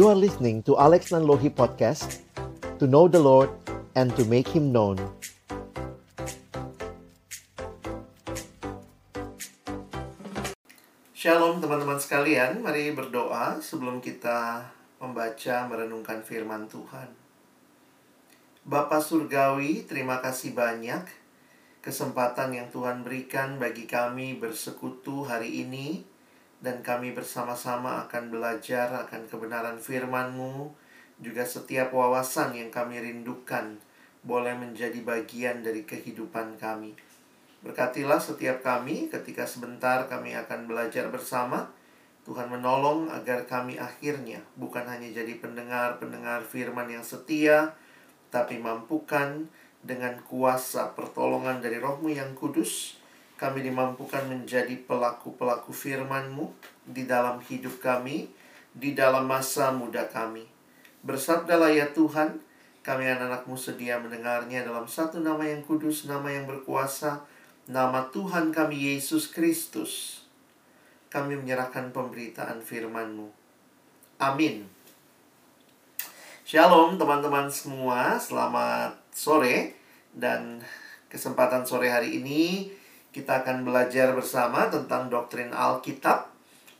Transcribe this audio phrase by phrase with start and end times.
[0.00, 2.24] You are listening to Alex Nanlohi Podcast
[2.80, 3.52] To know the Lord
[3.92, 4.96] and to make Him known
[11.12, 14.72] Shalom teman-teman sekalian, mari berdoa sebelum kita
[15.04, 17.12] membaca merenungkan firman Tuhan.
[18.64, 21.04] Bapa Surgawi, terima kasih banyak
[21.84, 26.08] kesempatan yang Tuhan berikan bagi kami bersekutu hari ini
[26.60, 30.68] dan kami bersama-sama akan belajar akan kebenaran firman-Mu
[31.20, 33.80] juga setiap wawasan yang kami rindukan
[34.20, 36.92] boleh menjadi bagian dari kehidupan kami.
[37.60, 41.68] Berkatilah setiap kami ketika sebentar kami akan belajar bersama.
[42.20, 47.72] Tuhan menolong agar kami akhirnya bukan hanya jadi pendengar-pendengar firman yang setia,
[48.28, 49.48] tapi mampukan
[49.80, 52.99] dengan kuasa pertolongan dari rohmu yang kudus,
[53.40, 56.52] kami dimampukan menjadi pelaku-pelaku firman-Mu
[56.84, 58.28] di dalam hidup kami,
[58.76, 60.44] di dalam masa muda kami.
[61.00, 62.36] Bersabdalah ya Tuhan,
[62.84, 67.24] kami anak-anakmu sedia mendengarnya dalam satu nama yang kudus, nama yang berkuasa,
[67.64, 70.20] nama Tuhan kami Yesus Kristus,
[71.08, 73.32] kami menyerahkan pemberitaan firman-Mu.
[74.20, 74.68] Amin.
[76.44, 79.80] Shalom teman-teman semua, selamat sore
[80.12, 80.60] dan
[81.08, 82.76] kesempatan sore hari ini
[83.10, 86.30] kita akan belajar bersama tentang doktrin Alkitab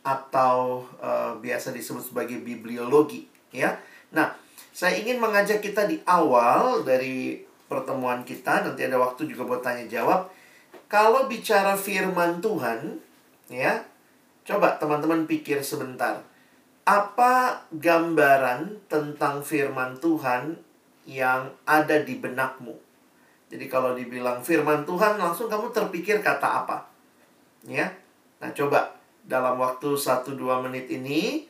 [0.01, 3.77] atau uh, biasa disebut sebagai bibliologi ya.
[4.15, 4.33] Nah,
[4.71, 9.85] saya ingin mengajak kita di awal dari pertemuan kita nanti ada waktu juga buat tanya
[9.87, 10.31] jawab
[10.91, 12.99] kalau bicara firman Tuhan,
[13.47, 13.87] ya,
[14.43, 16.19] coba teman-teman pikir sebentar.
[16.83, 20.59] Apa gambaran tentang firman Tuhan
[21.07, 22.75] yang ada di benakmu?
[23.51, 26.87] Jadi kalau dibilang firman Tuhan, langsung kamu terpikir kata apa?
[27.67, 27.91] Ya.
[28.39, 28.95] Nah, coba
[29.27, 31.43] dalam waktu 1-2 menit ini,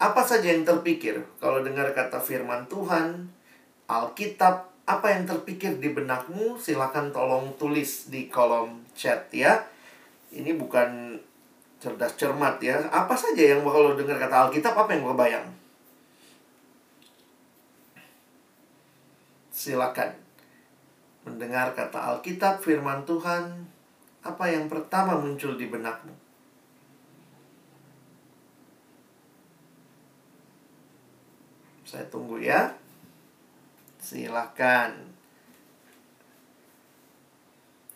[0.00, 1.20] apa saja yang terpikir?
[1.36, 3.28] Kalau dengar kata firman Tuhan,
[3.84, 9.66] Alkitab, apa yang terpikir di benakmu silakan tolong tulis di kolom chat ya
[10.30, 11.18] ini bukan
[11.82, 15.48] cerdas cermat ya apa saja yang kalau dengar kata Alkitab apa yang kebayang
[19.50, 20.14] silakan
[21.26, 23.66] mendengar kata Alkitab firman Tuhan
[24.22, 26.14] apa yang pertama muncul di benakmu
[31.82, 32.86] saya tunggu ya
[34.06, 34.94] Silahkan.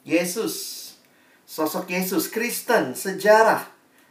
[0.03, 0.55] Yesus.
[1.47, 2.27] Sosok Yesus.
[2.27, 2.99] Kristen.
[2.99, 3.63] Sejarah.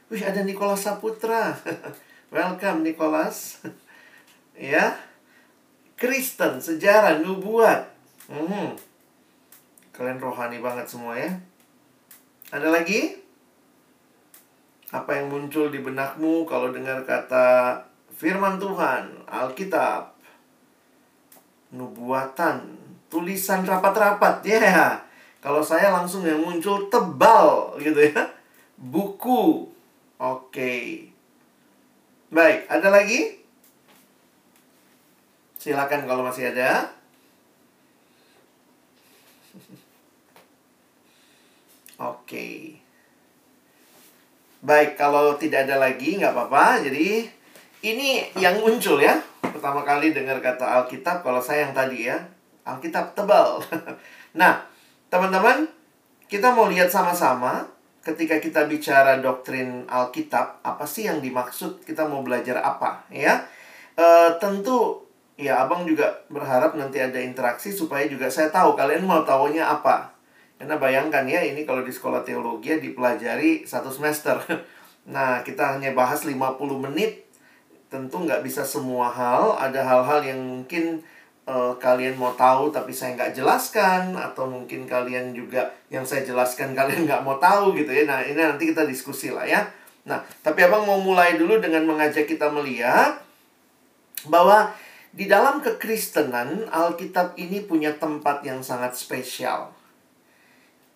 [0.08, 1.60] Wih, ada Nikolas Saputra.
[2.32, 3.60] Welcome, Nikolas.
[4.56, 4.96] ya.
[6.00, 6.64] Kristen.
[6.64, 7.20] Sejarah.
[7.20, 7.92] Nubuat.
[8.32, 8.80] Hmm.
[10.00, 11.28] Kalian rohani banget semua ya.
[12.56, 13.20] Ada lagi?
[14.96, 17.76] Apa yang muncul di benakmu kalau dengar kata
[18.16, 20.16] firman Tuhan, Alkitab,
[21.76, 22.80] nubuatan,
[23.12, 24.64] tulisan rapat-rapat, ya.
[24.64, 24.92] Yeah.
[25.44, 28.24] Kalau saya langsung yang muncul tebal gitu ya.
[28.80, 29.68] Buku.
[30.16, 30.48] Oke.
[30.48, 30.84] Okay.
[32.32, 33.36] Baik, ada lagi?
[35.60, 36.99] Silakan kalau masih ada.
[42.30, 42.78] Oke.
[44.62, 46.78] Baik, kalau tidak ada lagi nggak apa-apa.
[46.86, 47.26] Jadi
[47.82, 49.18] ini yang muncul ya.
[49.42, 52.22] Pertama kali dengar kata Alkitab kalau saya yang tadi ya.
[52.70, 53.58] Alkitab tebal.
[54.38, 54.62] Nah
[55.10, 55.66] teman-teman
[56.30, 57.66] kita mau lihat sama-sama
[58.06, 61.82] ketika kita bicara doktrin Alkitab apa sih yang dimaksud?
[61.82, 63.42] Kita mau belajar apa ya?
[63.98, 64.06] E,
[64.38, 65.02] tentu
[65.34, 70.19] ya abang juga berharap nanti ada interaksi supaya juga saya tahu kalian mau tahunya apa
[70.60, 74.38] karena bayangkan ya ini kalau di sekolah teologi ya dipelajari satu semester.
[75.10, 76.38] Nah kita hanya bahas 50
[76.86, 77.26] menit
[77.90, 79.58] tentu nggak bisa semua hal.
[79.58, 81.02] Ada hal-hal yang mungkin
[81.50, 86.74] uh, kalian mau tahu tapi saya nggak jelaskan atau mungkin kalian juga yang saya jelaskan
[86.78, 88.06] kalian nggak mau tahu gitu ya.
[88.06, 89.66] Nah ini nanti kita diskusi lah ya.
[90.06, 93.18] Nah tapi abang mau mulai dulu dengan mengajak kita melihat
[94.30, 94.70] bahwa
[95.10, 99.79] di dalam kekristenan Alkitab ini punya tempat yang sangat spesial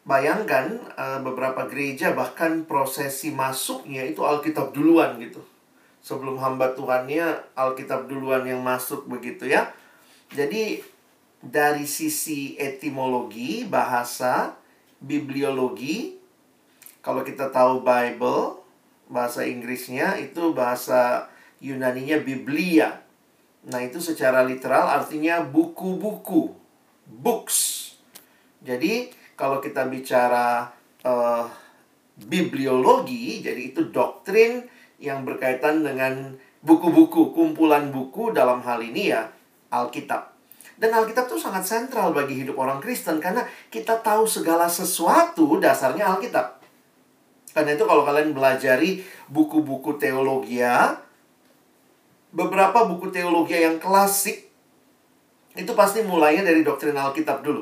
[0.03, 5.39] bayangkan uh, beberapa gereja bahkan prosesi masuknya itu Alkitab duluan gitu
[6.03, 9.71] sebelum hamba Tuhannya Alkitab duluan yang masuk begitu ya.
[10.35, 10.83] Jadi
[11.39, 14.55] dari sisi etimologi, bahasa,
[15.03, 16.15] bibliologi,
[17.03, 18.63] kalau kita tahu Bible,
[19.11, 21.27] bahasa Inggrisnya itu bahasa
[21.59, 23.03] Yunaninya Biblia.
[23.67, 26.51] Nah, itu secara literal artinya buku-buku,
[27.07, 27.91] books.
[28.63, 30.69] Jadi, kalau kita bicara
[31.03, 31.45] uh,
[32.17, 34.65] bibliologi, jadi itu doktrin
[35.01, 39.27] yang berkaitan dengan buku-buku, kumpulan buku dalam hal ini ya
[39.73, 40.31] Alkitab.
[40.79, 46.07] Dan Alkitab itu sangat sentral bagi hidup orang Kristen karena kita tahu segala sesuatu dasarnya
[46.15, 46.63] Alkitab.
[47.53, 50.57] Karena itu kalau kalian belajari buku-buku teologi
[52.33, 54.49] beberapa buku teologi yang klasik
[55.53, 57.61] itu pasti mulainya dari doktrin Alkitab dulu.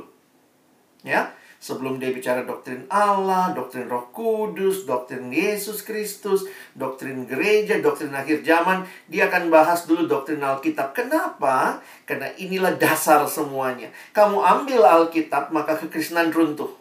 [1.04, 8.10] Ya, Sebelum dia bicara doktrin Allah, doktrin Roh Kudus, doktrin Yesus Kristus, doktrin gereja, doktrin
[8.18, 10.98] akhir zaman, dia akan bahas dulu doktrin Alkitab.
[10.98, 11.78] Kenapa?
[12.10, 13.94] Karena inilah dasar semuanya.
[14.10, 16.74] Kamu ambil Alkitab, maka kekristenan runtuh.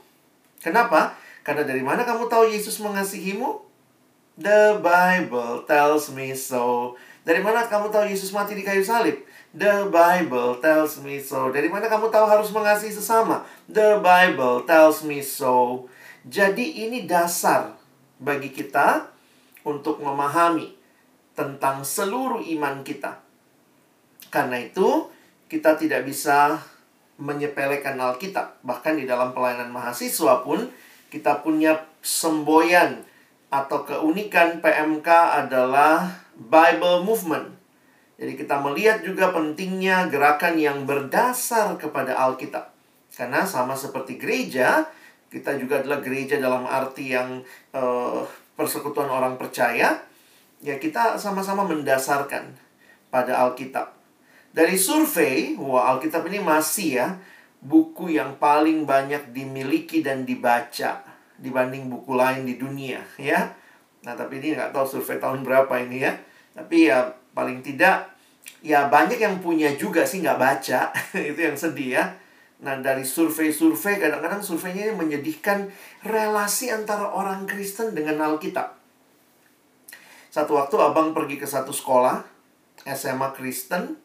[0.65, 1.12] Kenapa?
[1.44, 3.61] Karena dari mana kamu tahu Yesus mengasihimu?
[4.41, 6.97] The Bible tells me so.
[7.21, 9.21] Dari mana kamu tahu Yesus mati di kayu salib?
[9.50, 11.50] The Bible tells me so.
[11.50, 13.43] Dari mana kamu tahu harus mengasihi sesama?
[13.67, 15.91] The Bible tells me so.
[16.23, 17.75] Jadi ini dasar
[18.23, 19.11] bagi kita
[19.67, 20.70] untuk memahami
[21.35, 23.19] tentang seluruh iman kita.
[24.31, 25.11] Karena itu,
[25.50, 26.62] kita tidak bisa
[27.19, 28.62] menyepelekan Alkitab.
[28.62, 30.70] Bahkan di dalam pelayanan mahasiswa pun,
[31.11, 33.03] kita punya semboyan
[33.50, 35.08] atau keunikan PMK
[35.44, 37.59] adalah Bible Movement.
[38.20, 42.69] Jadi kita melihat juga pentingnya gerakan yang berdasar kepada Alkitab.
[43.08, 44.84] Karena sama seperti gereja,
[45.32, 47.40] kita juga adalah gereja dalam arti yang
[47.72, 48.20] uh,
[48.61, 50.05] persekutuan orang percaya,
[50.61, 52.52] ya kita sama-sama mendasarkan
[53.08, 53.96] pada Alkitab.
[54.52, 57.08] Dari survei, wah Alkitab ini masih ya
[57.61, 61.05] buku yang paling banyak dimiliki dan dibaca
[61.40, 63.52] dibanding buku lain di dunia ya.
[64.05, 66.12] Nah tapi ini nggak tahu survei tahun berapa ini ya.
[66.56, 68.11] Tapi ya paling tidak
[68.61, 70.81] ya banyak yang punya juga sih nggak baca
[71.31, 72.05] itu yang sedih ya
[72.61, 75.73] nah dari survei-survei kadang-kadang surveinya ini menyedihkan
[76.05, 78.77] relasi antara orang Kristen dengan Alkitab
[80.29, 82.21] satu waktu abang pergi ke satu sekolah
[82.85, 83.97] SMA Kristen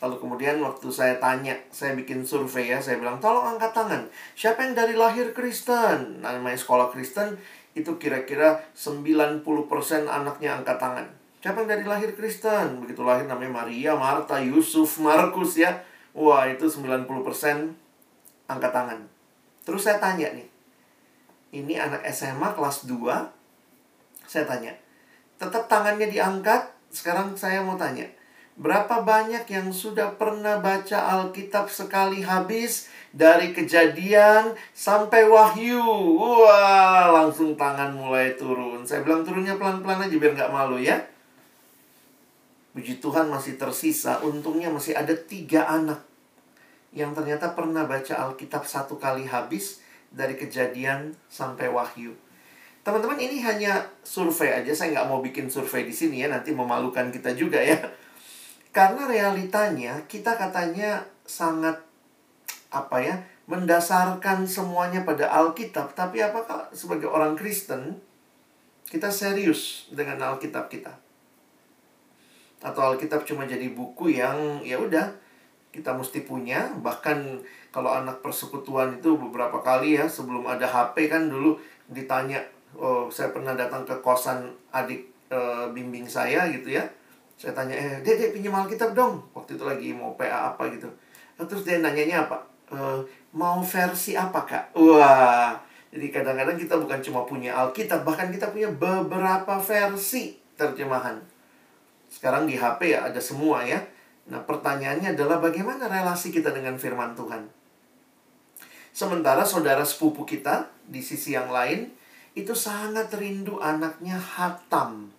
[0.00, 4.08] Lalu kemudian waktu saya tanya, saya bikin survei ya, saya bilang, tolong angkat tangan.
[4.32, 6.24] Siapa yang dari lahir Kristen?
[6.24, 7.36] Nah, namanya sekolah Kristen,
[7.76, 9.44] itu kira-kira 90%
[10.08, 11.06] anaknya angkat tangan.
[11.40, 12.84] Siapa yang dari lahir Kristen?
[12.84, 15.72] Begitu lahir namanya Maria, Marta, Yusuf, Markus ya.
[16.12, 17.08] Wah, itu 90%
[18.44, 19.00] angkat tangan.
[19.64, 20.44] Terus saya tanya nih.
[21.56, 22.92] Ini anak SMA kelas 2.
[24.28, 24.76] Saya tanya.
[25.40, 26.76] Tetap tangannya diangkat.
[26.92, 28.04] Sekarang saya mau tanya.
[28.60, 35.80] Berapa banyak yang sudah pernah baca Alkitab sekali habis dari kejadian sampai wahyu?
[36.20, 38.84] Wah, langsung tangan mulai turun.
[38.84, 41.00] Saya bilang turunnya pelan-pelan aja biar nggak malu ya.
[42.70, 46.06] Puji Tuhan masih tersisa, untungnya masih ada tiga anak
[46.94, 52.14] yang ternyata pernah baca Alkitab satu kali habis dari kejadian sampai wahyu.
[52.82, 57.10] Teman-teman ini hanya survei aja, saya nggak mau bikin survei di sini ya, nanti memalukan
[57.10, 57.78] kita juga ya.
[58.70, 61.78] Karena realitanya kita katanya sangat
[62.70, 63.18] apa ya,
[63.50, 67.98] mendasarkan semuanya pada Alkitab, tapi apakah sebagai orang Kristen
[68.86, 71.09] kita serius dengan Alkitab kita?
[72.60, 75.12] Atau Alkitab cuma jadi buku yang ya udah
[75.72, 76.70] kita mesti punya.
[76.76, 77.40] Bahkan
[77.72, 81.56] kalau anak persekutuan itu beberapa kali ya sebelum ada HP kan dulu
[81.90, 82.38] ditanya
[82.78, 85.38] oh saya pernah datang ke kosan adik e,
[85.72, 86.84] bimbing saya gitu ya.
[87.40, 89.24] Saya tanya eh dia dia pinjam Alkitab dong.
[89.32, 90.86] Waktu itu lagi mau PA apa gitu.
[91.40, 92.38] Nah, terus dia nanyanya apa?
[92.68, 92.78] E,
[93.32, 94.64] mau versi apa kak?
[94.76, 101.18] Wah jadi kadang-kadang kita bukan cuma punya Alkitab bahkan kita punya beberapa versi terjemahan
[102.10, 103.78] sekarang di HP ya ada semua ya.
[104.30, 107.46] Nah, pertanyaannya adalah bagaimana relasi kita dengan firman Tuhan?
[108.90, 111.88] Sementara saudara sepupu kita di sisi yang lain
[112.34, 115.10] itu sangat rindu anaknya hatam.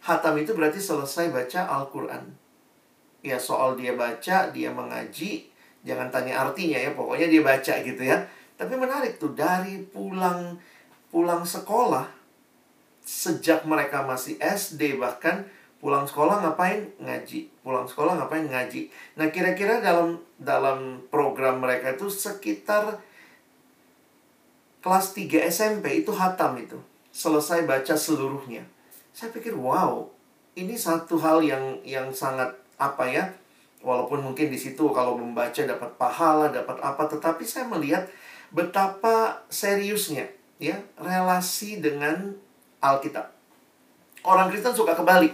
[0.00, 2.24] Hatam itu berarti selesai baca Al-Qur'an.
[3.20, 5.50] Ya, soal dia baca, dia mengaji,
[5.84, 8.16] jangan tanya artinya ya, pokoknya dia baca gitu ya.
[8.56, 10.56] Tapi menarik tuh dari pulang
[11.10, 12.06] pulang sekolah
[13.02, 15.42] sejak mereka masih SD bahkan
[15.80, 16.84] pulang sekolah ngapain?
[17.00, 17.64] Ngaji.
[17.64, 18.46] Pulang sekolah ngapain?
[18.46, 18.92] Ngaji.
[19.16, 23.00] Nah kira-kira dalam dalam program mereka itu sekitar
[24.84, 26.76] kelas 3 SMP itu hatam itu.
[27.10, 28.62] Selesai baca seluruhnya.
[29.10, 30.06] Saya pikir wow
[30.54, 33.24] ini satu hal yang yang sangat apa ya?
[33.80, 38.04] Walaupun mungkin di situ kalau membaca dapat pahala dapat apa tetapi saya melihat
[38.52, 40.28] betapa seriusnya
[40.60, 42.36] ya relasi dengan
[42.84, 43.32] Alkitab.
[44.20, 45.32] Orang Kristen suka kebalik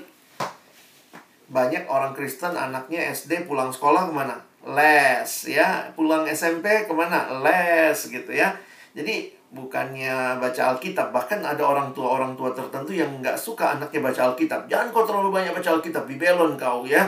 [1.46, 4.36] banyak orang Kristen anaknya SD pulang sekolah ke mana?
[4.66, 7.42] Les ya, pulang SMP ke mana?
[7.42, 8.50] Les gitu ya.
[8.96, 11.14] Jadi bukannya baca Alkitab.
[11.14, 14.66] Bahkan ada orang tua-orang tua tertentu yang nggak suka anaknya baca Alkitab.
[14.66, 17.06] Jangan kau terlalu banyak baca Alkitab, bibelon kau ya.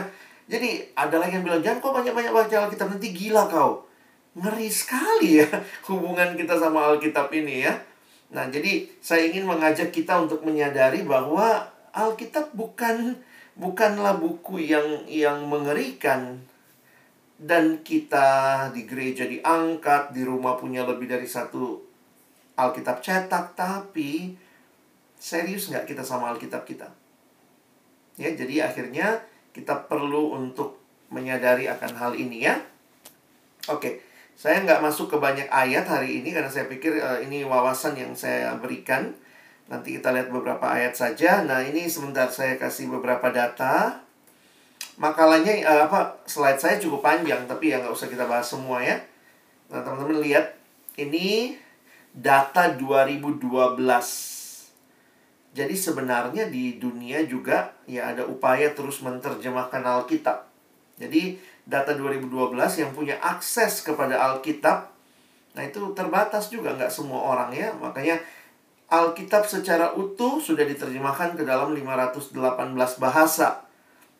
[0.49, 3.85] Jadi ada lagi yang bilang, jangan kau banyak-banyak baca Alkitab, nanti gila kau.
[4.39, 5.47] Ngeri sekali ya
[5.89, 7.73] hubungan kita sama Alkitab ini ya.
[8.29, 13.17] Nah, jadi saya ingin mengajak kita untuk menyadari bahwa Alkitab bukan
[13.59, 16.39] bukanlah buku yang yang mengerikan
[17.39, 21.79] dan kita di gereja diangkat, di rumah punya lebih dari satu
[22.59, 24.35] Alkitab cetak, tapi
[25.15, 26.91] serius nggak kita sama Alkitab kita?
[28.19, 29.23] Ya, jadi akhirnya
[29.55, 32.59] kita perlu untuk menyadari akan hal ini ya.
[33.71, 34.03] Oke,
[34.35, 38.11] saya nggak masuk ke banyak ayat hari ini karena saya pikir uh, ini wawasan yang
[38.11, 39.15] saya berikan.
[39.69, 41.45] Nanti kita lihat beberapa ayat saja.
[41.45, 44.01] Nah, ini sebentar saya kasih beberapa data.
[44.97, 48.97] Makalahnya uh, apa slide saya cukup panjang tapi ya nggak usah kita bahas semua ya.
[49.69, 50.57] Nah, teman-teman lihat
[50.97, 51.55] ini
[52.11, 53.77] data 2012.
[55.49, 60.49] Jadi sebenarnya di dunia juga ya ada upaya terus menerjemahkan Alkitab.
[60.99, 64.89] Jadi data 2012 yang punya akses kepada Alkitab,
[65.53, 67.71] nah itu terbatas juga nggak semua orang ya.
[67.77, 68.19] Makanya
[68.89, 72.33] Alkitab secara utuh sudah diterjemahkan ke dalam 518
[72.97, 73.65] bahasa.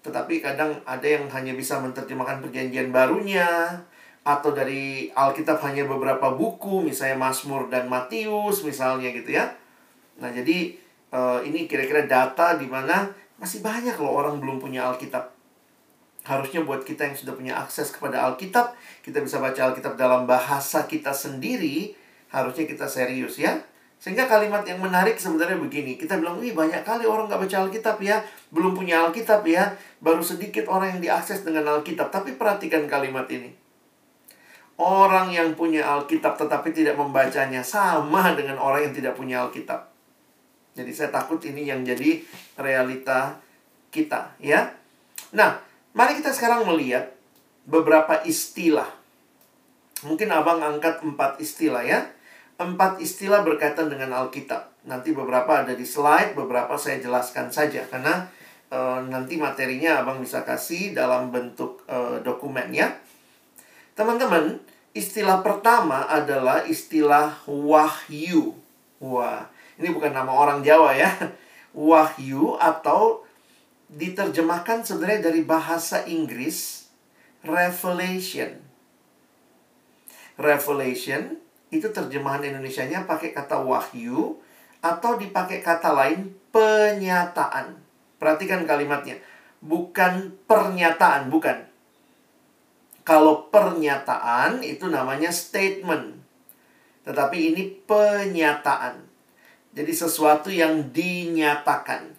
[0.06, 3.82] Tetapi kadang ada yang hanya bisa menerjemahkan perjanjian barunya,
[4.30, 9.50] atau dari Alkitab hanya beberapa buku, misalnya Mazmur dan Matius misalnya gitu ya.
[10.22, 10.76] Nah, jadi
[11.10, 13.10] uh, ini kira-kira data di mana
[13.40, 15.34] masih banyak loh orang belum punya Alkitab.
[16.28, 20.86] Harusnya buat kita yang sudah punya akses kepada Alkitab, kita bisa baca Alkitab dalam bahasa
[20.86, 21.96] kita sendiri,
[22.30, 23.58] harusnya kita serius ya.
[24.00, 28.00] Sehingga kalimat yang menarik sebenarnya begini, kita bilang, wih banyak kali orang nggak baca Alkitab
[28.00, 32.08] ya, belum punya Alkitab ya, baru sedikit orang yang diakses dengan Alkitab.
[32.08, 33.52] Tapi perhatikan kalimat ini.
[34.80, 39.92] Orang yang punya Alkitab tetapi tidak membacanya sama dengan orang yang tidak punya Alkitab.
[40.80, 42.24] Jadi saya takut ini yang jadi
[42.56, 43.36] realita
[43.92, 44.72] kita, ya.
[45.36, 45.60] Nah,
[45.92, 47.12] mari kita sekarang melihat
[47.68, 48.88] beberapa istilah.
[50.08, 52.08] Mungkin abang angkat empat istilah ya.
[52.60, 54.84] Empat istilah berkaitan dengan Alkitab.
[54.84, 57.88] Nanti beberapa ada di slide, beberapa saya jelaskan saja.
[57.88, 58.28] Karena
[58.68, 62.92] e, nanti materinya abang bisa kasih dalam bentuk e, dokumen ya.
[63.96, 64.60] Teman-teman,
[64.92, 68.52] istilah pertama adalah istilah wahyu.
[69.00, 69.48] Wah,
[69.80, 71.16] ini bukan nama orang Jawa ya.
[71.72, 73.24] Wahyu atau
[73.88, 76.92] diterjemahkan sebenarnya dari bahasa Inggris
[77.40, 78.60] revelation.
[80.36, 81.40] Revelation
[81.70, 84.42] itu terjemahan Indonesia-nya pakai kata wahyu
[84.82, 87.78] atau dipakai kata lain penyataan.
[88.18, 89.22] Perhatikan kalimatnya.
[89.62, 91.68] Bukan pernyataan, bukan.
[93.06, 96.20] Kalau pernyataan itu namanya statement.
[97.06, 99.06] Tetapi ini penyataan.
[99.74, 102.18] Jadi sesuatu yang dinyatakan.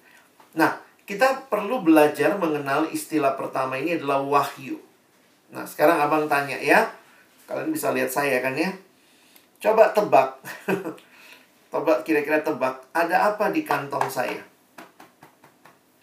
[0.55, 4.79] Nah, kita perlu belajar mengenal istilah pertama ini adalah wahyu.
[5.51, 6.87] Nah, sekarang abang tanya ya.
[7.51, 8.71] Kalian bisa lihat saya kan ya.
[9.61, 10.41] Coba tebak.
[11.71, 12.81] Coba kira-kira tebak.
[12.97, 14.41] Ada apa di kantong saya?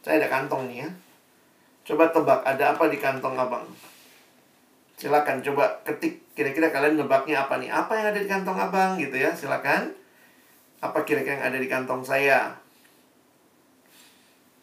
[0.06, 0.90] Saya ada kantong nih ya.
[1.84, 3.66] Coba tebak, ada apa di kantong abang?
[4.98, 7.70] Silakan coba ketik kira-kira kalian nebaknya apa nih?
[7.70, 9.30] Apa yang ada di kantong Abang gitu ya?
[9.30, 9.94] Silakan.
[10.82, 12.50] Apa kira-kira yang ada di kantong saya?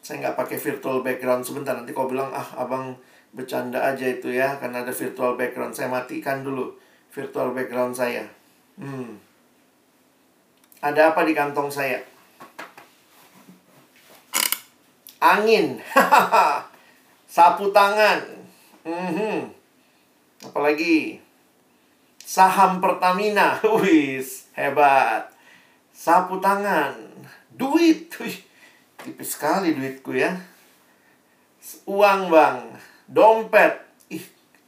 [0.02, 2.98] Saya nggak pakai virtual background sebentar nanti kau bilang ah abang
[3.30, 5.70] bercanda aja itu ya karena ada virtual background.
[5.70, 6.74] Saya matikan dulu
[7.14, 8.26] virtual background saya.
[8.74, 9.16] Hmm.
[10.84, 12.02] Ada apa di kantong saya?
[15.22, 15.80] Angin.
[17.34, 18.20] Sapu tangan.
[18.84, 19.38] Mm -hmm.
[20.44, 21.16] Apalagi
[22.20, 23.56] saham Pertamina.
[23.80, 25.32] Wis, hebat.
[25.94, 26.92] Sapu tangan.
[27.54, 28.12] Duit.
[28.20, 28.36] Wih,
[29.00, 30.36] tipis sekali duitku ya.
[31.88, 32.76] Uang, Bang.
[33.08, 33.80] Dompet.
[34.12, 34.24] Ih,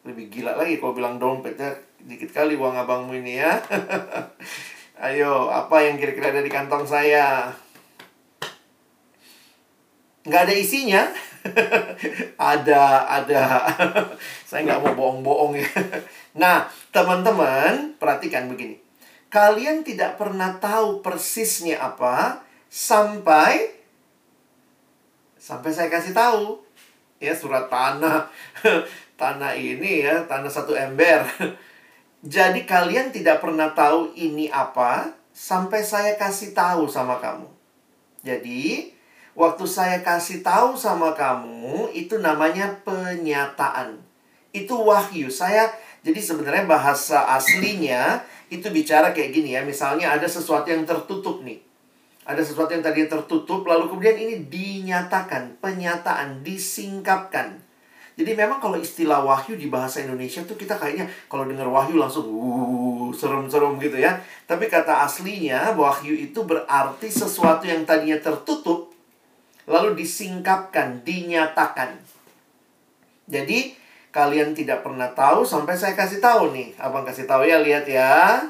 [0.08, 1.76] lebih gila lagi kalau bilang dompet ya.
[2.06, 3.58] Dikit kali uang abangmu ini ya.
[5.10, 7.50] Ayo, apa yang kira-kira ada di kantong saya?
[10.22, 11.02] Nggak ada isinya.
[12.54, 13.42] ada, ada.
[14.48, 15.70] Saya nggak mau bohong-bohong ya.
[16.38, 18.78] Nah, teman-teman, perhatikan begini.
[19.26, 23.74] Kalian tidak pernah tahu persisnya apa sampai
[25.34, 26.62] sampai saya kasih tahu.
[27.18, 28.30] Ya, surat tanah.
[29.20, 31.26] tanah ini ya, tanah satu ember.
[32.26, 37.46] Jadi kalian tidak pernah tahu ini apa sampai saya kasih tahu sama kamu.
[38.26, 38.96] Jadi,
[39.36, 44.00] Waktu saya kasih tahu sama kamu, itu namanya penyataan.
[44.48, 45.28] Itu wahyu.
[45.28, 49.60] Saya jadi sebenarnya bahasa aslinya itu bicara kayak gini ya.
[49.60, 51.60] Misalnya ada sesuatu yang tertutup nih.
[52.24, 57.60] Ada sesuatu yang tadi tertutup, lalu kemudian ini dinyatakan, penyataan, disingkapkan.
[58.16, 62.24] Jadi memang kalau istilah wahyu di bahasa Indonesia tuh kita kayaknya kalau dengar wahyu langsung
[62.32, 64.16] uh serem-serem gitu ya.
[64.48, 68.88] Tapi kata aslinya wahyu itu berarti sesuatu yang tadinya tertutup
[69.68, 72.00] lalu disingkapkan, dinyatakan.
[73.28, 73.76] Jadi
[74.14, 76.72] kalian tidak pernah tahu sampai saya kasih tahu nih.
[76.80, 78.40] Abang kasih tahu ya, lihat ya.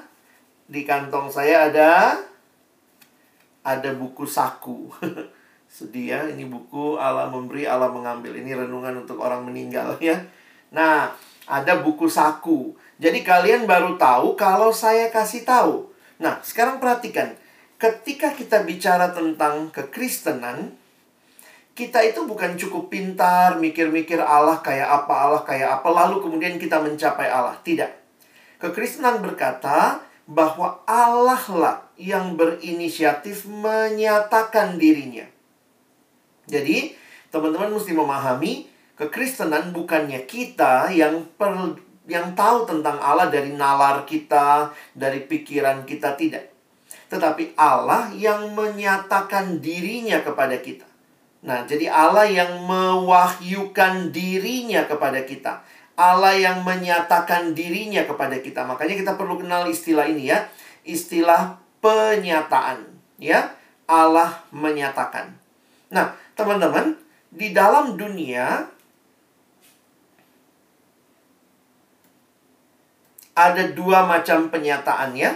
[0.70, 2.22] Di kantong saya ada
[3.66, 4.94] ada buku saku.
[5.76, 8.32] Sedih ya, ini buku Allah memberi, Allah mengambil.
[8.32, 10.16] Ini renungan untuk orang meninggal ya.
[10.72, 11.12] Nah,
[11.44, 12.72] ada buku saku.
[12.96, 15.92] Jadi kalian baru tahu kalau saya kasih tahu.
[16.16, 17.36] Nah, sekarang perhatikan.
[17.76, 20.72] Ketika kita bicara tentang kekristenan,
[21.76, 26.80] kita itu bukan cukup pintar, mikir-mikir Allah kayak apa, Allah kayak apa, lalu kemudian kita
[26.80, 27.52] mencapai Allah.
[27.60, 27.92] Tidak.
[28.64, 35.35] Kekristenan berkata, bahwa Allah lah yang berinisiatif menyatakan dirinya.
[36.46, 36.94] Jadi,
[37.30, 41.52] teman-teman mesti memahami kekristenan bukannya kita yang per,
[42.06, 46.48] yang tahu tentang Allah dari nalar kita, dari pikiran kita tidak.
[47.10, 50.86] Tetapi Allah yang menyatakan dirinya kepada kita.
[51.46, 55.62] Nah, jadi Allah yang mewahyukan dirinya kepada kita.
[55.94, 58.66] Allah yang menyatakan dirinya kepada kita.
[58.66, 60.50] Makanya kita perlu kenal istilah ini ya.
[60.82, 62.82] Istilah penyataan,
[63.22, 63.54] ya.
[63.86, 65.38] Allah menyatakan.
[65.94, 66.94] Nah, teman-teman,
[67.32, 68.68] di dalam dunia
[73.36, 75.32] ada dua macam penyataan ya.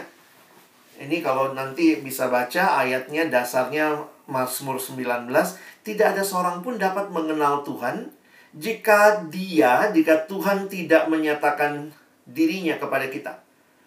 [1.00, 5.32] Ini kalau nanti bisa baca ayatnya dasarnya Mazmur 19,
[5.80, 8.12] tidak ada seorang pun dapat mengenal Tuhan
[8.52, 11.88] jika dia, jika Tuhan tidak menyatakan
[12.28, 13.32] dirinya kepada kita.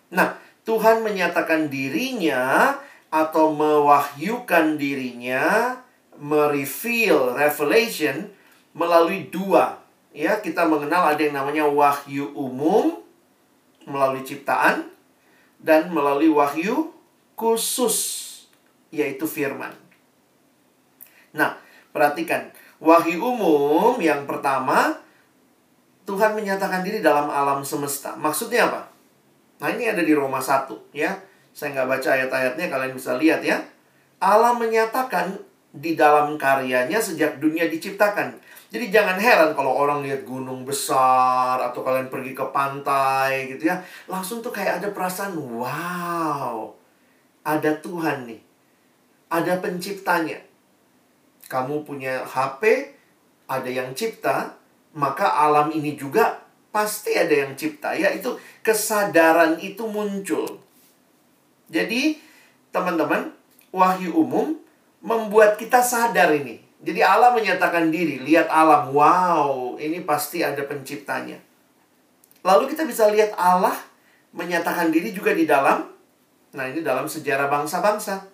[0.10, 2.74] Nah, Tuhan menyatakan dirinya
[3.14, 5.76] atau mewahyukan dirinya,
[6.24, 8.32] mereveal, revelation
[8.72, 9.84] melalui dua.
[10.16, 13.04] Ya, kita mengenal ada yang namanya wahyu umum
[13.84, 14.88] melalui ciptaan
[15.60, 16.96] dan melalui wahyu
[17.36, 18.30] khusus
[18.94, 19.76] yaitu firman.
[21.34, 21.58] Nah,
[21.92, 24.92] perhatikan Wahyu umum yang pertama,
[26.04, 28.12] Tuhan menyatakan diri dalam alam semesta.
[28.20, 28.92] Maksudnya apa?
[29.64, 31.16] Nah ini ada di Roma 1 ya.
[31.56, 33.64] Saya nggak baca ayat-ayatnya, kalian bisa lihat ya.
[34.20, 35.40] Allah menyatakan
[35.74, 38.38] di dalam karyanya sejak dunia diciptakan.
[38.70, 43.82] Jadi jangan heran kalau orang lihat gunung besar atau kalian pergi ke pantai gitu ya.
[44.06, 46.74] Langsung tuh kayak ada perasaan, wow,
[47.46, 48.42] ada Tuhan nih.
[49.34, 50.54] Ada penciptanya
[51.54, 52.90] kamu punya HP,
[53.46, 54.58] ada yang cipta,
[54.98, 56.42] maka alam ini juga
[56.74, 57.94] pasti ada yang cipta.
[57.94, 58.34] Ya, itu
[58.66, 60.58] kesadaran itu muncul.
[61.70, 62.18] Jadi,
[62.74, 63.30] teman-teman,
[63.70, 64.58] wahyu umum
[65.04, 66.64] membuat kita sadar ini.
[66.84, 71.40] Jadi Allah menyatakan diri, lihat alam, wow, ini pasti ada penciptanya.
[72.44, 73.76] Lalu kita bisa lihat Allah
[74.36, 75.88] menyatakan diri juga di dalam,
[76.52, 78.28] nah ini dalam sejarah bangsa-bangsa.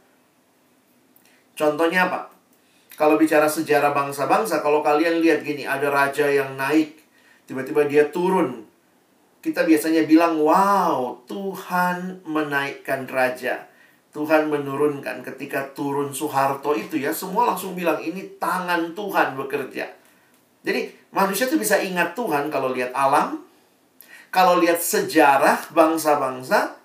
[1.54, 2.34] Contohnya apa?
[2.98, 6.98] Kalau bicara sejarah bangsa-bangsa, kalau kalian lihat gini, ada raja yang naik,
[7.46, 8.66] tiba-tiba dia turun.
[9.40, 13.69] Kita biasanya bilang, wow, Tuhan menaikkan raja.
[14.10, 19.86] Tuhan menurunkan ketika turun Soeharto itu ya, semua langsung bilang, ini tangan Tuhan bekerja.
[20.66, 20.82] Jadi
[21.14, 23.46] manusia tuh bisa ingat Tuhan kalau lihat alam,
[24.34, 26.76] kalau lihat sejarah bangsa-bangsa,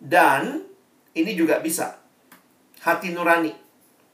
[0.00, 0.64] dan
[1.12, 1.98] ini juga bisa
[2.80, 3.52] hati nurani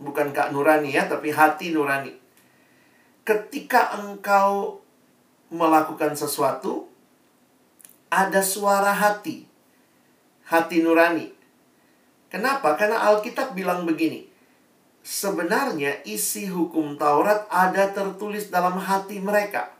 [0.00, 2.12] bukan Kak Nurani ya, tapi hati nurani.
[3.26, 4.80] Ketika engkau
[5.50, 6.86] melakukan sesuatu,
[8.12, 9.48] ada suara hati.
[10.46, 11.34] Hati nurani.
[12.36, 12.76] Kenapa?
[12.76, 14.28] Karena Alkitab bilang begini.
[15.00, 19.72] Sebenarnya isi hukum Taurat ada tertulis dalam hati mereka.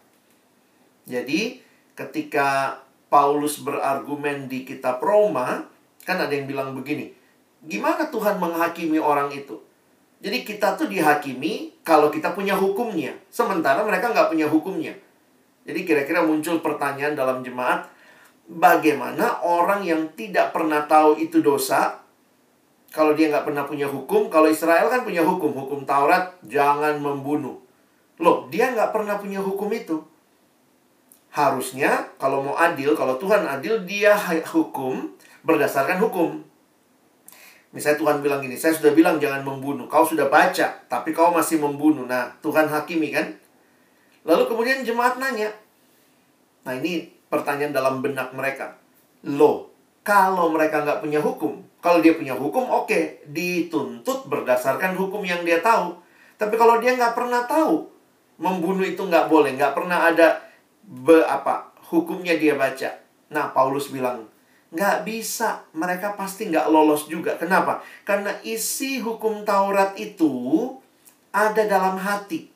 [1.04, 1.60] Jadi,
[1.92, 2.80] ketika
[3.12, 5.68] Paulus berargumen di kitab Roma,
[6.08, 7.12] kan ada yang bilang begini,
[7.60, 9.60] gimana Tuhan menghakimi orang itu?
[10.24, 13.12] Jadi kita tuh dihakimi kalau kita punya hukumnya.
[13.28, 14.96] Sementara mereka nggak punya hukumnya.
[15.68, 17.84] Jadi kira-kira muncul pertanyaan dalam jemaat,
[18.48, 22.05] bagaimana orang yang tidak pernah tahu itu dosa,
[22.96, 27.60] kalau dia nggak pernah punya hukum, kalau Israel kan punya hukum, hukum Taurat, jangan membunuh.
[28.16, 30.00] Loh, dia nggak pernah punya hukum itu.
[31.28, 34.16] Harusnya, kalau mau adil, kalau Tuhan adil, dia
[34.48, 35.12] hukum
[35.44, 36.40] berdasarkan hukum.
[37.76, 39.84] Misalnya Tuhan bilang gini, saya sudah bilang jangan membunuh.
[39.92, 42.08] Kau sudah baca, tapi kau masih membunuh.
[42.08, 43.36] Nah, Tuhan hakimi kan?
[44.24, 45.52] Lalu kemudian jemaat nanya.
[46.64, 48.80] Nah, ini pertanyaan dalam benak mereka.
[49.28, 55.22] Loh, Kalau mereka nggak punya hukum, kalau dia punya hukum, oke, okay, dituntut berdasarkan hukum
[55.22, 55.94] yang dia tahu.
[56.34, 57.86] Tapi kalau dia nggak pernah tahu,
[58.42, 60.42] membunuh itu nggak boleh, nggak pernah ada
[60.82, 62.90] be, apa hukumnya dia baca.
[63.30, 64.26] Nah, Paulus bilang,
[64.74, 67.38] nggak bisa, mereka pasti nggak lolos juga.
[67.38, 67.78] Kenapa?
[68.02, 70.74] Karena isi hukum Taurat itu
[71.30, 72.50] ada dalam hati.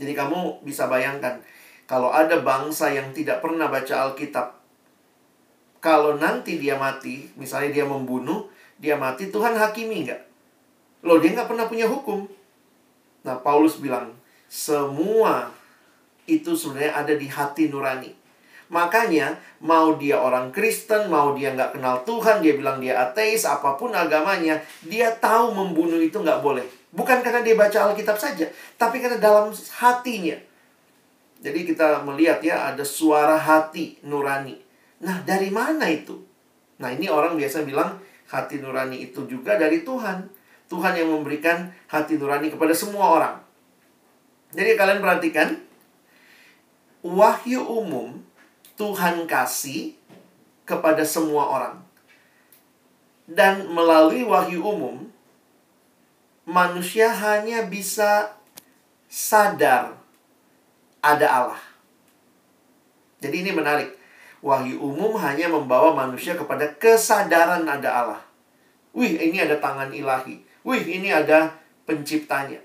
[0.00, 1.44] Jadi kamu bisa bayangkan,
[1.84, 4.57] kalau ada bangsa yang tidak pernah baca Alkitab,
[5.88, 8.44] kalau nanti dia mati, misalnya dia membunuh,
[8.76, 10.20] dia mati, Tuhan hakimi nggak?
[11.08, 12.28] Loh, dia nggak pernah punya hukum.
[13.24, 14.12] Nah, Paulus bilang,
[14.52, 15.48] semua
[16.28, 18.12] itu sebenarnya ada di hati nurani.
[18.68, 23.80] Makanya, mau dia orang Kristen, mau dia nggak kenal Tuhan, dia bilang dia ateis, apa
[23.80, 26.68] pun agamanya, dia tahu membunuh itu nggak boleh.
[26.92, 28.44] Bukan karena dia baca Alkitab saja,
[28.76, 30.36] tapi karena dalam hatinya.
[31.40, 34.67] Jadi kita melihat ya, ada suara hati nurani.
[34.98, 36.18] Nah, dari mana itu?
[36.78, 37.98] Nah, ini orang biasa bilang
[38.30, 40.26] hati nurani itu juga dari Tuhan.
[40.68, 43.36] Tuhan yang memberikan hati nurani kepada semua orang.
[44.52, 45.48] Jadi kalian perhatikan,
[47.04, 48.20] wahyu umum
[48.76, 49.96] Tuhan kasih
[50.68, 51.76] kepada semua orang.
[53.28, 55.08] Dan melalui wahyu umum,
[56.48, 58.32] manusia hanya bisa
[59.08, 60.00] sadar
[61.04, 61.62] ada Allah.
[63.20, 63.97] Jadi ini menarik.
[64.38, 68.22] Wahyu umum hanya membawa manusia kepada kesadaran ada Allah.
[68.94, 70.42] Wih, ini ada tangan ilahi.
[70.62, 72.62] Wih, ini ada penciptanya.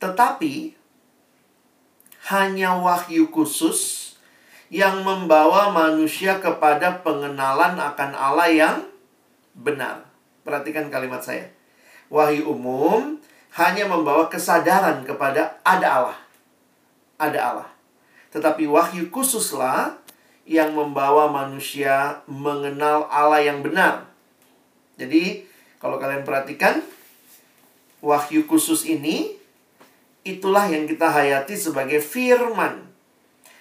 [0.00, 0.76] Tetapi
[2.32, 4.12] hanya wahyu khusus
[4.72, 8.76] yang membawa manusia kepada pengenalan akan Allah yang
[9.56, 10.08] benar.
[10.44, 11.48] Perhatikan kalimat saya.
[12.12, 13.20] Wahyu umum
[13.56, 16.18] hanya membawa kesadaran kepada ada Allah.
[17.20, 17.70] Ada Allah.
[18.30, 19.99] Tetapi wahyu khususlah
[20.50, 24.10] yang membawa manusia mengenal Allah yang benar.
[24.98, 25.46] Jadi,
[25.78, 26.82] kalau kalian perhatikan,
[28.02, 29.38] wahyu khusus ini
[30.26, 32.82] itulah yang kita hayati sebagai firman.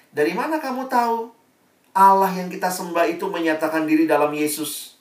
[0.10, 1.30] Dari mana kamu tahu
[1.94, 4.98] Allah yang kita sembah itu menyatakan diri dalam Yesus?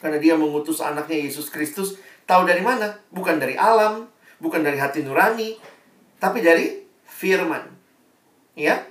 [0.00, 2.00] Karena dia mengutus anaknya Yesus Kristus.
[2.24, 2.96] Tahu dari mana?
[3.12, 4.08] Bukan dari alam,
[4.40, 5.60] bukan dari hati nurani,
[6.16, 7.68] tapi dari firman.
[8.56, 8.89] Ya,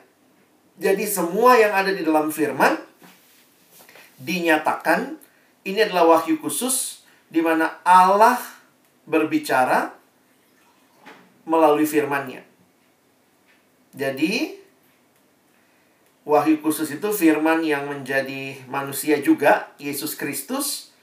[0.80, 2.80] jadi semua yang ada di dalam firman
[4.16, 5.20] dinyatakan
[5.68, 8.40] ini adalah wahyu khusus di mana Allah
[9.04, 9.92] berbicara
[11.44, 12.48] melalui firman-Nya.
[13.92, 14.56] Jadi
[16.24, 20.96] wahyu khusus itu firman yang menjadi manusia juga, Yesus Kristus.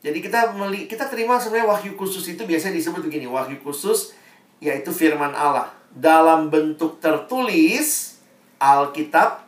[0.00, 4.16] Jadi kita meli kita terima sebenarnya wahyu khusus itu biasanya disebut begini, wahyu khusus
[4.64, 8.17] yaitu firman Allah dalam bentuk tertulis
[8.58, 9.46] Alkitab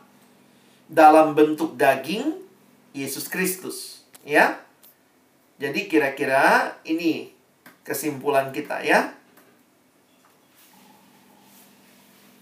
[0.91, 2.35] dalam bentuk daging
[2.91, 4.59] Yesus Kristus, ya.
[5.61, 7.31] Jadi kira-kira ini
[7.85, 9.13] kesimpulan kita ya.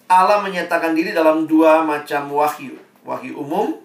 [0.09, 2.73] Allah menyatakan diri dalam dua macam wahyu.
[3.05, 3.77] Wahyu umum,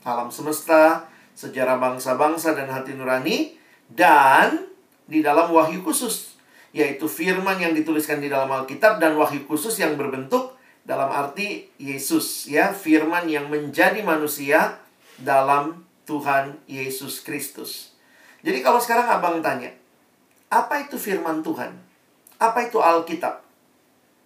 [0.00, 1.04] alam semesta,
[1.36, 3.52] sejarah bangsa-bangsa dan hati nurani.
[3.88, 4.68] Dan
[5.04, 6.36] di dalam wahyu khusus,
[6.72, 10.56] yaitu firman yang dituliskan di dalam Alkitab dan wahyu khusus yang berbentuk
[10.88, 14.80] dalam arti Yesus ya, firman yang menjadi manusia
[15.20, 17.92] dalam Tuhan Yesus Kristus.
[18.40, 19.68] Jadi kalau sekarang Abang tanya,
[20.48, 21.76] apa itu firman Tuhan?
[22.40, 23.44] Apa itu Alkitab?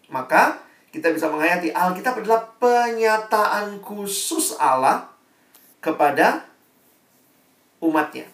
[0.06, 0.62] Maka
[0.94, 5.10] kita bisa menghayati Alkitab adalah penyataan khusus Allah
[5.82, 6.46] kepada
[7.82, 8.30] umatnya.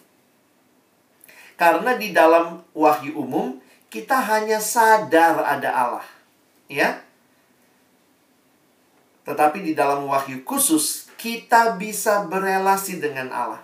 [1.57, 3.57] Karena di dalam wahyu umum
[3.89, 6.05] kita hanya sadar ada Allah.
[6.69, 7.01] Ya,
[9.29, 13.61] tetapi di dalam wahyu khusus, kita bisa berelasi dengan Allah.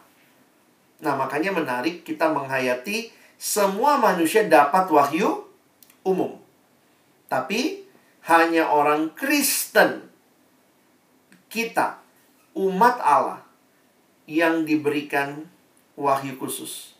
[1.01, 3.09] Nah, makanya menarik kita menghayati
[3.41, 5.41] semua manusia dapat wahyu
[6.05, 6.37] umum.
[7.25, 7.81] Tapi
[8.29, 10.05] hanya orang Kristen,
[11.49, 11.97] kita,
[12.53, 13.41] umat Allah,
[14.29, 15.49] yang diberikan
[15.97, 16.93] wahyu khusus.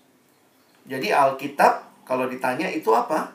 [0.89, 3.29] Jadi Alkitab, kalau ditanya itu apa?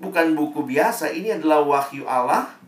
[0.00, 2.63] Bukan buku biasa, ini adalah wahyu Allah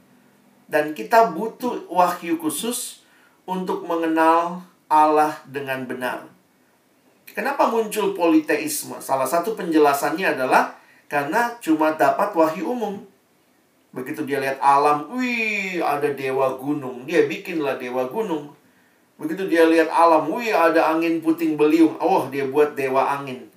[0.67, 3.07] dan kita butuh wahyu khusus
[3.47, 6.27] untuk mengenal Allah dengan benar.
[7.31, 8.99] Kenapa muncul politeisme?
[8.99, 10.75] Salah satu penjelasannya adalah
[11.07, 13.03] karena cuma dapat wahyu umum.
[13.95, 18.53] Begitu dia lihat alam, wih ada dewa gunung, dia bikinlah dewa gunung.
[19.17, 23.49] Begitu dia lihat alam, wih ada angin puting beliung, oh dia buat dewa angin.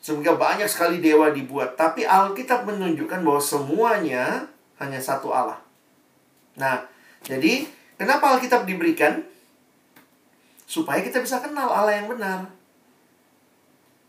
[0.00, 1.76] Sehingga banyak sekali dewa dibuat.
[1.76, 4.48] Tapi Alkitab menunjukkan bahwa semuanya
[4.80, 5.69] hanya satu Allah.
[6.58, 6.86] Nah,
[7.22, 7.68] jadi
[8.00, 9.30] kenapa Alkitab diberikan?
[10.70, 12.46] supaya kita bisa kenal Allah yang benar.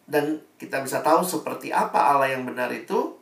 [0.05, 3.17] Dan kita bisa tahu seperti apa Allah yang benar itu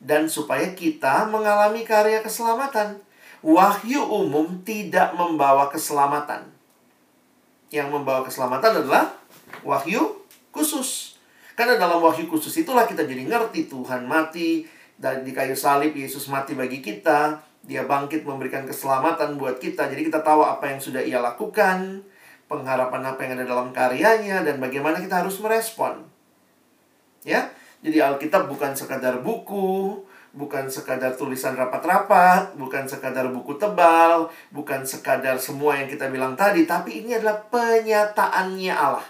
[0.00, 2.96] dan supaya kita mengalami karya keselamatan.
[3.44, 6.48] Wahyu umum tidak membawa keselamatan.
[7.68, 9.12] Yang membawa keselamatan adalah
[9.60, 11.20] wahyu khusus.
[11.52, 14.64] Karena dalam wahyu khusus itulah kita jadi ngerti Tuhan mati
[14.96, 19.88] dan di kayu salib Yesus mati bagi kita, dia bangkit memberikan keselamatan buat kita.
[19.92, 22.02] Jadi kita tahu apa yang sudah ia lakukan,
[22.50, 26.02] pengharapan apa yang ada dalam karyanya dan bagaimana kita harus merespon.
[27.22, 27.52] Ya.
[27.80, 30.04] Jadi Alkitab bukan sekadar buku,
[30.36, 36.68] bukan sekadar tulisan rapat-rapat, bukan sekadar buku tebal, bukan sekadar semua yang kita bilang tadi,
[36.68, 39.08] tapi ini adalah penyataannya Allah.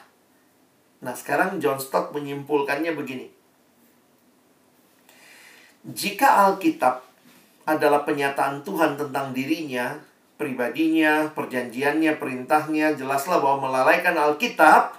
[1.01, 3.27] Nah, sekarang John Stott menyimpulkannya begini.
[5.83, 7.10] Jika Alkitab
[7.71, 9.95] adalah penyataan Tuhan tentang dirinya,
[10.35, 14.99] pribadinya, perjanjiannya, perintahnya, jelaslah bahwa melalaikan Alkitab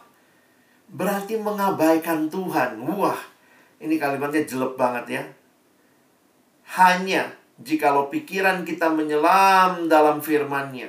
[0.87, 2.79] berarti mengabaikan Tuhan.
[2.95, 3.19] Wah,
[3.83, 5.23] ini kalimatnya jelek banget ya.
[6.79, 7.27] Hanya
[7.59, 10.87] jikalau pikiran kita menyelam dalam firman-Nya,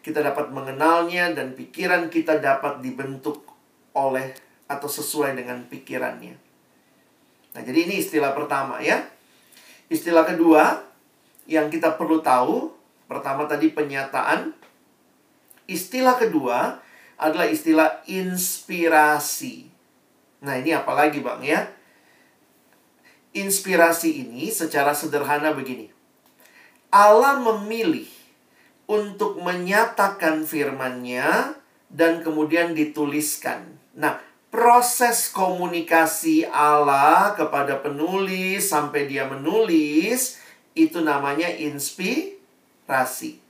[0.00, 3.44] kita dapat mengenalnya dan pikiran kita dapat dibentuk
[3.92, 4.32] oleh
[4.64, 6.36] atau sesuai dengan pikirannya.
[7.52, 9.04] Nah, jadi ini istilah pertama ya.
[9.88, 10.87] Istilah kedua
[11.48, 12.70] yang kita perlu tahu,
[13.08, 14.52] pertama tadi penyataan.
[15.64, 16.78] Istilah kedua
[17.16, 19.66] adalah istilah inspirasi.
[20.44, 21.66] Nah, ini apalagi Bang ya?
[23.36, 25.92] inspirasi ini secara sederhana begini.
[26.88, 28.08] Allah memilih
[28.88, 31.52] untuk menyatakan firman-Nya
[31.92, 33.76] dan kemudian dituliskan.
[33.92, 34.16] Nah,
[34.48, 40.40] proses komunikasi Allah kepada penulis sampai dia menulis
[40.86, 43.42] itu namanya inspirasi.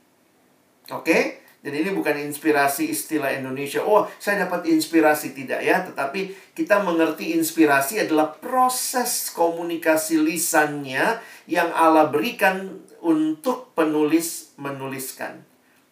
[0.89, 1.45] Oke?
[1.59, 3.83] Jadi ini bukan inspirasi istilah Indonesia.
[3.83, 11.19] Oh, saya dapat inspirasi tidak ya, tetapi kita mengerti inspirasi adalah proses komunikasi lisannya
[11.51, 15.43] yang Allah berikan untuk penulis menuliskan.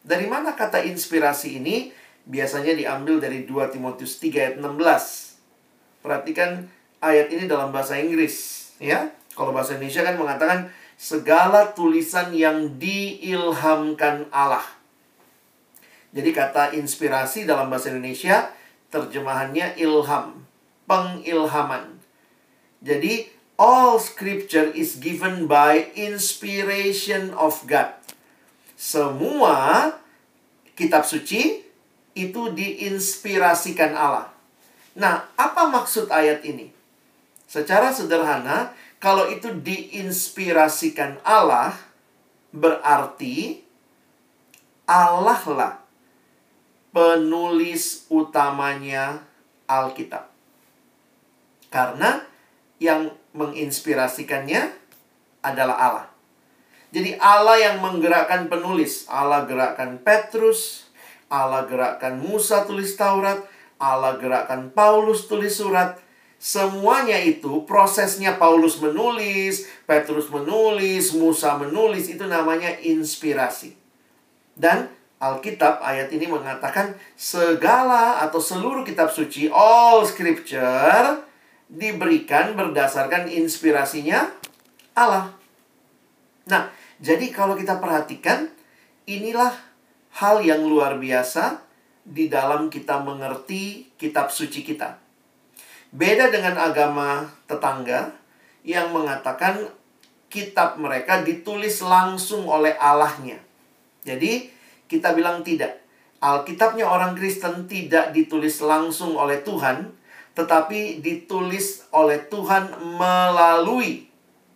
[0.08, 1.92] Dari mana kata inspirasi ini?
[2.28, 6.00] Biasanya diambil dari 2 Timotius 3 ayat 16.
[6.00, 6.64] Perhatikan
[7.04, 9.12] ayat ini dalam bahasa Inggris, ya.
[9.36, 10.60] Kalau bahasa Indonesia kan mengatakan
[10.98, 14.66] segala tulisan yang diilhamkan Allah.
[16.12, 18.50] Jadi kata inspirasi dalam bahasa Indonesia
[18.90, 20.50] terjemahannya ilham,
[20.90, 22.02] pengilhaman.
[22.82, 23.30] Jadi
[23.62, 27.94] all scripture is given by inspiration of God.
[28.74, 29.94] Semua
[30.74, 31.62] kitab suci
[32.18, 34.34] itu diinspirasikan Allah.
[34.98, 36.74] Nah, apa maksud ayat ini?
[37.46, 41.78] Secara sederhana, kalau itu diinspirasikan Allah,
[42.50, 43.62] berarti
[44.90, 45.74] Allah lah
[46.96, 49.22] penulis utamanya
[49.70, 50.32] Alkitab.
[51.68, 52.24] Karena
[52.82, 54.74] yang menginspirasikannya
[55.46, 56.08] adalah Allah.
[56.90, 59.06] Jadi Allah yang menggerakkan penulis.
[59.12, 60.88] Allah gerakkan Petrus,
[61.28, 63.44] Allah gerakkan Musa tulis Taurat,
[63.78, 66.00] Allah gerakkan Paulus tulis surat.
[66.38, 73.74] Semuanya itu prosesnya Paulus menulis, Petrus menulis, Musa menulis itu namanya inspirasi.
[74.54, 81.26] Dan Alkitab ayat ini mengatakan segala atau seluruh kitab suci all scripture
[81.66, 84.30] diberikan berdasarkan inspirasinya
[84.94, 85.34] Allah.
[86.46, 86.70] Nah,
[87.02, 88.54] jadi kalau kita perhatikan
[89.10, 89.58] inilah
[90.22, 91.66] hal yang luar biasa
[92.06, 95.07] di dalam kita mengerti kitab suci kita.
[95.92, 98.12] Beda dengan agama tetangga
[98.68, 99.72] yang mengatakan
[100.28, 103.40] kitab mereka ditulis langsung oleh Allahnya.
[104.04, 104.52] Jadi,
[104.92, 105.80] kita bilang tidak.
[106.20, 109.94] Alkitabnya orang Kristen tidak ditulis langsung oleh Tuhan,
[110.36, 114.10] tetapi ditulis oleh Tuhan melalui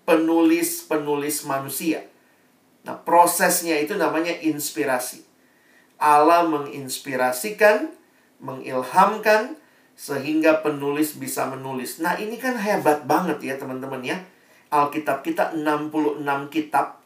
[0.03, 2.03] penulis-penulis manusia.
[2.81, 5.21] Nah, prosesnya itu namanya inspirasi.
[6.01, 7.93] Allah menginspirasikan,
[8.41, 9.60] mengilhamkan,
[10.01, 12.01] sehingga penulis bisa menulis.
[12.01, 14.17] Nah, ini kan hebat banget ya teman-teman ya.
[14.73, 16.97] Alkitab kita 66 kitab.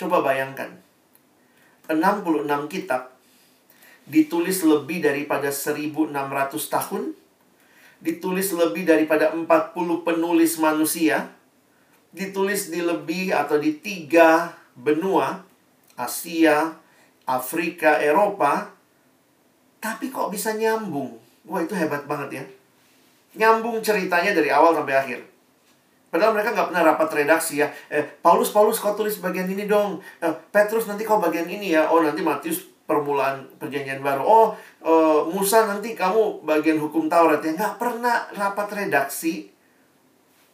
[0.00, 0.72] Coba bayangkan.
[1.92, 3.12] 66 kitab
[4.08, 6.08] ditulis lebih daripada 1600
[6.72, 7.12] tahun
[8.00, 9.44] ditulis lebih daripada 40
[10.06, 11.34] penulis manusia
[12.14, 15.42] ditulis di lebih atau di tiga benua
[15.98, 16.78] Asia,
[17.26, 18.70] Afrika, Eropa
[19.82, 22.44] tapi kok bisa nyambung wah itu hebat banget ya
[23.36, 25.20] nyambung ceritanya dari awal sampai akhir
[26.16, 27.68] Padahal mereka nggak pernah rapat redaksi ya.
[27.92, 30.00] Eh, Paulus, Paulus kau tulis bagian ini dong.
[30.22, 31.92] Eh, Petrus nanti kau bagian ini ya.
[31.92, 34.22] Oh nanti Matius permulaan perjanjian baru.
[34.24, 34.46] Oh,
[34.86, 37.52] uh, Musa nanti kamu bagian hukum Taurat ya.
[37.52, 39.52] Nggak pernah rapat redaksi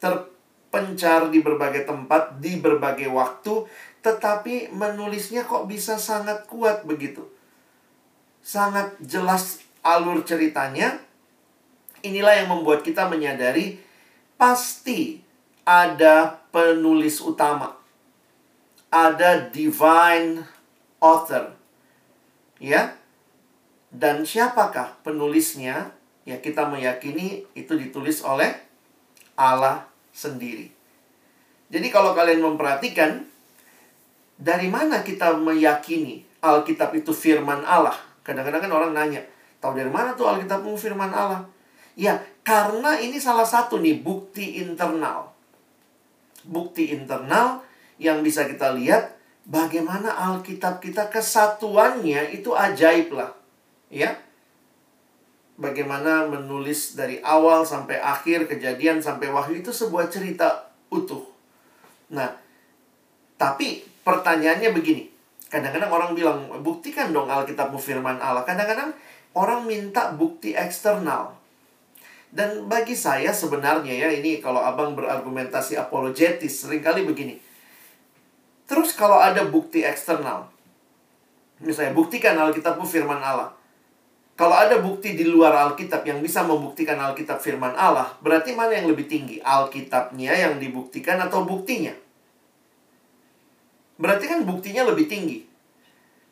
[0.02, 3.62] terpencar di berbagai tempat, di berbagai waktu.
[4.02, 7.22] Tetapi menulisnya kok bisa sangat kuat begitu.
[8.42, 10.98] Sangat jelas alur ceritanya.
[12.02, 13.78] Inilah yang membuat kita menyadari
[14.34, 15.22] pasti
[15.62, 17.78] ada penulis utama.
[18.90, 20.42] Ada divine
[20.98, 21.54] author.
[22.58, 22.98] Ya.
[23.92, 25.94] Dan siapakah penulisnya?
[26.22, 28.54] Ya kita meyakini itu ditulis oleh
[29.34, 30.70] Allah sendiri.
[31.72, 33.24] Jadi kalau kalian memperhatikan
[34.36, 37.96] dari mana kita meyakini Alkitab itu firman Allah?
[38.22, 39.22] Kadang-kadang kan orang nanya,
[39.62, 41.46] tahu dari mana tuh Alkitab itu firman Allah?
[41.94, 45.30] Ya, karena ini salah satu nih bukti internal.
[46.42, 47.62] Bukti internal
[48.02, 49.14] yang bisa kita lihat
[49.46, 53.30] bagaimana Alkitab kita kesatuannya itu ajaib lah.
[53.86, 54.18] Ya.
[55.54, 61.22] Bagaimana menulis dari awal sampai akhir kejadian sampai wahyu itu sebuah cerita utuh.
[62.10, 62.34] Nah,
[63.38, 65.12] tapi pertanyaannya begini.
[65.52, 68.42] Kadang-kadang orang bilang, buktikan dong Alkitabmu firman Allah.
[68.42, 68.96] Kadang-kadang
[69.36, 71.36] orang minta bukti eksternal.
[72.32, 77.36] Dan bagi saya sebenarnya ya, ini kalau abang berargumentasi apologetis, sering kali begini
[78.72, 80.48] Terus kalau ada bukti eksternal,
[81.60, 83.52] misalnya buktikan Alkitabmu firman Allah.
[84.32, 88.88] Kalau ada bukti di luar Alkitab yang bisa membuktikan Alkitab firman Allah, berarti mana yang
[88.88, 89.44] lebih tinggi?
[89.44, 91.92] Alkitabnya yang dibuktikan atau buktinya?
[94.00, 95.44] Berarti kan buktinya lebih tinggi.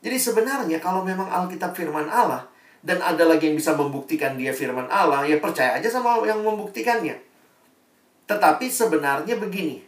[0.00, 2.48] Jadi sebenarnya kalau memang Alkitab firman Allah
[2.80, 7.16] dan ada lagi yang bisa membuktikan dia firman Allah, ya percaya aja sama yang membuktikannya.
[8.24, 9.84] Tetapi sebenarnya begini,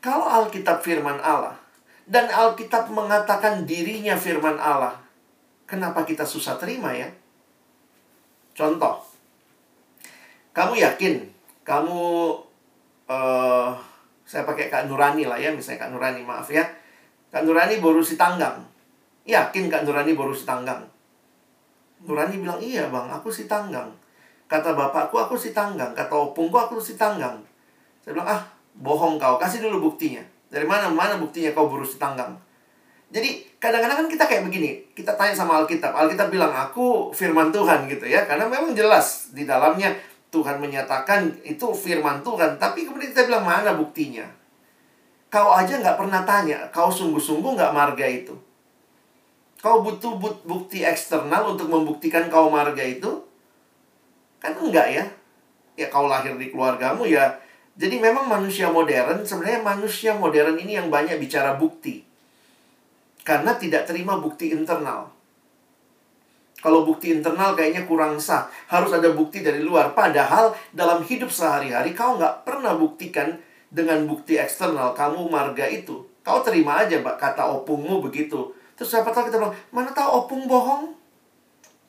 [0.00, 1.60] kalau Alkitab firman Allah
[2.08, 4.96] dan Alkitab mengatakan dirinya firman Allah,
[5.68, 7.08] kenapa kita susah terima ya?
[8.54, 9.02] Contoh,
[10.54, 12.00] kamu yakin kamu
[13.08, 13.72] uh,
[14.24, 16.64] saya pakai Kak Nurani lah ya, misalnya Kak Nurani, maaf ya.
[17.28, 18.62] Kak Nurani baru si tanggang.
[19.24, 20.93] Yakin Kak Nurani baru si tanggang?
[22.04, 23.88] Nurani bilang, iya bang, aku si tanggang.
[24.44, 25.96] Kata bapakku, aku si tanggang.
[25.96, 27.40] Kata opungku, aku si tanggang.
[28.04, 28.42] Saya bilang, ah,
[28.76, 30.20] bohong kau, kasih dulu buktinya.
[30.52, 32.36] Dari mana mana buktinya kau burus tanggang?
[33.14, 37.86] Jadi kadang-kadang kan kita kayak begini, kita tanya sama Alkitab, Alkitab bilang aku firman Tuhan
[37.86, 39.94] gitu ya, karena memang jelas di dalamnya
[40.34, 44.26] Tuhan menyatakan itu firman Tuhan, tapi kemudian kita bilang mana buktinya?
[45.30, 48.34] Kau aja nggak pernah tanya, kau sungguh-sungguh nggak marga itu.
[49.64, 53.24] Kau butuh bukti eksternal untuk membuktikan kau marga itu?
[54.36, 55.04] Kan enggak ya?
[55.80, 57.40] Ya kau lahir di keluargamu ya
[57.74, 62.06] jadi memang manusia modern, sebenarnya manusia modern ini yang banyak bicara bukti.
[63.26, 65.10] Karena tidak terima bukti internal.
[66.62, 68.46] Kalau bukti internal kayaknya kurang sah.
[68.70, 69.90] Harus ada bukti dari luar.
[69.92, 73.42] Padahal dalam hidup sehari-hari kau nggak pernah buktikan
[73.74, 74.94] dengan bukti eksternal.
[74.94, 76.06] Kamu marga itu.
[76.22, 78.54] Kau terima aja kata opungmu begitu.
[78.74, 80.90] Terus siapa tahu kita bilang, mana tahu opung bohong?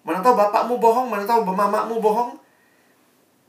[0.06, 1.08] Mana tahu bapakmu bohong?
[1.10, 2.38] Mana tahu mamamu bohong?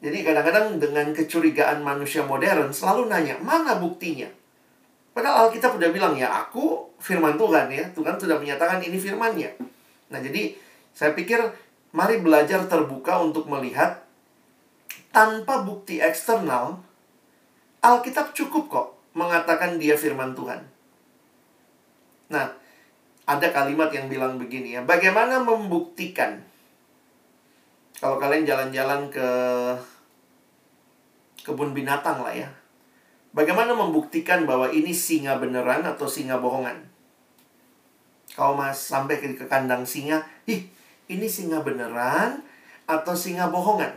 [0.00, 4.28] Jadi kadang-kadang dengan kecurigaan manusia modern selalu nanya, mana buktinya?
[5.16, 7.84] Padahal Alkitab udah bilang, ya aku firman Tuhan ya.
[7.96, 9.56] Tuhan sudah menyatakan ini firmannya.
[10.12, 10.52] Nah jadi
[10.92, 11.40] saya pikir
[11.96, 14.04] mari belajar terbuka untuk melihat
[15.16, 16.76] tanpa bukti eksternal,
[17.80, 20.60] Alkitab cukup kok mengatakan dia firman Tuhan.
[22.28, 22.52] Nah,
[23.26, 26.40] ada kalimat yang bilang begini ya, bagaimana membuktikan
[27.96, 29.28] kalau kalian jalan-jalan ke
[31.46, 32.48] kebun binatang lah ya.
[33.32, 36.76] Bagaimana membuktikan bahwa ini singa beneran atau singa bohongan?
[38.32, 40.68] Kalau mas sampai ke, kandang singa, ih
[41.08, 42.40] ini singa beneran
[42.88, 43.92] atau singa bohongan?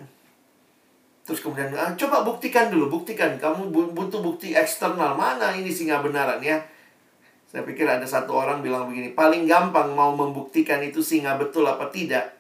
[1.24, 3.40] Terus kemudian, ah, coba buktikan dulu, buktikan.
[3.40, 5.16] Kamu butuh bukti eksternal.
[5.16, 6.60] Mana ini singa beneran ya?
[7.50, 11.90] Saya pikir ada satu orang bilang begini, paling gampang mau membuktikan itu singa betul apa
[11.90, 12.40] tidak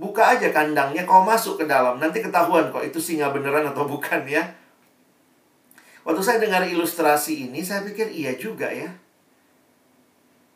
[0.00, 1.98] Buka aja kandangnya, kau masuk ke dalam.
[1.98, 4.46] Nanti ketahuan kok itu singa beneran atau bukan ya.
[6.06, 8.88] Waktu saya dengar ilustrasi ini, saya pikir iya juga ya.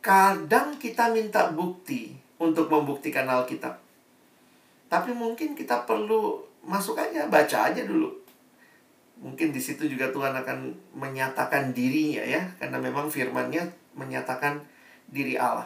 [0.01, 3.77] Kadang kita minta bukti untuk membuktikan Alkitab.
[4.89, 8.24] Tapi mungkin kita perlu masuk aja, baca aja dulu.
[9.25, 10.57] Mungkin di situ juga Tuhan akan
[10.93, 13.65] menyatakan dirinya ya, karena memang firman-Nya
[13.97, 14.61] menyatakan
[15.09, 15.65] diri Allah.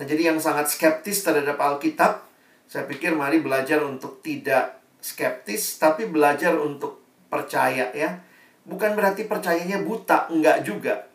[0.00, 2.28] Nah, jadi yang sangat skeptis terhadap Alkitab
[2.68, 7.00] saya pikir mari belajar untuk tidak skeptis, tapi belajar untuk
[7.32, 8.20] percaya ya.
[8.68, 11.08] Bukan berarti percayanya buta, enggak juga.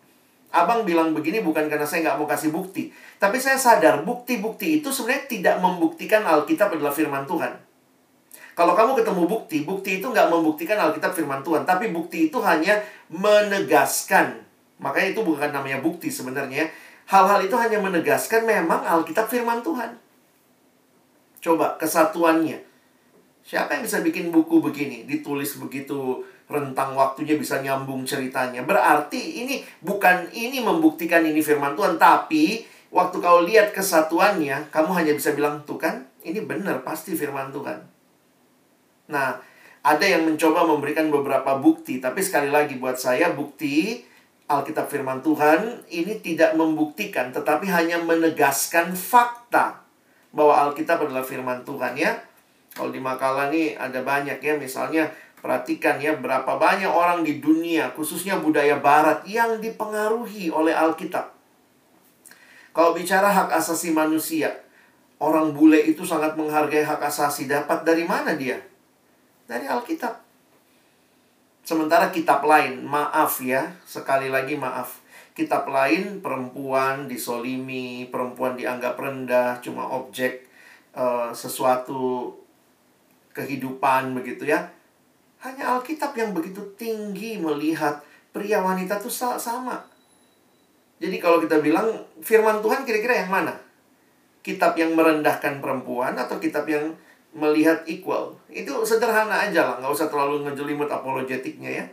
[0.50, 2.90] Abang bilang begini bukan karena saya nggak mau kasih bukti.
[3.22, 7.54] Tapi saya sadar bukti-bukti itu sebenarnya tidak membuktikan Alkitab adalah firman Tuhan.
[8.54, 11.66] Kalau kamu ketemu bukti, bukti itu nggak membuktikan Alkitab firman Tuhan.
[11.66, 12.78] Tapi bukti itu hanya
[13.10, 14.46] menegaskan.
[14.78, 16.70] Makanya itu bukan namanya bukti sebenarnya.
[17.10, 19.98] Hal-hal itu hanya menegaskan memang Alkitab firman Tuhan.
[21.44, 22.62] Coba kesatuannya.
[23.44, 25.04] Siapa yang bisa bikin buku begini?
[25.04, 28.64] Ditulis begitu rentang waktunya bisa nyambung ceritanya.
[28.64, 35.14] Berarti ini bukan ini membuktikan ini firman Tuhan, tapi waktu kau lihat kesatuannya, kamu hanya
[35.18, 37.93] bisa bilang, "Tuh kan, ini benar pasti firman Tuhan."
[39.14, 39.38] Nah,
[39.86, 44.02] ada yang mencoba memberikan beberapa bukti, tapi sekali lagi buat saya bukti
[44.50, 49.86] Alkitab firman Tuhan ini tidak membuktikan tetapi hanya menegaskan fakta
[50.34, 52.18] bahwa Alkitab adalah firman Tuhan ya.
[52.74, 57.92] Kalau di makalah nih ada banyak ya, misalnya Perhatikan ya berapa banyak orang di dunia,
[57.92, 61.36] khususnya budaya barat yang dipengaruhi oleh Alkitab.
[62.72, 64.56] Kalau bicara hak asasi manusia,
[65.20, 67.52] orang bule itu sangat menghargai hak asasi.
[67.52, 68.56] Dapat dari mana dia?
[69.54, 70.18] Dari Alkitab.
[71.62, 75.06] Sementara kitab lain, maaf ya, sekali lagi maaf.
[75.38, 80.50] Kitab lain perempuan disolimi, perempuan dianggap rendah, cuma objek
[80.98, 82.34] uh, sesuatu
[83.34, 84.74] kehidupan begitu ya
[85.44, 88.00] hanya Alkitab yang begitu tinggi melihat
[88.32, 89.84] pria wanita itu sama.
[91.04, 93.60] Jadi kalau kita bilang firman Tuhan kira-kira yang mana?
[94.40, 96.96] Kitab yang merendahkan perempuan atau kitab yang
[97.34, 98.38] melihat equal?
[98.50, 101.86] Itu sederhana aja lah, nggak usah terlalu ngejelimut apologetiknya ya.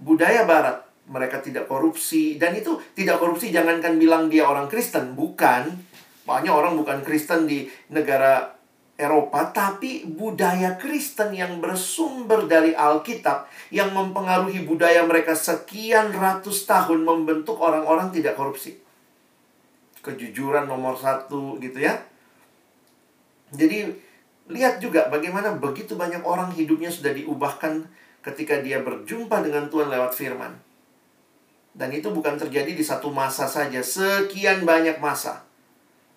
[0.00, 0.80] Budaya barat,
[1.10, 2.38] mereka tidak korupsi.
[2.40, 5.18] Dan itu tidak korupsi jangankan bilang dia orang Kristen.
[5.18, 5.90] Bukan.
[6.24, 8.54] Banyak orang bukan Kristen di negara
[9.00, 17.02] Eropa, tapi budaya Kristen yang bersumber dari Alkitab yang mempengaruhi budaya mereka sekian ratus tahun
[17.02, 18.76] membentuk orang-orang tidak korupsi.
[20.04, 21.96] Kejujuran nomor satu gitu ya.
[23.50, 23.90] Jadi
[24.50, 27.86] lihat juga bagaimana begitu banyak orang hidupnya sudah diubahkan
[28.20, 30.52] ketika dia berjumpa dengan Tuhan lewat firman.
[31.70, 35.46] Dan itu bukan terjadi di satu masa saja, sekian banyak masa.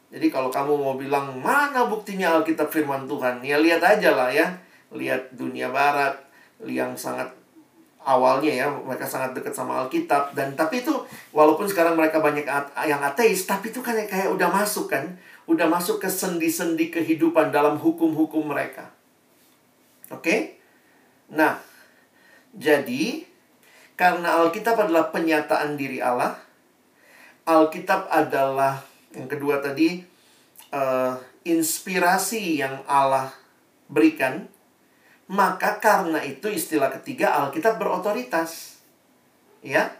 [0.09, 4.49] Jadi kalau kamu mau bilang mana buktinya Alkitab firman Tuhan, ya lihat aja lah ya.
[4.93, 6.13] Lihat dunia barat
[6.61, 7.25] yang sangat
[8.03, 10.91] awalnya ya mereka sangat dekat sama Alkitab dan tapi itu
[11.31, 12.43] walaupun sekarang mereka banyak
[12.83, 15.07] yang ateis tapi itu kan kayak udah masuk kan
[15.49, 18.91] udah masuk ke sendi-sendi kehidupan dalam hukum-hukum mereka
[20.11, 20.59] oke okay?
[21.31, 21.59] nah
[22.53, 23.25] jadi
[23.93, 26.43] karena Alkitab adalah penyataan diri Allah
[27.43, 28.79] Alkitab adalah
[29.11, 29.99] yang kedua tadi,
[30.71, 31.13] uh,
[31.43, 33.29] inspirasi yang Allah
[33.91, 34.47] berikan.
[35.27, 38.79] Maka karena itu istilah ketiga Alkitab berotoritas.
[39.59, 39.91] Ya.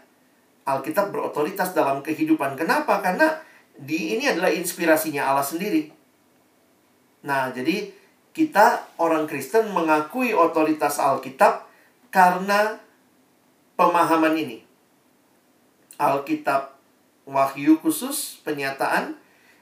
[0.64, 2.56] Alkitab berotoritas dalam kehidupan.
[2.56, 3.04] Kenapa?
[3.04, 3.36] Karena
[3.74, 5.90] di ini adalah inspirasinya Allah sendiri.
[7.26, 7.90] Nah, jadi
[8.34, 11.66] kita orang Kristen mengakui otoritas Alkitab
[12.10, 12.78] karena
[13.74, 14.58] pemahaman ini.
[15.98, 16.74] Alkitab
[17.24, 19.14] wahyu khusus, penyataan,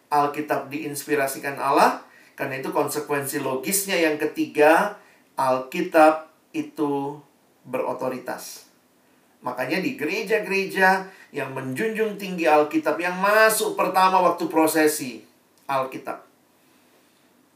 [0.08, 2.04] Alkitab diinspirasikan Allah,
[2.36, 4.96] karena itu konsekuensi logisnya yang ketiga,
[5.36, 7.20] Alkitab itu
[7.64, 8.71] berotoritas.
[9.42, 15.22] Makanya di gereja-gereja yang menjunjung tinggi Alkitab yang masuk pertama waktu prosesi
[15.66, 16.22] Alkitab.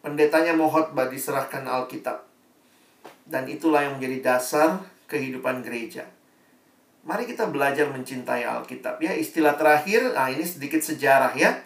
[0.03, 2.27] Pendetanya mau khotbah diserahkan Alkitab.
[3.27, 6.07] Dan itulah yang menjadi dasar kehidupan gereja.
[7.07, 9.15] Mari kita belajar mencintai Alkitab ya.
[9.15, 11.59] Istilah terakhir, nah ini sedikit sejarah ya.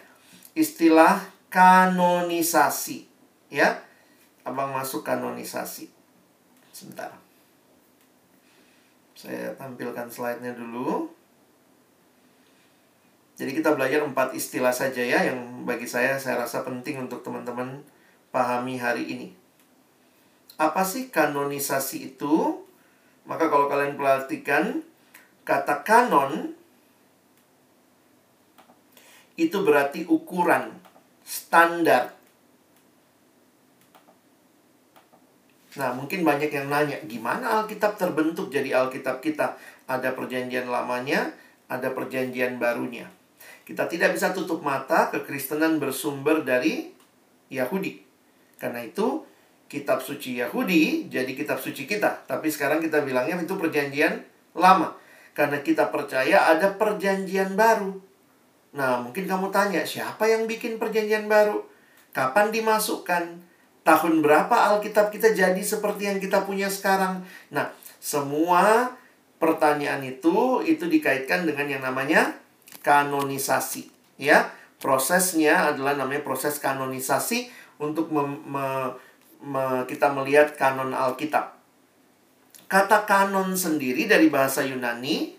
[0.53, 3.05] Istilah kanonisasi
[3.49, 3.81] ya.
[4.41, 5.89] Abang masuk kanonisasi.
[6.73, 7.20] Sebentar.
[9.21, 11.05] Saya tampilkan slide-nya dulu.
[13.37, 17.85] Jadi kita belajar empat istilah saja ya yang bagi saya saya rasa penting untuk teman-teman
[18.33, 19.27] pahami hari ini.
[20.57, 22.65] Apa sih kanonisasi itu?
[23.25, 24.81] Maka kalau kalian perhatikan
[25.41, 26.53] Kata kanon
[29.33, 30.69] itu berarti ukuran,
[31.25, 32.13] standar.
[35.79, 39.55] Nah, mungkin banyak yang nanya, gimana Alkitab terbentuk jadi Alkitab kita?
[39.87, 41.31] Ada perjanjian lamanya,
[41.71, 43.07] ada perjanjian barunya.
[43.63, 46.91] Kita tidak bisa tutup mata kekristenan bersumber dari
[47.47, 48.03] Yahudi.
[48.59, 49.23] Karena itu,
[49.71, 52.27] kitab suci Yahudi jadi kitab suci kita.
[52.27, 54.19] Tapi sekarang kita bilangnya itu perjanjian
[54.51, 54.91] lama.
[55.31, 57.95] Karena kita percaya ada perjanjian baru.
[58.75, 61.63] Nah, mungkin kamu tanya, siapa yang bikin perjanjian baru?
[62.11, 63.50] Kapan dimasukkan?
[63.81, 67.25] Tahun berapa Alkitab kita jadi seperti yang kita punya sekarang?
[67.49, 68.93] Nah, semua
[69.41, 72.37] pertanyaan itu itu dikaitkan dengan yang namanya
[72.85, 73.89] kanonisasi,
[74.21, 74.53] ya.
[74.81, 77.49] Prosesnya adalah namanya proses kanonisasi
[77.81, 78.65] untuk mem, me,
[79.41, 81.57] me, kita melihat kanon Alkitab.
[82.69, 85.37] Kata kanon sendiri dari bahasa Yunani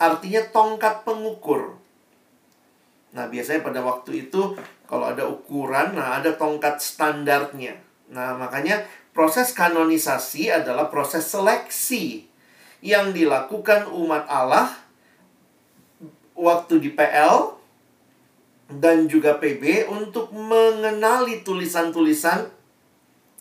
[0.00, 1.76] artinya tongkat pengukur.
[3.12, 4.56] Nah, biasanya pada waktu itu
[4.92, 7.80] kalau ada ukuran, nah ada tongkat standarnya.
[8.12, 8.84] Nah, makanya
[9.16, 12.28] proses kanonisasi adalah proses seleksi
[12.84, 14.68] yang dilakukan umat Allah
[16.36, 17.56] waktu di PL
[18.68, 22.52] dan juga PB untuk mengenali tulisan-tulisan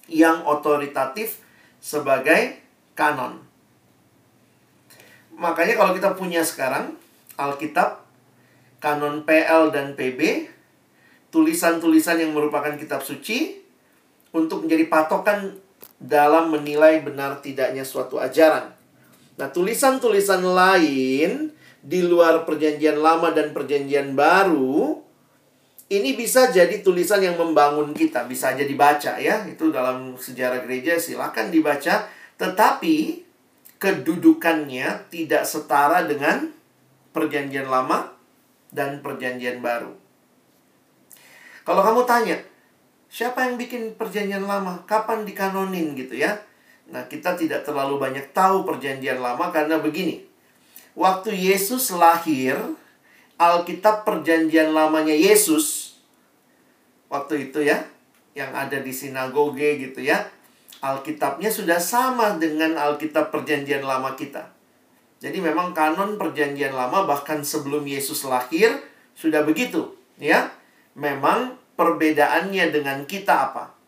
[0.07, 1.43] yang otoritatif
[1.83, 2.63] sebagai
[2.95, 3.43] kanon.
[5.35, 6.95] Makanya kalau kita punya sekarang
[7.35, 8.07] Alkitab,
[8.79, 10.47] kanon PL dan PB,
[11.31, 13.57] tulisan-tulisan yang merupakan kitab suci
[14.35, 15.55] untuk menjadi patokan
[15.97, 18.75] dalam menilai benar tidaknya suatu ajaran.
[19.39, 25.01] Nah, tulisan-tulisan lain di luar perjanjian lama dan perjanjian baru
[25.91, 29.43] ini bisa jadi tulisan yang membangun kita, bisa aja dibaca ya.
[29.43, 32.07] Itu dalam sejarah gereja silakan dibaca,
[32.39, 33.27] tetapi
[33.75, 36.47] kedudukannya tidak setara dengan
[37.11, 38.15] perjanjian lama
[38.71, 40.00] dan perjanjian baru.
[41.61, 42.37] Kalau kamu tanya,
[43.11, 44.81] siapa yang bikin perjanjian lama?
[44.89, 46.41] Kapan dikanonin gitu ya?
[46.91, 50.25] Nah, kita tidak terlalu banyak tahu perjanjian lama karena begini.
[50.97, 52.59] Waktu Yesus lahir,
[53.39, 55.97] Alkitab perjanjian lamanya Yesus
[57.11, 57.83] waktu itu ya,
[58.37, 60.29] yang ada di sinagoge gitu ya.
[60.81, 64.49] Alkitabnya sudah sama dengan Alkitab perjanjian lama kita.
[65.21, 68.81] Jadi memang kanon perjanjian lama bahkan sebelum Yesus lahir
[69.13, 70.49] sudah begitu, ya.
[70.95, 73.81] Memang perbedaannya dengan kita apa?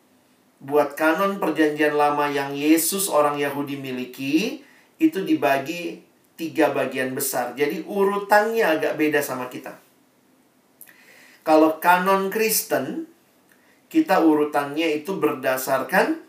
[0.64, 4.64] buat kanon perjanjian lama yang Yesus orang Yahudi miliki
[4.96, 6.00] itu dibagi
[6.40, 7.52] tiga bagian besar.
[7.52, 9.76] Jadi urutannya agak beda sama kita.
[11.44, 13.04] Kalau kanon Kristen,
[13.92, 16.24] kita urutannya itu berdasarkan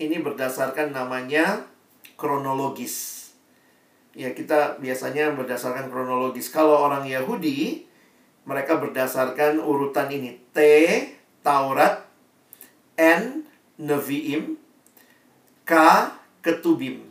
[0.00, 1.68] ini berdasarkan namanya
[2.16, 3.28] kronologis.
[4.16, 6.48] Ya, kita biasanya berdasarkan kronologis.
[6.48, 7.84] Kalau orang Yahudi,
[8.44, 10.40] mereka berdasarkan urutan ini.
[10.50, 10.58] T,
[11.44, 12.04] Taurat,
[12.96, 13.44] N
[13.80, 14.56] Nevi'im,
[15.64, 15.72] K
[16.40, 17.08] Ketubim.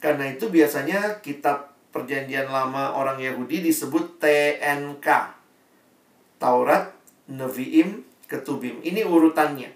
[0.00, 5.08] Karena itu biasanya kitab perjanjian lama orang Yahudi disebut TNK.
[6.36, 6.92] Taurat,
[7.28, 8.84] Nevi'im, Ketubim.
[8.84, 9.72] Ini urutannya.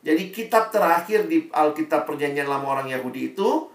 [0.00, 3.68] Jadi kitab terakhir di Alkitab perjanjian lama orang Yahudi itu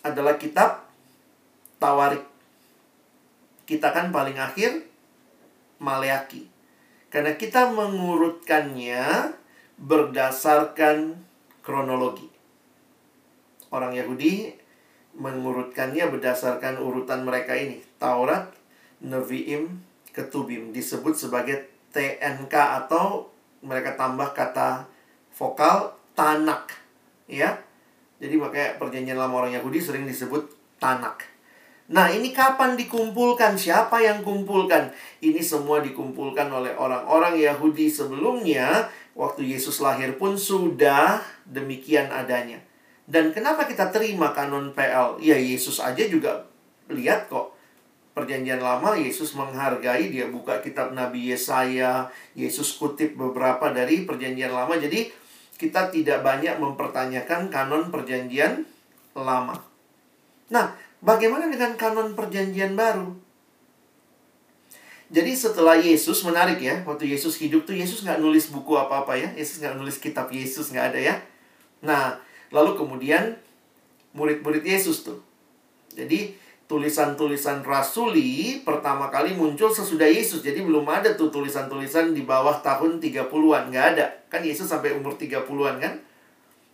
[0.00, 0.88] adalah kitab
[1.78, 2.24] Tawarik.
[3.68, 4.87] Kita kan paling akhir
[5.78, 6.46] Maleaki.
[7.08, 9.32] Karena kita mengurutkannya
[9.78, 11.16] berdasarkan
[11.64, 12.28] kronologi.
[13.72, 14.52] Orang Yahudi
[15.18, 17.80] mengurutkannya berdasarkan urutan mereka ini.
[17.96, 18.52] Taurat,
[19.02, 23.30] Nevi'im, Ketubim disebut sebagai TNK atau
[23.62, 24.86] mereka tambah kata
[25.34, 26.74] vokal Tanak.
[27.30, 27.62] Ya.
[28.18, 30.50] Jadi makanya perjanjian lama orang Yahudi sering disebut
[30.82, 31.37] Tanak.
[31.88, 33.56] Nah, ini kapan dikumpulkan?
[33.56, 34.92] Siapa yang kumpulkan?
[35.24, 42.60] Ini semua dikumpulkan oleh orang-orang Yahudi sebelumnya waktu Yesus lahir pun sudah demikian adanya.
[43.08, 45.16] Dan kenapa kita terima kanon PL?
[45.24, 46.44] Ya Yesus aja juga
[46.92, 47.56] lihat kok.
[48.12, 54.76] Perjanjian lama Yesus menghargai dia buka kitab Nabi Yesaya, Yesus kutip beberapa dari perjanjian lama.
[54.76, 55.08] Jadi
[55.56, 58.68] kita tidak banyak mempertanyakan kanon perjanjian
[59.16, 59.56] lama.
[60.52, 63.14] Nah, bagaimana dengan kanon perjanjian baru?
[65.08, 69.28] Jadi setelah Yesus menarik ya, waktu Yesus hidup tuh Yesus nggak nulis buku apa-apa ya,
[69.32, 71.14] Yesus nggak nulis kitab Yesus nggak ada ya.
[71.80, 72.20] Nah,
[72.52, 73.40] lalu kemudian
[74.12, 75.24] murid-murid Yesus tuh.
[75.96, 76.36] Jadi
[76.68, 80.44] tulisan-tulisan rasuli pertama kali muncul sesudah Yesus.
[80.44, 84.06] Jadi belum ada tuh tulisan-tulisan di bawah tahun 30-an, nggak ada.
[84.28, 85.94] Kan Yesus sampai umur 30-an kan.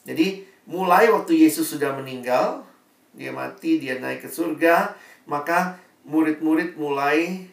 [0.02, 2.66] Jadi mulai waktu Yesus sudah meninggal,
[3.14, 4.94] dia mati, dia naik ke surga,
[5.24, 7.48] maka murid-murid mulai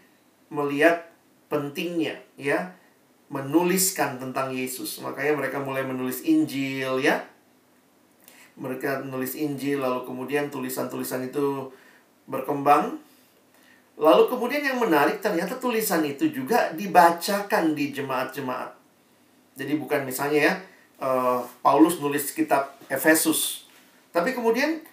[0.51, 1.07] melihat
[1.47, 2.75] pentingnya ya
[3.31, 4.99] menuliskan tentang Yesus.
[4.99, 7.23] Makanya mereka mulai menulis Injil ya.
[8.59, 11.71] Mereka menulis Injil lalu kemudian tulisan-tulisan itu
[12.27, 12.99] berkembang.
[13.95, 18.75] Lalu kemudian yang menarik ternyata tulisan itu juga dibacakan di jemaat-jemaat.
[19.55, 20.53] Jadi bukan misalnya ya
[20.99, 23.63] uh, Paulus nulis kitab Efesus.
[24.11, 24.83] Tapi kemudian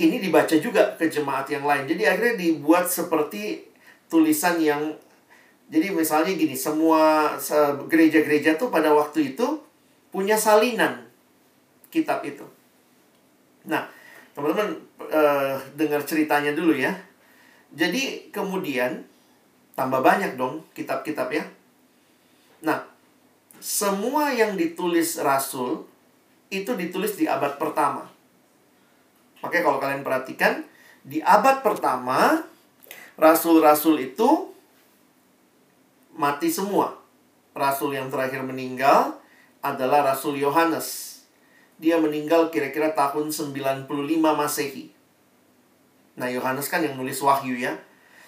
[0.00, 1.84] ini dibaca juga ke jemaat yang lain.
[1.84, 3.68] Jadi akhirnya dibuat seperti
[4.08, 4.96] tulisan yang
[5.70, 7.36] jadi misalnya gini, semua
[7.86, 9.62] gereja-gereja tuh pada waktu itu
[10.10, 11.06] punya salinan
[11.94, 12.42] kitab itu.
[13.70, 13.86] Nah,
[14.40, 14.78] Teman-teman
[15.10, 16.94] uh, dengar ceritanya dulu ya.
[17.74, 19.04] Jadi kemudian
[19.74, 21.44] tambah banyak dong kitab-kitab ya.
[22.64, 22.86] Nah,
[23.60, 25.86] semua yang ditulis rasul
[26.50, 28.08] itu ditulis di abad pertama.
[29.40, 30.64] Makanya kalau kalian perhatikan
[31.00, 32.44] di abad pertama
[33.16, 34.52] rasul-rasul itu
[36.16, 37.00] mati semua.
[37.56, 39.16] Rasul yang terakhir meninggal
[39.60, 41.20] adalah Rasul Yohanes.
[41.80, 43.88] Dia meninggal kira-kira tahun 95
[44.20, 44.92] Masehi.
[46.20, 47.80] Nah, Yohanes kan yang nulis wahyu ya.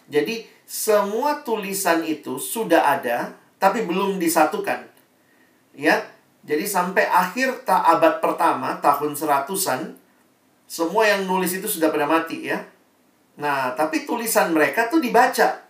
[0.08, 4.88] Jadi, semua tulisan itu sudah ada, tapi belum disatukan.
[5.76, 6.04] Ya,
[6.42, 10.00] jadi sampai akhir ta abad pertama, tahun seratusan,
[10.72, 12.64] semua yang nulis itu sudah pada mati ya.
[13.36, 15.68] Nah, tapi tulisan mereka tuh dibaca.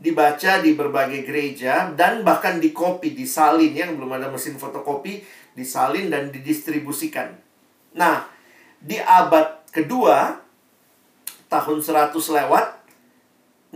[0.00, 5.20] Dibaca di berbagai gereja dan bahkan di copy, disalin ya, belum ada mesin fotokopi,
[5.52, 7.28] disalin dan didistribusikan.
[7.92, 8.24] Nah,
[8.80, 10.40] di abad kedua,
[11.52, 12.66] tahun 100 lewat,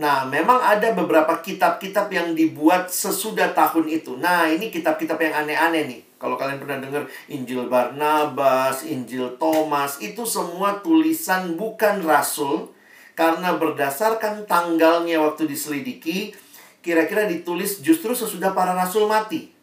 [0.01, 4.17] nah memang ada beberapa kitab-kitab yang dibuat sesudah tahun itu.
[4.17, 6.06] Nah, ini kitab-kitab yang aneh-aneh nih.
[6.17, 12.73] Kalau kalian pernah dengar Injil Barnabas, Injil Thomas, itu semua tulisan bukan rasul
[13.13, 16.33] karena berdasarkan tanggalnya waktu diselidiki,
[16.81, 19.53] kira-kira ditulis justru sesudah para rasul mati.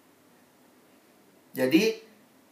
[1.54, 1.94] Jadi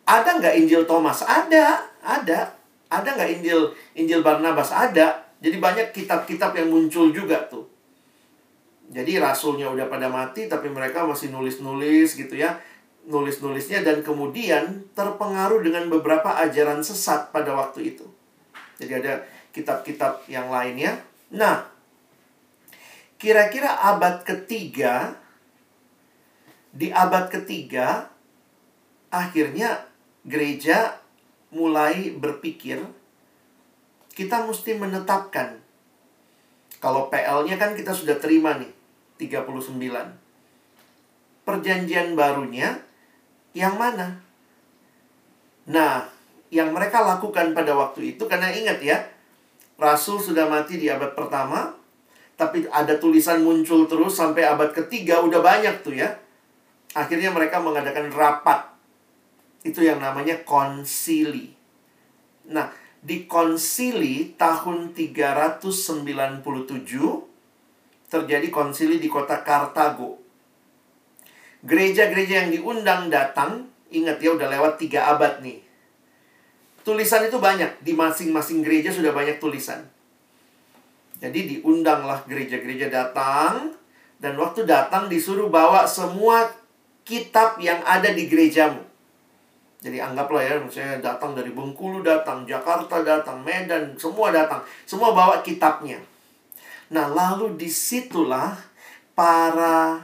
[0.07, 1.23] ada nggak Injil Thomas?
[1.23, 2.55] Ada, ada.
[2.91, 4.75] Ada nggak Injil Injil Barnabas?
[4.75, 5.23] Ada.
[5.43, 7.67] Jadi banyak kitab-kitab yang muncul juga tuh.
[8.93, 12.61] Jadi rasulnya udah pada mati tapi mereka masih nulis-nulis gitu ya.
[13.03, 18.07] Nulis-nulisnya dan kemudian terpengaruh dengan beberapa ajaran sesat pada waktu itu.
[18.79, 21.03] Jadi ada kitab-kitab yang lainnya.
[21.35, 21.67] Nah,
[23.19, 25.19] kira-kira abad ketiga
[26.73, 28.09] di abad ketiga
[29.13, 29.85] akhirnya
[30.25, 30.97] gereja
[31.53, 32.81] mulai berpikir
[34.17, 35.61] kita mesti menetapkan
[36.83, 38.73] kalau PL-nya kan kita sudah terima nih
[39.23, 39.79] 39.
[41.47, 42.83] Perjanjian barunya
[43.53, 44.21] yang mana?
[45.69, 46.09] Nah,
[46.53, 48.99] yang mereka lakukan pada waktu itu karena ingat ya,
[49.81, 51.73] Rasul sudah mati di abad pertama,
[52.37, 56.19] tapi ada tulisan muncul terus sampai abad ketiga udah banyak tuh ya.
[56.93, 58.69] Akhirnya mereka mengadakan rapat
[59.65, 61.55] itu yang namanya konsili.
[62.51, 62.69] Nah,
[63.03, 66.47] di konsili tahun 397
[68.07, 70.22] terjadi konsili di kota Kartago.
[71.63, 75.63] Gereja-gereja yang diundang datang, ingat ya udah lewat tiga abad nih.
[76.83, 79.87] Tulisan itu banyak, di masing-masing gereja sudah banyak tulisan.
[81.23, 83.79] Jadi diundanglah gereja-gereja datang,
[84.19, 86.51] dan waktu datang disuruh bawa semua
[87.07, 88.83] kitab yang ada di gerejamu.
[89.83, 94.63] Jadi anggaplah ya, misalnya datang dari Bengkulu datang, Jakarta datang, Medan, semua datang.
[94.87, 95.99] Semua bawa kitabnya.
[96.91, 98.55] Nah, lalu di situlah
[99.15, 99.99] para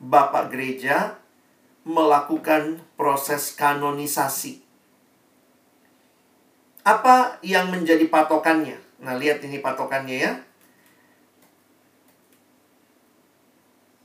[0.00, 1.18] bapak gereja
[1.84, 4.64] melakukan proses kanonisasi.
[6.84, 8.76] Apa yang menjadi patokannya?
[9.00, 10.32] Nah, lihat ini patokannya ya.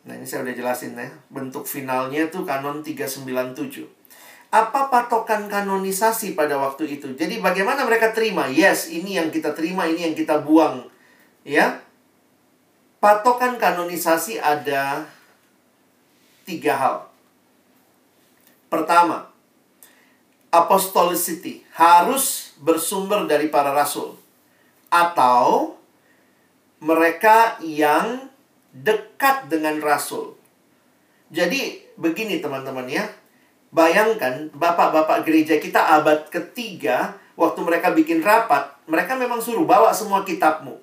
[0.07, 1.11] Nah, ini saya udah jelasin ya.
[1.27, 3.99] Bentuk finalnya itu kanon 397
[4.49, 7.13] apa patokan kanonisasi pada waktu itu?
[7.13, 8.49] Jadi bagaimana mereka terima?
[8.49, 10.89] Yes, ini yang kita terima, ini yang kita buang.
[11.45, 11.85] Ya.
[12.97, 15.05] Patokan kanonisasi ada
[16.49, 16.97] tiga hal.
[18.73, 19.29] Pertama,
[20.49, 24.17] apostolicity harus bersumber dari para rasul
[24.89, 25.77] atau
[26.81, 28.25] mereka yang
[28.73, 30.33] dekat dengan rasul.
[31.29, 33.05] Jadi begini teman-teman ya,
[33.69, 40.25] Bayangkan bapak-bapak gereja kita abad ketiga waktu mereka bikin rapat, mereka memang suruh bawa semua
[40.25, 40.81] kitabmu.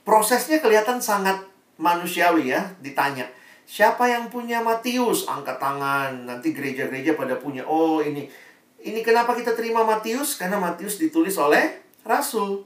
[0.00, 1.44] Prosesnya kelihatan sangat
[1.76, 3.28] manusiawi ya, ditanya.
[3.66, 5.26] Siapa yang punya Matius?
[5.26, 6.24] Angkat tangan.
[6.24, 7.66] Nanti gereja-gereja pada punya.
[7.66, 8.30] Oh, ini
[8.86, 10.38] ini kenapa kita terima Matius?
[10.38, 12.62] Karena Matius ditulis oleh rasul.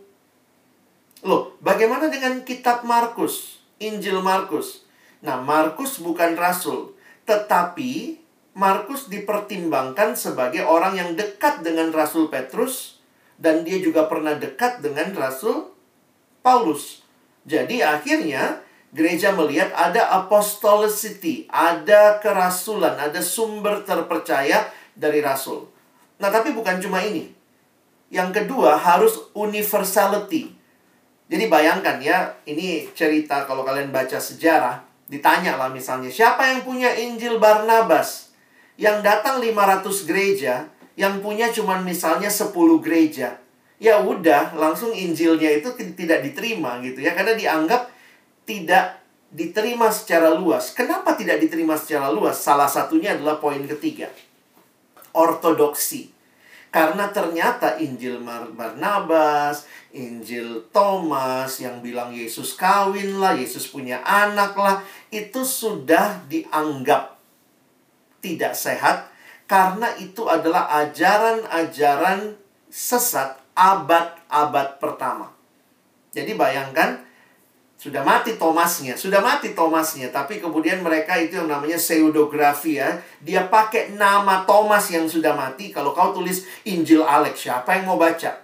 [1.25, 3.65] Loh, bagaimana dengan kitab Markus?
[3.81, 4.85] Injil Markus.
[5.25, 6.93] Nah, Markus bukan rasul,
[7.25, 8.21] tetapi
[8.53, 13.01] Markus dipertimbangkan sebagai orang yang dekat dengan Rasul Petrus
[13.41, 15.73] dan dia juga pernah dekat dengan Rasul
[16.45, 17.01] Paulus.
[17.49, 18.61] Jadi akhirnya
[18.91, 24.67] gereja melihat ada apostolicity, ada kerasulan, ada sumber terpercaya
[24.99, 25.71] dari rasul.
[26.19, 27.31] Nah, tapi bukan cuma ini.
[28.11, 30.51] Yang kedua harus universality.
[31.31, 36.91] Jadi bayangkan ya, ini cerita kalau kalian baca sejarah, ditanya lah misalnya, siapa yang punya
[36.99, 38.35] Injil Barnabas?
[38.75, 40.67] Yang datang 500 gereja,
[40.99, 42.51] yang punya cuma misalnya 10
[42.83, 43.39] gereja.
[43.81, 47.89] ya udah langsung Injilnya itu tidak diterima gitu ya karena dianggap
[48.45, 50.75] tidak diterima secara luas.
[50.75, 52.43] Kenapa tidak diterima secara luas?
[52.43, 54.11] Salah satunya adalah poin ketiga.
[55.15, 56.11] Ortodoksi.
[56.71, 58.23] Karena ternyata Injil
[58.55, 64.79] Barnabas, Injil Thomas yang bilang Yesus kawin lah, Yesus punya anak lah,
[65.11, 67.19] itu sudah dianggap
[68.23, 69.11] tidak sehat
[69.51, 72.39] karena itu adalah ajaran-ajaran
[72.71, 75.35] sesat abad-abad pertama.
[76.15, 77.03] Jadi bayangkan
[77.81, 83.01] sudah mati Thomasnya, sudah mati Thomasnya, tapi kemudian mereka itu yang namanya pseudografi ya.
[83.25, 85.73] Dia pakai nama Thomas yang sudah mati.
[85.73, 88.37] Kalau kau tulis Injil Alex, siapa yang mau baca?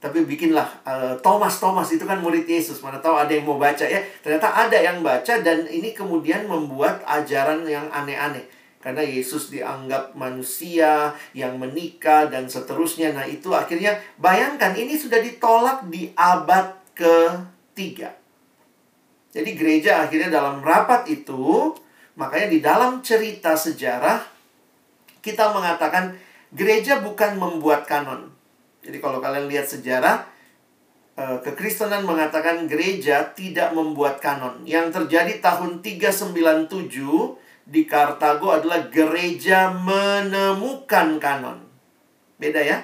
[0.00, 3.84] Tapi bikinlah uh, Thomas Thomas itu kan murid Yesus, mana tahu ada yang mau baca
[3.84, 4.00] ya.
[4.24, 8.48] Ternyata ada yang baca dan ini kemudian membuat ajaran yang aneh-aneh.
[8.80, 13.12] Karena Yesus dianggap manusia yang menikah dan seterusnya.
[13.12, 18.21] Nah, itu akhirnya bayangkan ini sudah ditolak di abad ketiga.
[19.32, 21.72] Jadi gereja akhirnya dalam rapat itu,
[22.20, 24.20] makanya di dalam cerita sejarah
[25.24, 26.12] kita mengatakan
[26.52, 28.28] gereja bukan membuat kanon.
[28.84, 30.28] Jadi kalau kalian lihat sejarah
[31.16, 34.68] eh, kekristenan mengatakan gereja tidak membuat kanon.
[34.68, 36.68] Yang terjadi tahun 397
[37.62, 41.64] di Kartago adalah gereja menemukan kanon.
[42.36, 42.82] Beda ya?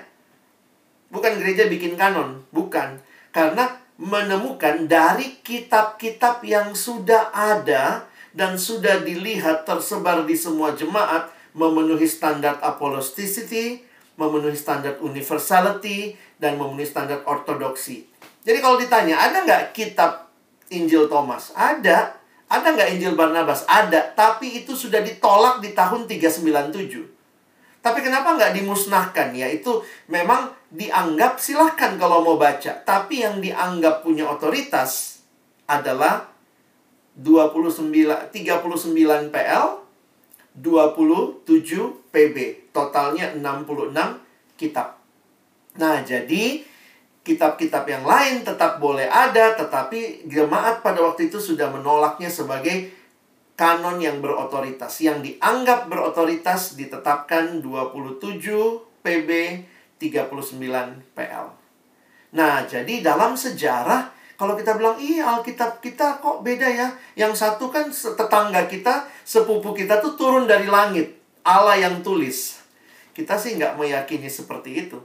[1.11, 3.03] Bukan gereja bikin kanon, bukan.
[3.35, 12.07] Karena menemukan dari kitab-kitab yang sudah ada dan sudah dilihat tersebar di semua jemaat memenuhi
[12.07, 13.83] standar apolosticity,
[14.15, 18.07] memenuhi standar universality, dan memenuhi standar ortodoksi.
[18.47, 20.31] Jadi kalau ditanya, ada nggak kitab
[20.71, 21.51] Injil Thomas?
[21.59, 22.15] Ada.
[22.49, 23.67] Ada nggak Injil Barnabas?
[23.67, 24.15] Ada.
[24.15, 27.83] Tapi itu sudah ditolak di tahun 397.
[27.83, 29.35] Tapi kenapa nggak dimusnahkan?
[29.35, 32.85] Yaitu memang dianggap silahkan kalau mau baca.
[32.85, 35.23] Tapi yang dianggap punya otoritas
[35.69, 36.29] adalah
[37.19, 39.67] 29, 39 PL,
[40.55, 42.37] 27 PB.
[42.71, 45.01] Totalnya 66 kitab.
[45.79, 46.63] Nah, jadi
[47.23, 52.89] kitab-kitab yang lain tetap boleh ada, tetapi jemaat pada waktu itu sudah menolaknya sebagai
[53.59, 55.03] kanon yang berotoritas.
[55.03, 58.23] Yang dianggap berotoritas ditetapkan 27
[59.03, 59.31] PB
[59.99, 61.47] 39 PL.
[62.35, 66.89] Nah, jadi dalam sejarah kalau kita bilang, iya Alkitab kita kok beda ya.
[67.19, 71.19] Yang satu kan tetangga kita, sepupu kita tuh turun dari langit.
[71.43, 72.63] Allah yang tulis.
[73.11, 75.03] Kita sih nggak meyakini seperti itu.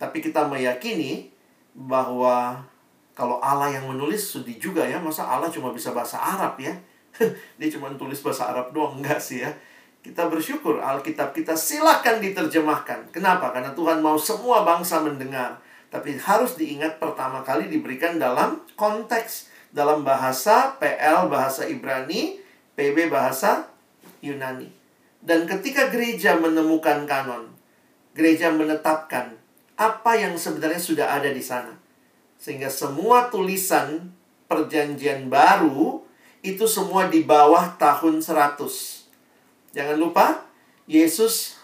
[0.00, 1.28] Tapi kita meyakini
[1.76, 2.64] bahwa
[3.12, 4.96] kalau Allah yang menulis sedih juga ya.
[4.96, 6.72] Masa Allah cuma bisa bahasa Arab ya.
[7.58, 9.50] dia cuma tulis bahasa Arab doang enggak sih ya
[10.02, 13.10] kita bersyukur Alkitab kita silakan diterjemahkan.
[13.10, 13.50] Kenapa?
[13.50, 15.58] Karena Tuhan mau semua bangsa mendengar.
[15.88, 19.50] Tapi harus diingat pertama kali diberikan dalam konteks.
[19.68, 22.40] Dalam bahasa PL bahasa Ibrani
[22.72, 23.68] PB bahasa
[24.24, 24.72] Yunani.
[25.20, 27.58] Dan ketika gereja menemukan kanon
[28.18, 29.38] gereja menetapkan
[29.78, 31.78] apa yang sebenarnya sudah ada di sana.
[32.34, 34.10] Sehingga semua tulisan
[34.50, 36.02] perjanjian baru
[36.42, 38.97] itu semua di bawah tahun 100.
[39.76, 40.48] Jangan lupa,
[40.88, 41.60] Yesus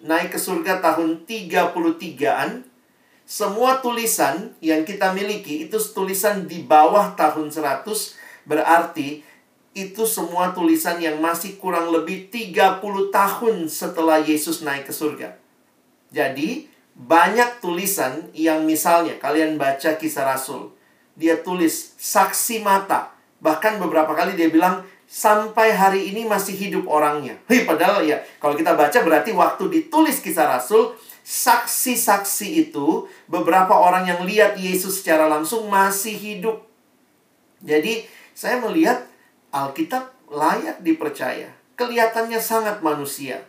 [0.00, 2.64] naik ke surga tahun 33-an.
[3.26, 7.84] Semua tulisan yang kita miliki itu tulisan di bawah tahun 100.
[8.46, 9.26] Berarti
[9.76, 12.80] itu semua tulisan yang masih kurang lebih 30
[13.12, 15.36] tahun setelah Yesus naik ke surga.
[16.14, 20.72] Jadi, banyak tulisan yang misalnya kalian baca kisah Rasul.
[21.18, 27.38] Dia tulis saksi mata Bahkan beberapa kali dia bilang, sampai hari ini masih hidup orangnya.
[27.46, 34.06] Hei, padahal ya, kalau kita baca berarti waktu ditulis kisah Rasul, saksi-saksi itu, beberapa orang
[34.10, 36.66] yang lihat Yesus secara langsung masih hidup.
[37.62, 39.06] Jadi, saya melihat
[39.54, 41.54] Alkitab layak dipercaya.
[41.78, 43.46] Kelihatannya sangat manusia.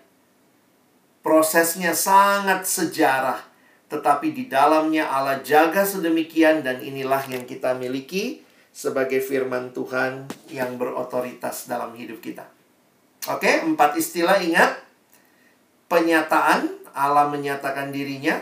[1.26, 3.44] Prosesnya sangat sejarah.
[3.88, 8.47] Tetapi di dalamnya Allah jaga sedemikian dan inilah yang kita miliki
[8.78, 12.46] sebagai firman Tuhan yang berotoritas dalam hidup kita.
[13.26, 14.78] Oke, empat istilah ingat.
[15.90, 18.38] Penyataan, Allah menyatakan dirinya.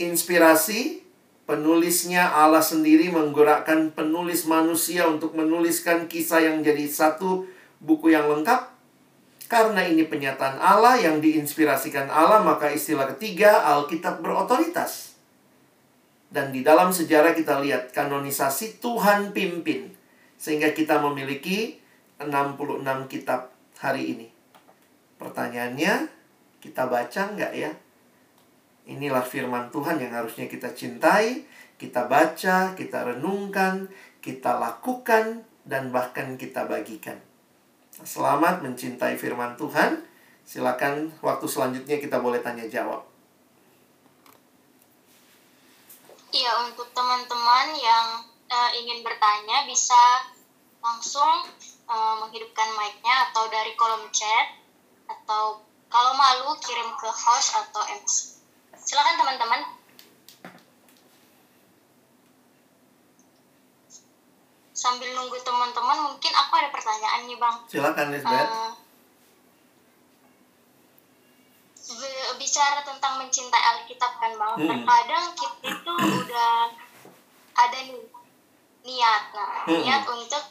[0.00, 1.04] Inspirasi,
[1.44, 7.44] penulisnya Allah sendiri menggerakkan penulis manusia untuk menuliskan kisah yang jadi satu
[7.84, 8.72] buku yang lengkap.
[9.44, 15.09] Karena ini penyataan Allah yang diinspirasikan Allah, maka istilah ketiga, Alkitab berotoritas.
[16.30, 19.90] Dan di dalam sejarah kita lihat kanonisasi Tuhan pimpin.
[20.38, 21.82] Sehingga kita memiliki
[22.22, 23.50] 66 kitab
[23.82, 24.28] hari ini.
[25.18, 26.08] Pertanyaannya,
[26.62, 27.70] kita baca nggak ya?
[28.88, 31.44] Inilah firman Tuhan yang harusnya kita cintai,
[31.76, 33.90] kita baca, kita renungkan,
[34.24, 37.20] kita lakukan, dan bahkan kita bagikan.
[38.00, 40.02] Selamat mencintai firman Tuhan.
[40.42, 43.04] Silakan waktu selanjutnya kita boleh tanya jawab.
[46.40, 50.24] Iya, untuk teman-teman yang uh, ingin bertanya bisa
[50.80, 51.44] langsung
[51.84, 54.56] uh, menghidupkan mic-nya atau dari kolom chat
[55.04, 55.60] atau
[55.92, 58.40] kalau malu kirim ke host atau MC.
[58.72, 59.60] Silakan teman-teman.
[64.72, 67.56] Sambil nunggu teman-teman, mungkin aku ada pertanyaan nih bang.
[67.68, 68.48] Silakan Lisbeth.
[68.48, 68.72] Uh,
[72.36, 74.54] bicara tentang mencintai Alkitab kan bang.
[74.56, 74.68] Hmm.
[74.68, 75.92] Terkadang kita itu
[76.24, 76.54] udah
[77.56, 78.04] ada nih
[78.86, 79.82] niat, nah hmm.
[79.84, 80.44] niat untuk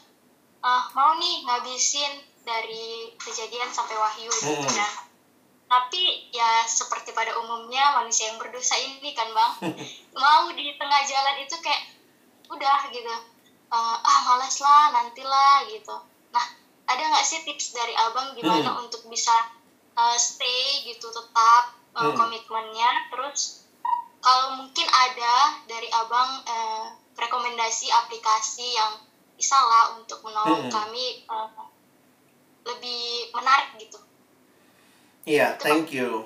[0.62, 2.12] uh, mau nih ngabisin
[2.44, 4.64] dari kejadian sampai wahyu gitu hmm.
[4.64, 4.92] gitu kan
[5.70, 9.52] tapi ya seperti pada umumnya manusia yang berdosa ini kan bang
[10.22, 11.94] mau di tengah jalan itu kayak
[12.50, 13.14] udah gitu
[13.70, 15.94] uh, ah malas lah nantilah gitu
[16.34, 16.46] nah
[16.90, 18.82] ada nggak sih tips dari abang gimana hmm.
[18.82, 19.30] untuk bisa
[20.00, 22.16] uh, stay gitu tetap uh, hmm.
[22.16, 23.68] komitmennya terus
[24.24, 28.96] kalau mungkin ada dari abang uh, rekomendasi aplikasi yang
[29.36, 30.72] bisa lah untuk menolong hmm.
[30.72, 31.48] kami uh,
[32.64, 34.00] lebih menarik gitu
[35.28, 36.24] Iya, thank you.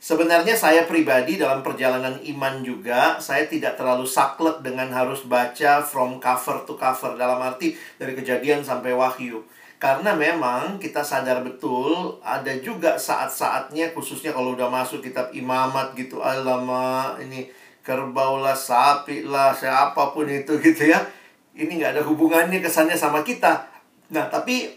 [0.00, 6.20] Sebenarnya saya pribadi dalam perjalanan iman juga, saya tidak terlalu saklek dengan harus baca from
[6.20, 7.16] cover to cover.
[7.16, 9.40] Dalam arti dari kejadian sampai wahyu.
[9.84, 16.24] Karena memang kita sadar betul ada juga saat-saatnya khususnya kalau udah masuk kitab imamat gitu.
[16.24, 17.52] Alama ini
[17.84, 21.04] kerbau lah, sapi lah, siapa pun itu gitu ya.
[21.52, 23.60] Ini nggak ada hubungannya kesannya sama kita.
[24.08, 24.72] Nah, tapi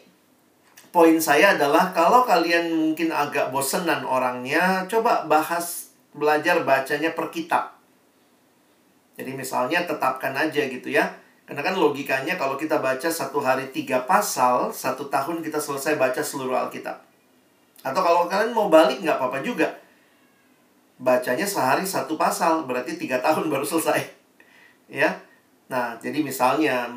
[0.91, 7.79] poin saya adalah kalau kalian mungkin agak bosenan orangnya, coba bahas belajar bacanya per kitab.
[9.15, 11.07] Jadi misalnya tetapkan aja gitu ya.
[11.47, 16.19] Karena kan logikanya kalau kita baca satu hari tiga pasal, satu tahun kita selesai baca
[16.19, 16.99] seluruh Alkitab.
[17.81, 19.71] Atau kalau kalian mau balik nggak apa-apa juga.
[20.99, 24.01] Bacanya sehari satu pasal, berarti tiga tahun baru selesai.
[24.87, 25.19] Ya,
[25.67, 26.87] Nah, jadi misalnya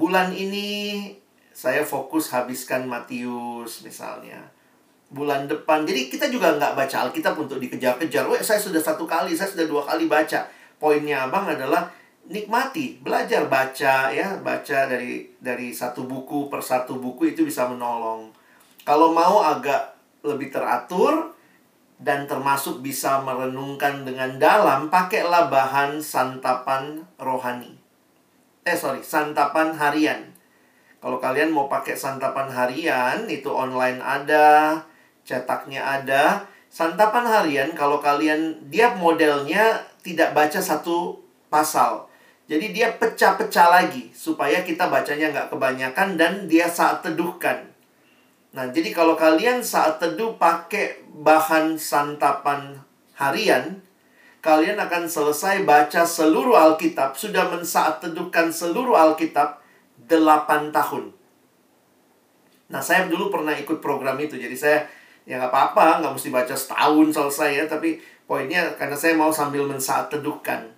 [0.00, 1.12] bulan ini
[1.52, 4.46] saya fokus habiskan Matius misalnya
[5.10, 9.50] bulan depan jadi kita juga nggak baca Alkitab untuk dikejar-kejar saya sudah satu kali saya
[9.50, 10.46] sudah dua kali baca
[10.78, 11.90] poinnya abang adalah
[12.28, 18.28] nikmati belajar baca ya baca dari dari satu buku per satu buku itu bisa menolong
[18.84, 21.32] kalau mau agak lebih teratur
[21.98, 27.74] dan termasuk bisa merenungkan dengan dalam pakailah bahan santapan rohani
[28.68, 30.38] eh sorry santapan harian
[30.98, 34.82] kalau kalian mau pakai santapan harian, itu online ada,
[35.22, 36.42] cetaknya ada.
[36.66, 42.10] Santapan harian, kalau kalian, dia modelnya tidak baca satu pasal.
[42.48, 47.68] Jadi dia pecah-pecah lagi, supaya kita bacanya nggak kebanyakan dan dia saat teduhkan.
[48.56, 52.80] Nah, jadi kalau kalian saat teduh pakai bahan santapan
[53.20, 53.84] harian,
[54.40, 59.60] kalian akan selesai baca seluruh Alkitab, sudah mensaat teduhkan seluruh Alkitab,
[60.08, 61.12] 8 tahun.
[62.72, 64.40] Nah, saya dulu pernah ikut program itu.
[64.40, 64.88] Jadi saya
[65.28, 67.64] ya nggak apa-apa, nggak mesti baca setahun selesai ya.
[67.68, 70.77] Tapi poinnya karena saya mau sambil mensaat teduhkan.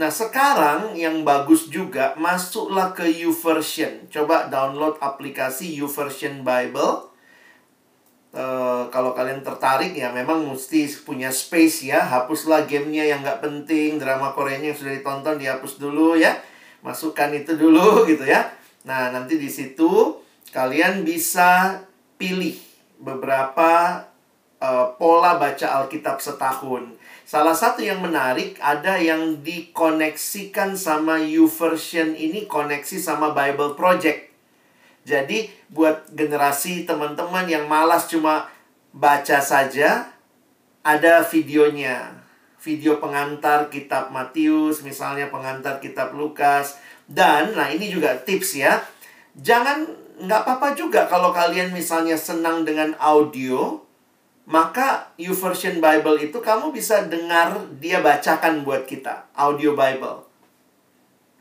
[0.00, 4.08] Nah, sekarang yang bagus juga, masuklah ke YouVersion.
[4.08, 7.12] Coba download aplikasi YouVersion Bible.
[8.30, 13.98] Uh, kalau kalian tertarik ya memang mesti punya space ya hapuslah gamenya yang nggak penting
[13.98, 16.38] drama Koreanya yang sudah ditonton dihapus dulu ya
[16.78, 20.16] masukkan itu dulu gitu ya Nah, nanti di situ
[20.56, 21.80] kalian bisa
[22.16, 22.56] pilih
[22.96, 24.04] beberapa
[24.60, 26.96] uh, pola baca Alkitab setahun.
[27.30, 34.34] Salah satu yang menarik ada yang dikoneksikan sama YouVersion ini koneksi sama Bible Project.
[35.06, 38.50] Jadi buat generasi teman-teman yang malas cuma
[38.90, 40.10] baca saja,
[40.82, 42.18] ada videonya.
[42.66, 48.82] Video pengantar kitab Matius, misalnya pengantar kitab Lukas, dan, nah ini juga tips ya.
[49.38, 49.86] Jangan,
[50.18, 53.86] nggak apa-apa juga kalau kalian misalnya senang dengan audio,
[54.50, 60.26] maka YouVersion Bible itu kamu bisa dengar dia bacakan buat kita, audio Bible.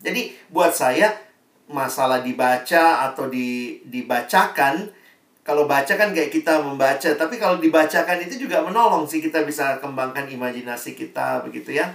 [0.05, 1.17] Jadi buat saya,
[1.65, 4.93] masalah dibaca atau di, dibacakan,
[5.41, 9.81] kalau baca kan kayak kita membaca, tapi kalau dibacakan itu juga menolong sih kita bisa
[9.81, 11.89] kembangkan imajinasi kita begitu ya.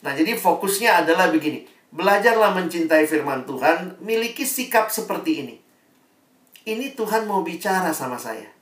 [0.00, 1.68] Nah, jadi fokusnya adalah begini.
[1.92, 5.56] Belajarlah mencintai firman Tuhan, miliki sikap seperti ini.
[6.64, 8.53] Ini Tuhan mau bicara sama saya.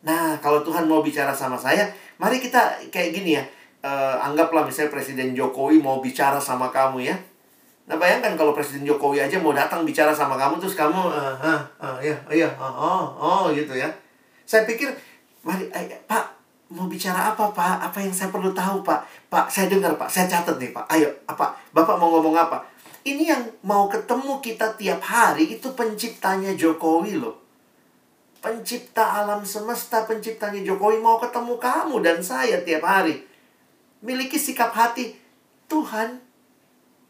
[0.00, 3.44] Nah, kalau Tuhan mau bicara sama saya, mari kita kayak gini ya.
[3.80, 7.16] uh, anggaplah misalnya Presiden Jokowi mau bicara sama kamu ya.
[7.90, 11.60] Nah bayangkan kalau Presiden Jokowi aja mau datang bicara sama kamu terus kamu uh, uh,
[11.82, 13.90] uh, ya iya oh, oh oh gitu ya.
[14.46, 14.94] Saya pikir
[15.42, 16.24] mari eh, Pak
[16.70, 17.90] mau bicara apa Pak?
[17.90, 19.26] Apa yang saya perlu tahu Pak?
[19.26, 20.86] Pak saya dengar Pak, saya catat nih Pak.
[20.86, 21.50] Ayo apa?
[21.74, 22.62] Bapak mau ngomong apa?
[23.02, 27.39] Ini yang mau ketemu kita tiap hari itu penciptanya Jokowi loh.
[28.40, 33.20] Pencipta alam semesta, penciptanya Jokowi mau ketemu kamu dan saya tiap hari.
[34.00, 35.12] Miliki sikap hati,
[35.68, 36.16] Tuhan,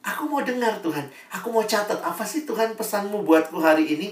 [0.03, 1.07] aku mau dengar Tuhan.
[1.31, 4.09] Aku mau catat, apa sih Tuhan pesanmu buatku hari ini?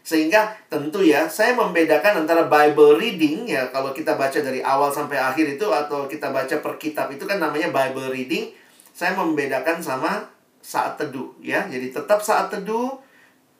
[0.00, 5.20] Sehingga tentu ya, saya membedakan antara Bible reading ya kalau kita baca dari awal sampai
[5.20, 8.48] akhir itu atau kita baca per kitab itu kan namanya Bible reading.
[8.96, 10.24] Saya membedakan sama
[10.64, 11.68] saat teduh ya.
[11.68, 12.96] Jadi tetap saat teduh,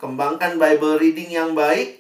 [0.01, 2.00] kembangkan Bible reading yang baik.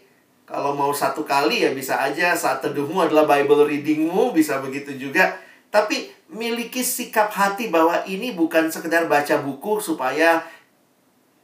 [0.51, 5.38] Kalau mau satu kali ya bisa aja saat teduhmu adalah Bible readingmu, bisa begitu juga.
[5.70, 10.42] Tapi miliki sikap hati bahwa ini bukan sekedar baca buku supaya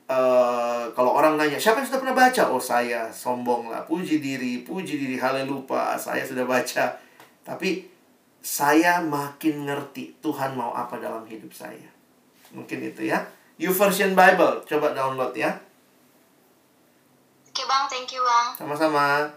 [0.06, 2.46] Uh, kalau orang nanya, siapa yang sudah pernah baca?
[2.54, 3.82] Oh saya, sombong lah.
[3.82, 5.98] Puji diri, puji diri, haleluya.
[5.98, 6.94] Saya sudah baca.
[7.42, 7.90] Tapi
[8.38, 11.90] saya makin ngerti Tuhan mau apa dalam hidup saya.
[12.54, 13.26] Mungkin itu ya.
[13.58, 15.58] YouVersion Bible, coba download ya.
[17.56, 18.52] Oke bang, thank you bang.
[18.52, 19.32] Sama-sama.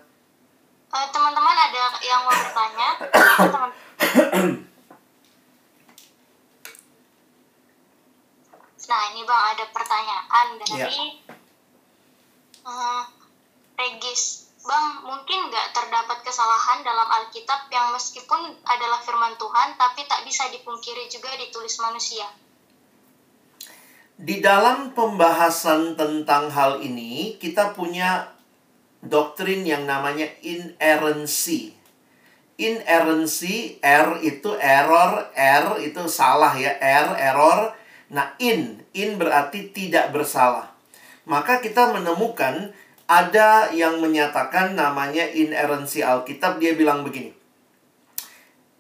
[0.91, 2.89] Uh, teman-teman ada yang mau bertanya?
[3.47, 3.72] teman
[8.91, 11.39] Nah, ini Bang ada pertanyaan dari ya.
[12.67, 13.07] uh,
[13.80, 14.51] Regis.
[14.67, 20.51] Bang, mungkin nggak terdapat kesalahan dalam Alkitab yang meskipun adalah firman Tuhan, tapi tak bisa
[20.51, 22.28] dipungkiri juga ditulis manusia.
[24.20, 28.28] Di dalam pembahasan tentang hal ini, kita punya
[28.99, 31.72] doktrin yang namanya inerrancy.
[32.59, 37.72] Inerrancy, R itu error, R itu salah ya, R, error.
[38.11, 40.67] Nah, in, in berarti tidak bersalah.
[41.24, 42.76] Maka kita menemukan
[43.07, 46.59] ada yang menyatakan namanya inerrancy Alkitab.
[46.59, 47.32] Dia bilang begini.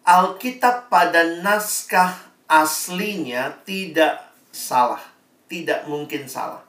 [0.03, 4.19] Alkitab pada naskah aslinya tidak
[4.51, 5.18] salah.
[5.49, 6.61] Tidak mungkin salah.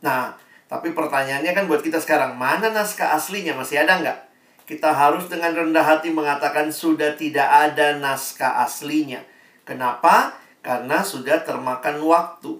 [0.00, 0.32] Nah,
[0.66, 3.52] tapi pertanyaannya kan buat kita sekarang, mana naskah aslinya?
[3.52, 4.18] Masih ada nggak?
[4.64, 9.20] Kita harus dengan rendah hati mengatakan sudah tidak ada naskah aslinya.
[9.68, 10.40] Kenapa?
[10.60, 12.58] karena sudah termakan waktu.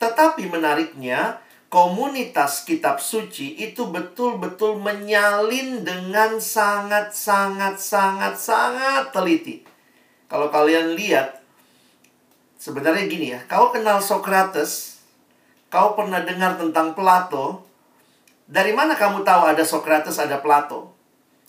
[0.00, 1.38] Tetapi menariknya,
[1.68, 9.64] komunitas kitab suci itu betul-betul menyalin dengan sangat-sangat-sangat-sangat teliti.
[10.28, 11.40] Kalau kalian lihat,
[12.64, 14.96] sebenarnya gini ya, kau kenal Socrates,
[15.68, 17.60] kau pernah dengar tentang Plato,
[18.48, 20.96] dari mana kamu tahu ada Socrates, ada Plato?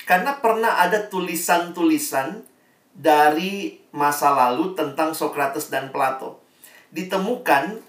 [0.03, 2.43] Karena pernah ada tulisan-tulisan
[2.91, 6.43] dari masa lalu tentang Socrates dan Plato.
[6.91, 7.79] Ditemukan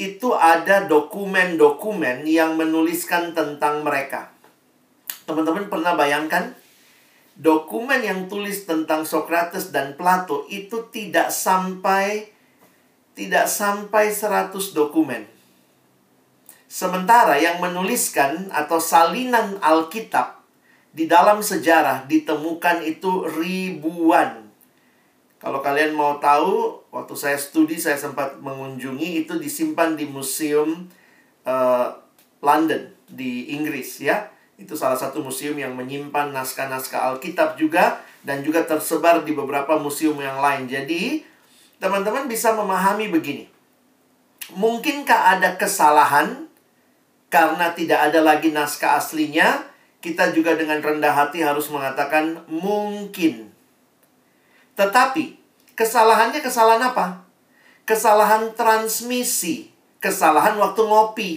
[0.00, 4.32] itu ada dokumen-dokumen yang menuliskan tentang mereka.
[5.28, 6.56] Teman-teman pernah bayangkan
[7.36, 12.33] dokumen yang tulis tentang Socrates dan Plato itu tidak sampai
[13.14, 15.24] tidak sampai 100 dokumen.
[16.66, 20.42] Sementara yang menuliskan atau salinan Alkitab
[20.90, 24.46] di dalam sejarah ditemukan itu ribuan.
[25.38, 30.90] Kalau kalian mau tahu, waktu saya studi saya sempat mengunjungi itu disimpan di museum
[31.46, 31.94] uh,
[32.42, 34.30] London di Inggris ya.
[34.54, 40.16] Itu salah satu museum yang menyimpan naskah-naskah Alkitab juga dan juga tersebar di beberapa museum
[40.16, 40.64] yang lain.
[40.70, 41.26] Jadi,
[41.82, 43.46] teman-teman bisa memahami begini.
[44.54, 46.46] Mungkinkah ada kesalahan
[47.32, 49.74] karena tidak ada lagi naskah aslinya?
[50.04, 53.48] kita juga dengan rendah hati harus mengatakan mungkin.
[54.76, 55.40] Tetapi,
[55.72, 57.24] kesalahannya kesalahan apa?
[57.88, 59.72] Kesalahan transmisi,
[60.04, 61.32] kesalahan waktu ngopi.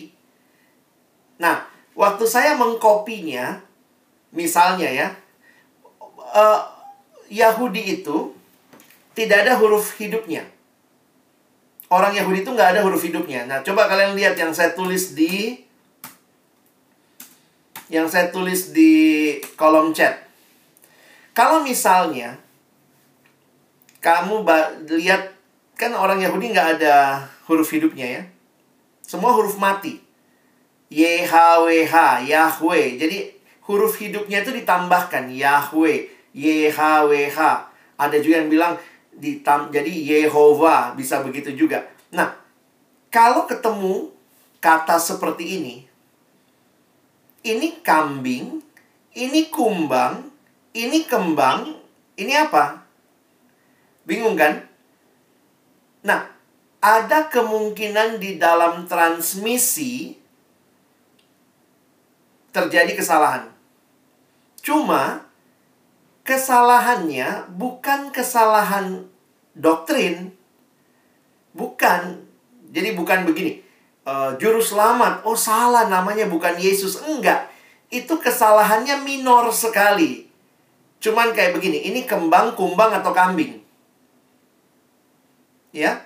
[1.40, 1.64] Nah,
[1.96, 3.64] waktu saya mengkopinya,
[4.36, 5.08] misalnya ya,
[6.20, 6.60] uh,
[7.32, 8.36] Yahudi itu
[9.18, 10.46] tidak ada huruf hidupnya.
[11.90, 13.50] Orang Yahudi itu nggak ada huruf hidupnya.
[13.50, 15.66] Nah, coba kalian lihat yang saya tulis di
[17.90, 20.22] yang saya tulis di kolom chat.
[21.34, 22.38] Kalau misalnya
[24.06, 24.46] kamu
[24.86, 25.34] lihat
[25.74, 28.24] kan orang Yahudi nggak ada huruf hidupnya ya.
[29.02, 29.98] Semua huruf mati.
[30.94, 32.86] YHWH, Yahweh.
[33.02, 33.18] Jadi
[33.66, 36.06] huruf hidupnya itu ditambahkan Yahweh,
[36.38, 37.40] YHWH.
[37.98, 38.74] Ada juga yang bilang
[39.18, 41.84] ditam jadi Yehova, bisa begitu juga.
[42.14, 42.38] Nah,
[43.10, 44.14] kalau ketemu
[44.62, 45.76] kata seperti ini,
[47.44, 48.62] ini kambing,
[49.18, 50.30] ini kumbang,
[50.78, 51.76] ini kembang,
[52.16, 52.86] ini apa?
[54.08, 54.64] Bingung kan?
[56.06, 56.30] Nah,
[56.80, 60.16] ada kemungkinan di dalam transmisi
[62.56, 63.52] terjadi kesalahan.
[64.64, 65.27] Cuma
[66.28, 69.08] kesalahannya bukan kesalahan
[69.56, 70.36] doktrin.
[71.56, 72.28] Bukan.
[72.76, 73.64] Jadi bukan begini.
[74.04, 77.00] Uh, juru selamat, oh salah namanya bukan Yesus.
[77.00, 77.48] Enggak.
[77.88, 80.28] Itu kesalahannya minor sekali.
[81.00, 83.64] Cuman kayak begini, ini kembang, kumbang, atau kambing.
[85.72, 86.04] Ya.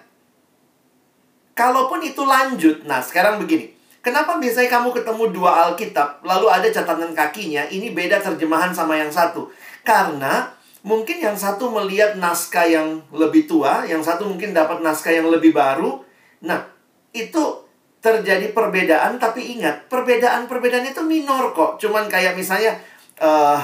[1.57, 3.73] Kalaupun itu lanjut, nah sekarang begini.
[4.01, 9.13] Kenapa biasanya kamu ketemu dua Alkitab, lalu ada catatan kakinya, ini beda terjemahan sama yang
[9.13, 9.45] satu?
[9.81, 15.29] Karena mungkin yang satu melihat naskah yang lebih tua, yang satu mungkin dapat naskah yang
[15.29, 16.01] lebih baru.
[16.45, 16.65] Nah,
[17.13, 17.65] itu
[18.01, 21.77] terjadi perbedaan, tapi ingat, perbedaan-perbedaan itu minor kok.
[21.77, 22.73] Cuman kayak misalnya,
[23.21, 23.61] uh,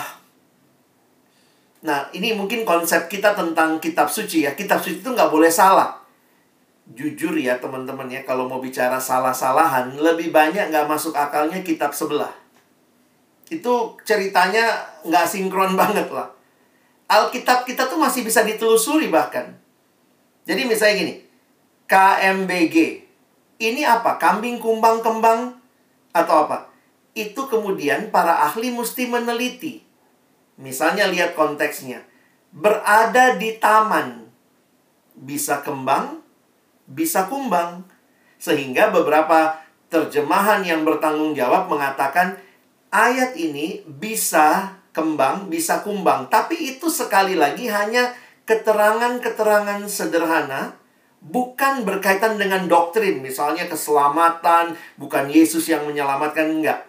[1.82, 4.54] nah ini mungkin konsep kita tentang kitab suci ya.
[4.54, 5.98] Kitab suci itu nggak boleh salah.
[6.88, 12.47] Jujur ya teman-teman ya, kalau mau bicara salah-salahan, lebih banyak nggak masuk akalnya kitab sebelah
[13.48, 13.74] itu
[14.04, 16.28] ceritanya nggak sinkron banget lah.
[17.08, 19.56] Alkitab kita tuh masih bisa ditelusuri bahkan.
[20.44, 21.14] Jadi misalnya gini,
[21.88, 23.08] KMBG.
[23.58, 24.20] Ini apa?
[24.20, 25.56] Kambing kumbang kembang
[26.12, 26.68] atau apa?
[27.16, 29.82] Itu kemudian para ahli mesti meneliti.
[30.60, 32.04] Misalnya lihat konteksnya.
[32.52, 34.28] Berada di taman.
[35.18, 36.22] Bisa kembang,
[36.86, 37.88] bisa kumbang.
[38.38, 42.38] Sehingga beberapa terjemahan yang bertanggung jawab mengatakan
[42.92, 46.26] ayat ini bisa kembang, bisa kumbang.
[46.32, 48.16] Tapi itu sekali lagi hanya
[48.50, 50.74] keterangan-keterangan sederhana,
[51.22, 53.22] bukan berkaitan dengan doktrin.
[53.22, 56.88] Misalnya keselamatan, bukan Yesus yang menyelamatkan, enggak.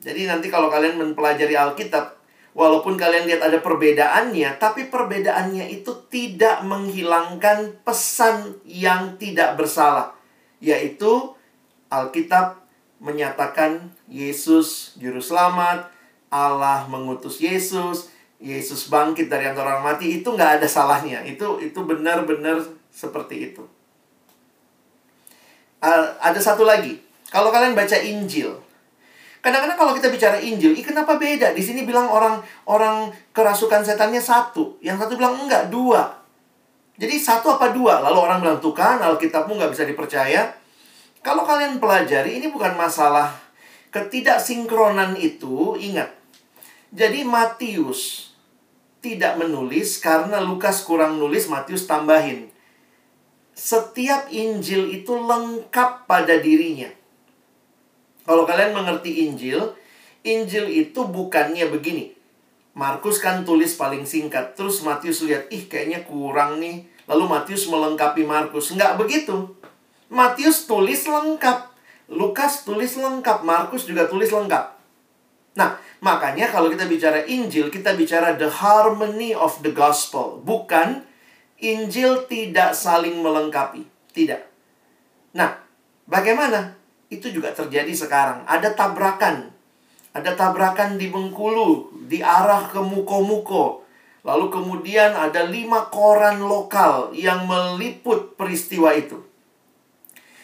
[0.00, 2.16] Jadi nanti kalau kalian mempelajari Alkitab,
[2.56, 10.16] walaupun kalian lihat ada perbedaannya, tapi perbedaannya itu tidak menghilangkan pesan yang tidak bersalah.
[10.64, 11.36] Yaitu
[11.92, 12.59] Alkitab
[13.00, 15.88] menyatakan Yesus juru selamat,
[16.30, 21.24] Allah mengutus Yesus, Yesus bangkit dari antara orang mati itu nggak ada salahnya.
[21.24, 22.60] Itu itu benar-benar
[22.92, 23.64] seperti itu.
[25.80, 27.00] Uh, ada satu lagi.
[27.32, 28.52] Kalau kalian baca Injil,
[29.40, 31.56] kadang-kadang kalau kita bicara Injil, ih kenapa beda?
[31.56, 36.20] Di sini bilang orang orang kerasukan setannya satu, yang satu bilang enggak dua.
[37.00, 38.04] Jadi satu apa dua?
[38.04, 40.59] Lalu orang bilang tuh kan Alkitabmu nggak bisa dipercaya.
[41.20, 43.36] Kalau kalian pelajari, ini bukan masalah
[43.92, 46.16] ketidaksinkronan itu, ingat.
[46.90, 48.32] Jadi Matius
[49.04, 52.48] tidak menulis karena Lukas kurang nulis, Matius tambahin.
[53.52, 56.88] Setiap Injil itu lengkap pada dirinya.
[58.24, 59.76] Kalau kalian mengerti Injil,
[60.24, 62.16] Injil itu bukannya begini.
[62.72, 66.88] Markus kan tulis paling singkat, terus Matius lihat, ih kayaknya kurang nih.
[67.04, 68.72] Lalu Matius melengkapi Markus.
[68.72, 69.59] Enggak begitu.
[70.10, 71.70] Matius tulis lengkap.
[72.10, 73.46] Lukas tulis lengkap.
[73.46, 74.74] Markus juga tulis lengkap.
[75.54, 80.42] Nah, makanya kalau kita bicara Injil, kita bicara the harmony of the gospel.
[80.42, 81.06] Bukan
[81.62, 83.86] Injil tidak saling melengkapi.
[84.10, 84.42] Tidak.
[85.38, 85.62] Nah,
[86.10, 86.74] bagaimana?
[87.06, 88.42] Itu juga terjadi sekarang.
[88.50, 89.54] Ada tabrakan.
[90.10, 93.86] Ada tabrakan di Bengkulu, di arah ke Muko-Muko.
[94.26, 99.29] Lalu kemudian ada lima koran lokal yang meliput peristiwa itu.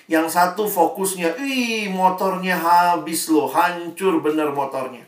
[0.07, 5.03] Yang satu fokusnya, ih motornya habis loh, hancur bener motornya.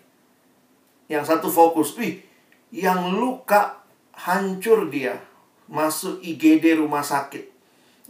[1.07, 2.19] Yang satu fokus, ih
[2.75, 3.79] yang luka
[4.13, 5.23] hancur dia,
[5.71, 7.47] masuk IGD rumah sakit.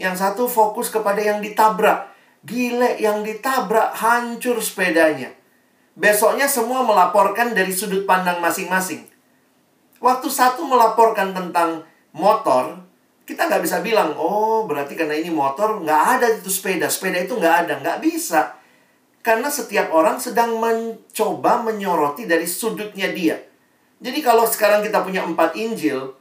[0.01, 2.15] Yang satu fokus kepada yang ditabrak.
[2.47, 5.35] Gile yang ditabrak hancur sepedanya.
[5.99, 9.03] Besoknya semua melaporkan dari sudut pandang masing-masing.
[9.99, 11.83] Waktu satu melaporkan tentang
[12.15, 12.79] motor,
[13.29, 16.89] kita nggak bisa bilang, oh berarti karena ini motor, nggak ada itu sepeda.
[16.89, 18.57] Sepeda itu nggak ada, nggak bisa.
[19.21, 23.37] Karena setiap orang sedang mencoba menyoroti dari sudutnya dia.
[24.01, 26.17] Jadi kalau sekarang kita punya empat Injil,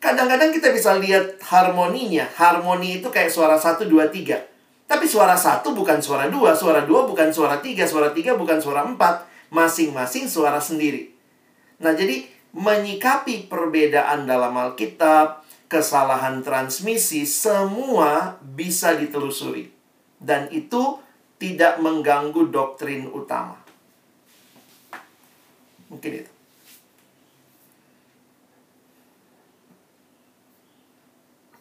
[0.00, 2.24] kadang-kadang kita bisa lihat harmoninya.
[2.32, 4.40] Harmoni itu kayak suara satu, dua, tiga.
[4.88, 8.88] Tapi suara satu bukan suara dua, suara dua bukan suara tiga, suara tiga bukan suara
[8.88, 9.28] empat.
[9.52, 11.12] Masing-masing suara sendiri.
[11.84, 12.24] Nah, jadi
[12.56, 19.68] menyikapi perbedaan dalam Alkitab, kesalahan transmisi, semua bisa ditelusuri.
[20.18, 20.98] Dan itu
[21.38, 23.54] tidak mengganggu doktrin utama.
[25.92, 26.32] Mungkin itu.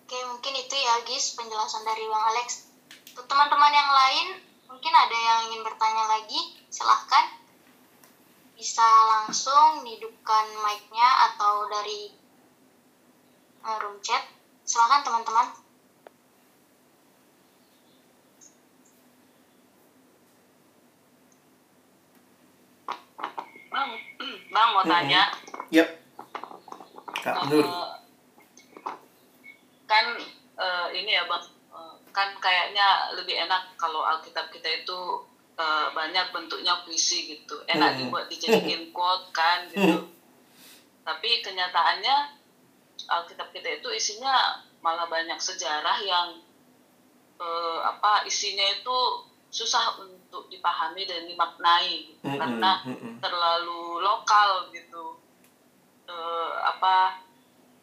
[0.08, 2.72] Oke, mungkin itu ya, Gis, penjelasan dari Bang Alex.
[3.12, 4.28] Untuk teman-teman yang lain,
[4.72, 7.28] mungkin ada yang ingin bertanya lagi, silahkan.
[8.56, 12.27] Bisa langsung hidupkan mic-nya atau dari
[13.68, 14.24] uh, room chat.
[14.64, 15.48] Silakan teman-teman.
[23.68, 23.90] Bang,
[24.56, 25.28] Bang mau tanya.
[25.72, 25.88] Yep.
[27.20, 27.64] Kak Nur.
[27.64, 27.92] Eh,
[29.88, 30.06] kan
[30.56, 35.00] eh, ini ya bang, eh, kan kayaknya lebih enak kalau Alkitab kita itu
[35.60, 38.00] eh, banyak bentuknya puisi gitu, enak Hmm.
[38.08, 40.08] dibuat dijadiin quote kan gitu.
[41.08, 42.16] Tapi kenyataannya
[43.06, 46.42] Alkitab kita itu isinya malah banyak sejarah yang
[47.38, 48.98] eh, apa isinya itu
[49.48, 52.26] susah untuk dipahami dan dimaknai gitu.
[52.26, 53.14] Mm-mm, karena mm-mm.
[53.24, 55.18] terlalu lokal gitu
[56.08, 57.20] Eh, apa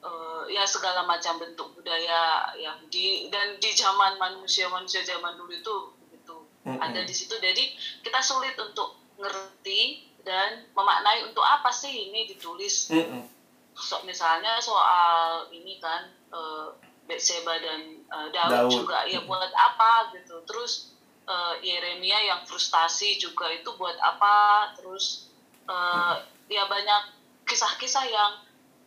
[0.01, 5.77] eh, ya segala macam bentuk budaya Yahudi dan di zaman manusia-manusia zaman dulu itu
[6.09, 6.81] gitu Mm-mm.
[6.81, 7.69] ada di situ jadi
[8.01, 13.29] kita sulit untuk ngerti dan memaknai untuk apa sih ini ditulis Mm-mm.
[13.75, 16.71] So, misalnya soal ini kan uh,
[17.05, 18.71] Betseba dan eh, Daud, Daud.
[18.73, 20.97] juga ya buat apa gitu terus
[21.29, 25.29] eh, Yeremia yang frustasi juga itu buat apa terus
[25.69, 26.15] eh,
[26.49, 27.03] ya banyak
[27.45, 28.33] kisah-kisah yang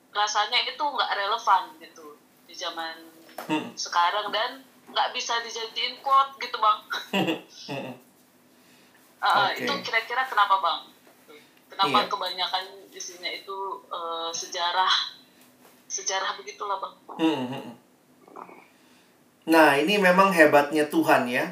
[0.10, 2.18] rasanya itu nggak relevan gitu
[2.50, 2.96] di zaman
[3.46, 3.78] Mm-mm.
[3.78, 6.80] sekarang dan nggak bisa dijadiin quote gitu bang.
[9.18, 9.66] Eh, Oke.
[9.66, 10.82] itu kira-kira kenapa bang
[11.72, 12.10] kenapa Iya.
[12.10, 13.58] kebanyakan isinya itu
[13.88, 14.94] eh, sejarah
[15.88, 17.74] sejarah begitulah bang Hmm.
[19.48, 21.48] Nah, ini memang hebatnya Tuhan ya.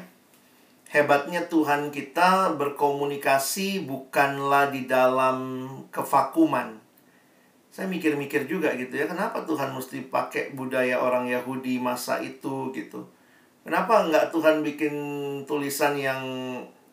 [0.86, 6.76] Hebatnya Tuhan kita berkomunikasi bukanlah di dalam kevakuman.
[7.74, 13.02] Saya mikir-mikir juga gitu ya, kenapa Tuhan mesti pakai budaya orang Yahudi masa itu gitu.
[13.66, 14.94] Kenapa nggak Tuhan bikin
[15.42, 16.22] tulisan yang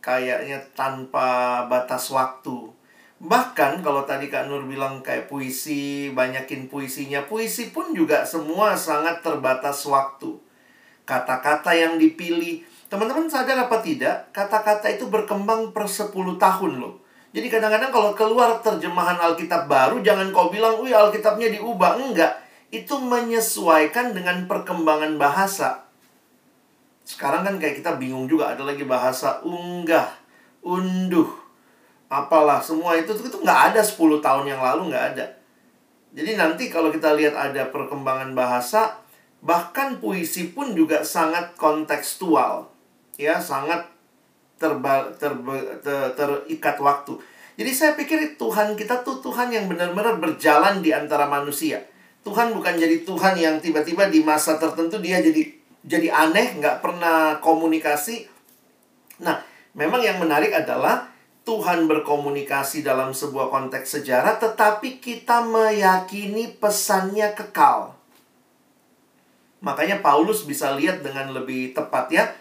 [0.02, 2.73] kayaknya tanpa batas waktu?
[3.24, 7.24] Bahkan kalau tadi Kak Nur bilang kayak puisi, banyakin puisinya.
[7.24, 10.36] Puisi pun juga semua sangat terbatas waktu.
[11.08, 12.68] Kata-kata yang dipilih.
[12.92, 14.28] Teman-teman sadar apa tidak?
[14.36, 17.00] Kata-kata itu berkembang per 10 tahun loh.
[17.32, 21.98] Jadi kadang-kadang kalau keluar terjemahan Alkitab baru, jangan kau bilang, wih Alkitabnya diubah.
[22.04, 22.44] Enggak.
[22.76, 25.88] Itu menyesuaikan dengan perkembangan bahasa.
[27.08, 28.52] Sekarang kan kayak kita bingung juga.
[28.52, 30.12] Ada lagi bahasa unggah,
[30.60, 31.43] unduh,
[32.14, 35.26] apalah semua itu itu nggak ada 10 tahun yang lalu nggak ada.
[36.14, 39.02] Jadi nanti kalau kita lihat ada perkembangan bahasa,
[39.42, 42.70] bahkan puisi pun juga sangat kontekstual,
[43.18, 43.90] ya sangat
[44.62, 47.18] terba, terba- ter- terikat waktu.
[47.58, 51.82] Jadi saya pikir Tuhan kita tuh Tuhan yang benar-benar berjalan di antara manusia.
[52.24, 55.44] Tuhan bukan jadi Tuhan yang tiba-tiba di masa tertentu dia jadi
[55.84, 58.26] jadi aneh, nggak pernah komunikasi.
[59.20, 59.44] Nah,
[59.76, 61.13] memang yang menarik adalah
[61.44, 68.00] Tuhan berkomunikasi dalam sebuah konteks sejarah, tetapi kita meyakini pesannya kekal.
[69.60, 72.32] Makanya Paulus bisa lihat dengan lebih tepat ya.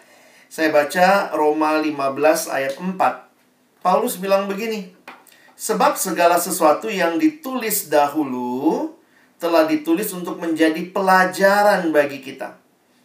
[0.47, 3.83] Saya baca Roma 15 ayat 4.
[3.83, 4.91] Paulus bilang begini.
[5.59, 8.91] Sebab segala sesuatu yang ditulis dahulu
[9.35, 12.55] telah ditulis untuk menjadi pelajaran bagi kita.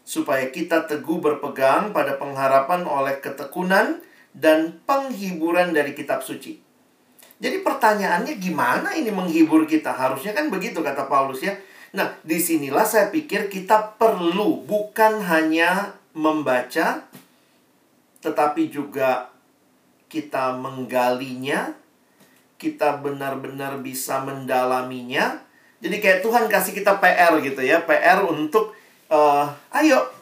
[0.07, 3.99] Supaya kita teguh berpegang pada pengharapan oleh ketekunan
[4.35, 6.61] dan penghiburan dari kitab suci.
[7.39, 9.95] Jadi pertanyaannya gimana ini menghibur kita?
[9.95, 11.55] Harusnya kan begitu kata Paulus ya.
[11.95, 17.07] Nah, di sinilah saya pikir kita perlu bukan hanya membaca,
[18.21, 19.31] tetapi juga
[20.11, 21.73] kita menggalinya,
[22.59, 25.39] kita benar-benar bisa mendalaminya.
[25.79, 28.75] Jadi kayak Tuhan kasih kita PR gitu ya, PR untuk
[29.09, 29.47] eh,
[29.79, 30.18] ayo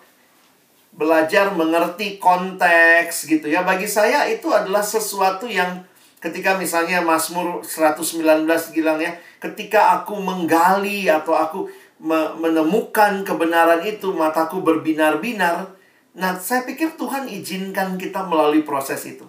[0.96, 3.62] belajar mengerti konteks gitu ya.
[3.62, 5.84] Bagi saya itu adalah sesuatu yang
[6.18, 11.68] ketika misalnya Mazmur 119 bilang ya, ketika aku menggali atau aku
[12.00, 15.76] me- menemukan kebenaran itu, mataku berbinar-binar.
[16.16, 19.28] Nah, saya pikir Tuhan izinkan kita melalui proses itu.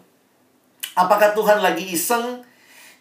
[0.96, 2.42] Apakah Tuhan lagi iseng?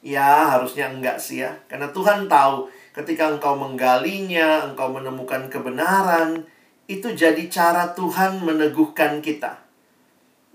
[0.03, 1.55] Ya, harusnya enggak sih ya.
[1.71, 6.45] Karena Tuhan tahu ketika engkau menggalinya, engkau menemukan kebenaran,
[6.87, 9.59] itu jadi cara Tuhan meneguhkan kita.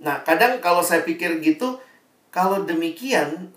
[0.01, 1.77] Nah, kadang kalau saya pikir gitu,
[2.31, 3.51] kalau demikian,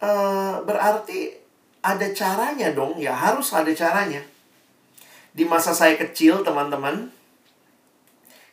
[0.00, 1.36] eh, berarti
[1.84, 4.24] ada caranya dong, ya harus ada caranya.
[5.36, 7.12] Di masa saya kecil, teman-teman,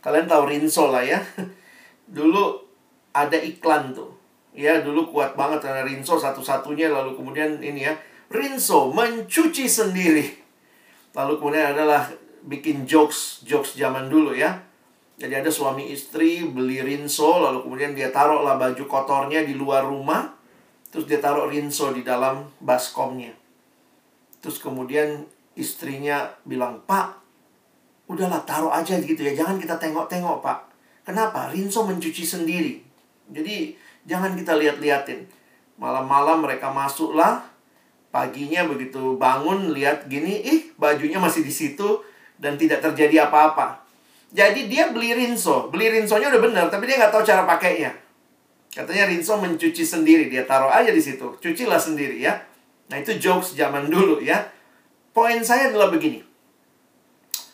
[0.03, 1.23] kalian tahu Rinso lah ya.
[2.17, 2.59] Dulu
[3.15, 4.11] ada iklan tuh.
[4.51, 7.95] Ya, dulu kuat banget karena Rinso satu-satunya, lalu kemudian ini ya,
[8.27, 10.27] Rinso mencuci sendiri.
[11.15, 12.11] Lalu kemudian adalah
[12.45, 14.61] bikin jokes, jokes zaman dulu ya.
[15.21, 19.85] Jadi ada suami istri beli rinso, lalu kemudian dia taruh lah baju kotornya di luar
[19.85, 20.33] rumah,
[20.89, 23.29] terus dia taruh rinso di dalam baskomnya.
[24.41, 25.21] Terus kemudian
[25.53, 27.21] istrinya bilang, Pak,
[28.09, 29.37] udahlah taruh aja gitu ya.
[29.37, 30.59] Jangan kita tengok-tengok, Pak.
[31.05, 31.53] Kenapa?
[31.53, 32.81] Rinso mencuci sendiri.
[33.29, 33.77] Jadi
[34.09, 35.29] jangan kita lihat-liatin.
[35.77, 37.45] Malam-malam mereka masuklah,
[38.09, 42.01] paginya begitu bangun lihat gini, ih bajunya masih di situ
[42.41, 43.85] dan tidak terjadi apa-apa.
[44.33, 47.93] Jadi dia beli rinso, beli rinsonya udah benar, tapi dia nggak tahu cara pakainya.
[48.73, 52.39] Katanya rinso mencuci sendiri, dia taruh aja di situ, cucilah sendiri ya.
[52.89, 54.41] Nah itu jokes zaman dulu ya.
[55.11, 56.23] Poin saya adalah begini.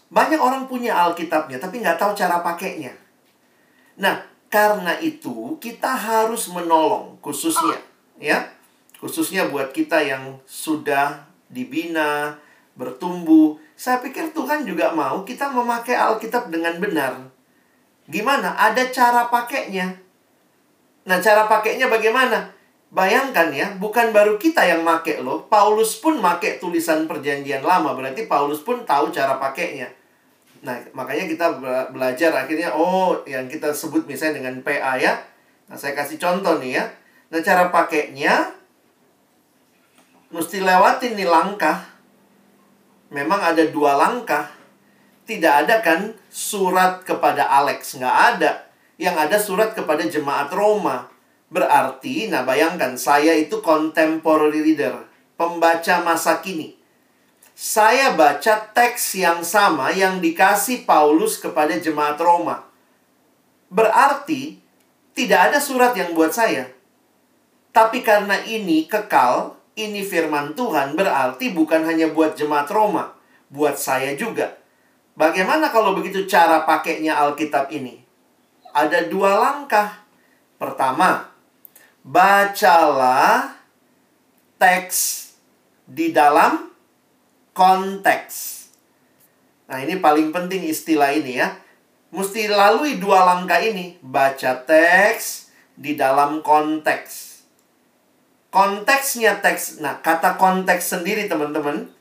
[0.07, 2.95] Banyak orang punya Alkitabnya, tapi nggak tahu cara pakainya.
[3.97, 7.81] Nah, karena itu kita harus menolong, khususnya
[8.21, 8.47] ya,
[9.01, 12.37] khususnya buat kita yang sudah dibina,
[12.77, 13.59] bertumbuh.
[13.77, 17.13] Saya pikir Tuhan juga mau kita memakai Alkitab dengan benar.
[18.09, 18.57] Gimana?
[18.57, 19.93] Ada cara pakainya.
[21.05, 22.49] Nah, cara pakainya bagaimana?
[22.89, 25.45] Bayangkan ya, bukan baru kita yang make loh.
[25.45, 27.93] Paulus pun make tulisan perjanjian lama.
[27.93, 29.93] Berarti Paulus pun tahu cara pakainya.
[30.65, 31.61] Nah, makanya kita
[31.93, 35.21] belajar akhirnya, oh yang kita sebut misalnya dengan PA ya.
[35.69, 36.83] Nah, saya kasih contoh nih ya.
[37.29, 38.55] Nah, cara pakainya,
[40.33, 41.96] mesti lewatin nih langkah.
[43.07, 44.51] Memang ada dua langkah.
[45.27, 48.67] Tidak ada kan surat kepada Alex, nggak ada.
[48.95, 51.11] Yang ada surat kepada jemaat Roma.
[51.47, 55.07] Berarti, nah bayangkan, saya itu contemporary reader,
[55.39, 56.75] pembaca masa kini.
[57.57, 62.67] Saya baca teks yang sama yang dikasih Paulus kepada jemaat Roma.
[63.67, 64.61] Berarti,
[65.17, 66.69] tidak ada surat yang buat saya.
[67.73, 73.13] Tapi karena ini kekal, ini firman Tuhan, berarti bukan hanya buat jemaat Roma,
[73.53, 74.57] buat saya juga.
[75.13, 78.01] Bagaimana kalau begitu cara pakainya Alkitab ini?
[78.73, 80.01] Ada dua langkah.
[80.57, 81.29] Pertama,
[82.01, 83.53] bacalah
[84.57, 85.29] teks
[85.85, 86.73] di dalam
[87.53, 88.65] konteks.
[89.69, 91.53] Nah, ini paling penting istilah ini ya.
[92.09, 94.01] Mesti lalui dua langkah ini.
[94.01, 97.26] Baca teks di dalam konteks.
[98.47, 99.83] Konteksnya teks.
[99.83, 101.91] Nah, kata konteks sendiri teman-teman.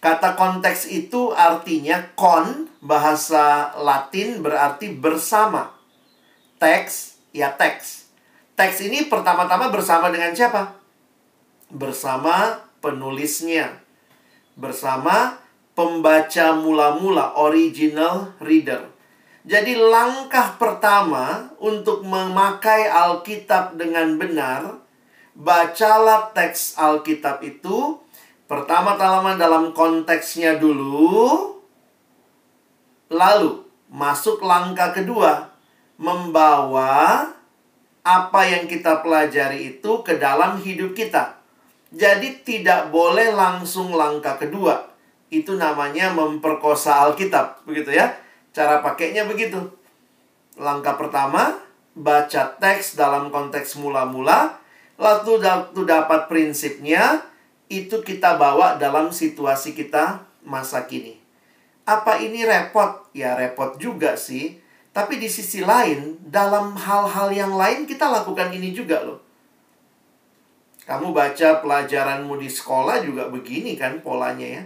[0.00, 5.76] Kata konteks itu artinya kon, bahasa Latin berarti bersama.
[6.56, 8.08] Teks, ya teks.
[8.56, 10.76] Teks ini pertama-tama bersama dengan siapa?
[11.72, 13.80] Bersama penulisnya.
[14.56, 15.40] Bersama
[15.72, 18.84] pembaca mula-mula, original reader.
[19.48, 24.76] Jadi langkah pertama untuk memakai Alkitab dengan benar,
[25.40, 27.96] bacalah teks Alkitab itu
[28.44, 31.56] pertama-tama dalam konteksnya dulu,
[33.08, 35.48] lalu masuk langkah kedua,
[35.96, 37.24] membawa
[38.04, 41.40] apa yang kita pelajari itu ke dalam hidup kita.
[41.90, 44.92] Jadi tidak boleh langsung langkah kedua.
[45.30, 48.14] Itu namanya memperkosa Alkitab, begitu ya.
[48.54, 49.58] Cara pakainya begitu.
[50.54, 51.58] Langkah pertama,
[51.94, 54.59] baca teks dalam konteks mula-mula,
[55.00, 57.24] lalu waktu dapat prinsipnya,
[57.72, 61.16] itu kita bawa dalam situasi kita masa kini.
[61.88, 63.08] Apa ini repot?
[63.16, 64.60] Ya repot juga sih.
[64.90, 69.22] Tapi di sisi lain, dalam hal-hal yang lain kita lakukan ini juga loh.
[70.82, 74.62] Kamu baca pelajaranmu di sekolah juga begini kan polanya ya.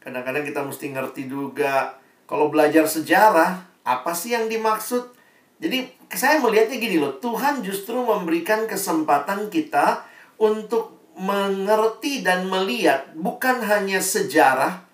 [0.00, 2.00] Kadang-kadang kita mesti ngerti juga.
[2.24, 5.17] Kalau belajar sejarah, apa sih yang dimaksud?
[5.58, 10.06] Jadi saya melihatnya gini loh, Tuhan justru memberikan kesempatan kita
[10.38, 14.86] untuk mengerti dan melihat bukan hanya sejarah,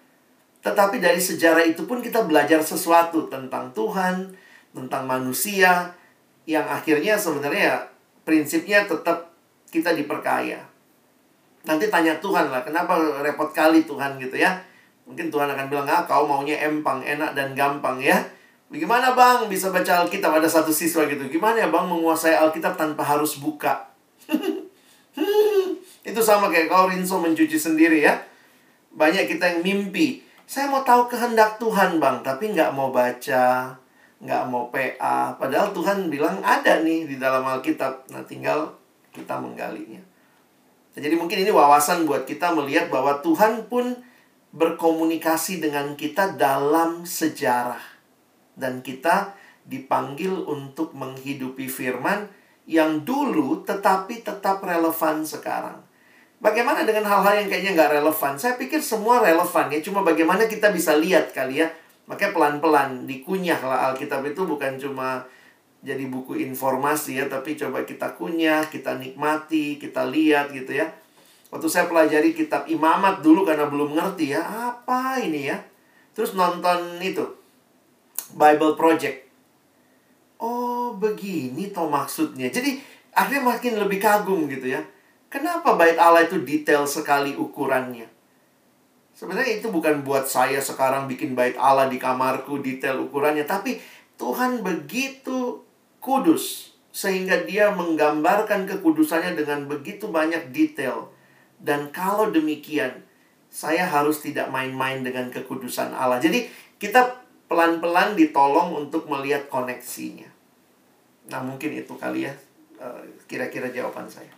[0.65, 4.33] tetapi dari sejarah itu pun kita belajar sesuatu tentang Tuhan,
[4.73, 5.93] tentang manusia,
[6.49, 7.93] yang akhirnya sebenarnya
[8.25, 9.37] prinsipnya tetap
[9.69, 10.65] kita diperkaya.
[11.69, 14.65] Nanti tanya Tuhan lah, kenapa repot kali Tuhan gitu ya.
[15.05, 18.17] Mungkin Tuhan akan bilang, ah kau maunya empang, enak dan gampang ya.
[18.73, 20.41] Bagaimana bang bisa baca Alkitab?
[20.41, 21.25] Ada satu siswa gitu.
[21.29, 23.93] Gimana ya bang menguasai Alkitab tanpa harus buka?
[26.09, 28.19] Itu sama kayak kau rinso mencuci sendiri ya.
[28.93, 30.25] Banyak kita yang mimpi.
[30.45, 33.73] Saya mau tahu kehendak Tuhan bang, tapi nggak mau baca,
[34.21, 35.33] nggak mau PA.
[35.41, 38.13] Padahal Tuhan bilang ada nih di dalam Alkitab.
[38.13, 38.77] Nah tinggal
[39.15, 40.03] kita menggalinya.
[40.95, 43.99] Nah, jadi mungkin ini wawasan buat kita melihat bahwa Tuhan pun
[44.55, 47.94] berkomunikasi dengan kita dalam sejarah.
[48.55, 49.35] Dan kita
[49.67, 52.31] dipanggil untuk menghidupi firman
[52.65, 55.83] yang dulu tetapi tetap relevan sekarang.
[56.41, 58.37] Bagaimana dengan hal-hal yang kayaknya nggak relevan?
[58.37, 61.69] Saya pikir semua relevan ya, cuma bagaimana kita bisa lihat kali ya.
[62.05, 65.25] Makanya pelan-pelan dikunyah lah Alkitab itu bukan cuma
[65.81, 70.93] jadi buku informasi ya, tapi coba kita kunyah, kita nikmati, kita lihat gitu ya.
[71.49, 75.57] Waktu saya pelajari kitab imamat dulu karena belum ngerti ya, apa ini ya?
[76.15, 77.27] terus nonton itu
[78.35, 79.27] Bible Project.
[80.43, 82.51] Oh, begini toh maksudnya.
[82.51, 82.83] Jadi
[83.15, 84.83] akhirnya makin lebih kagum gitu ya.
[85.31, 88.07] Kenapa bait Allah itu detail sekali ukurannya?
[89.15, 93.79] Sebenarnya itu bukan buat saya sekarang bikin bait Allah di kamarku detail ukurannya, tapi
[94.19, 95.63] Tuhan begitu
[96.03, 101.11] kudus sehingga dia menggambarkan kekudusannya dengan begitu banyak detail.
[101.59, 103.03] Dan kalau demikian,
[103.51, 106.23] saya harus tidak main-main dengan kekudusan Allah.
[106.23, 106.47] Jadi
[106.79, 110.29] kita pelan-pelan ditolong untuk melihat koneksinya.
[111.29, 112.35] Nah, mungkin itu kali ya
[112.81, 114.33] eh, kira-kira jawaban saya.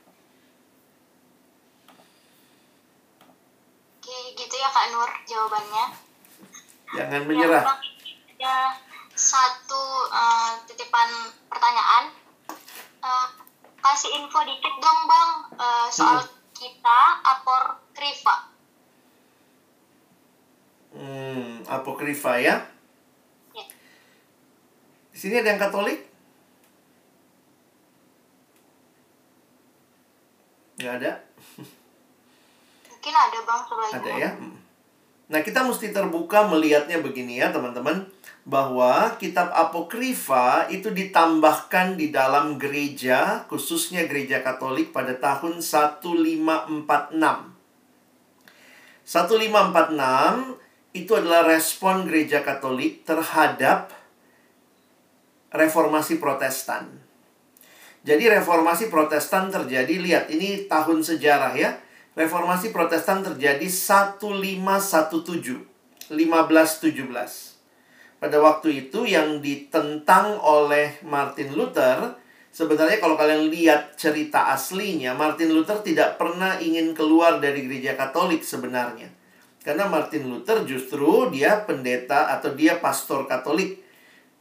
[3.99, 5.85] Oke, gitu ya Kak Nur jawabannya.
[6.95, 7.65] Jangan menyerah.
[8.39, 8.79] Ya,
[9.17, 11.11] satu uh, titipan
[11.51, 12.15] pertanyaan.
[13.03, 13.27] Uh,
[13.83, 16.31] kasih info dikit dong Bang uh, soal hmm.
[16.55, 18.37] kita apokrifa.
[20.95, 22.63] Hmm, apokrifa ya?
[22.63, 22.76] ya.
[25.17, 26.05] Di sini ada yang Katolik?
[30.77, 31.13] Nggak ada?
[32.93, 33.97] Mungkin ada Bang sebaiknya.
[33.97, 34.37] Ada ya?
[35.33, 38.05] Nah, kita mesti terbuka melihatnya begini ya, teman-teman
[38.45, 47.17] bahwa kitab apokrifa itu ditambahkan di dalam gereja, khususnya gereja Katolik pada tahun 1546.
[49.09, 50.61] 1546
[50.93, 53.96] itu adalah respon gereja Katolik terhadap
[55.53, 56.89] reformasi Protestan.
[58.07, 61.75] Jadi reformasi Protestan terjadi, lihat ini tahun sejarah ya.
[62.17, 67.57] Reformasi Protestan terjadi 1517, 1517
[68.17, 72.17] pada waktu itu yang ditentang oleh Martin Luther
[72.49, 78.41] sebenarnya kalau kalian lihat cerita aslinya Martin Luther tidak pernah ingin keluar dari gereja Katolik
[78.41, 79.13] sebenarnya
[79.61, 83.85] karena Martin Luther justru dia pendeta atau dia pastor Katolik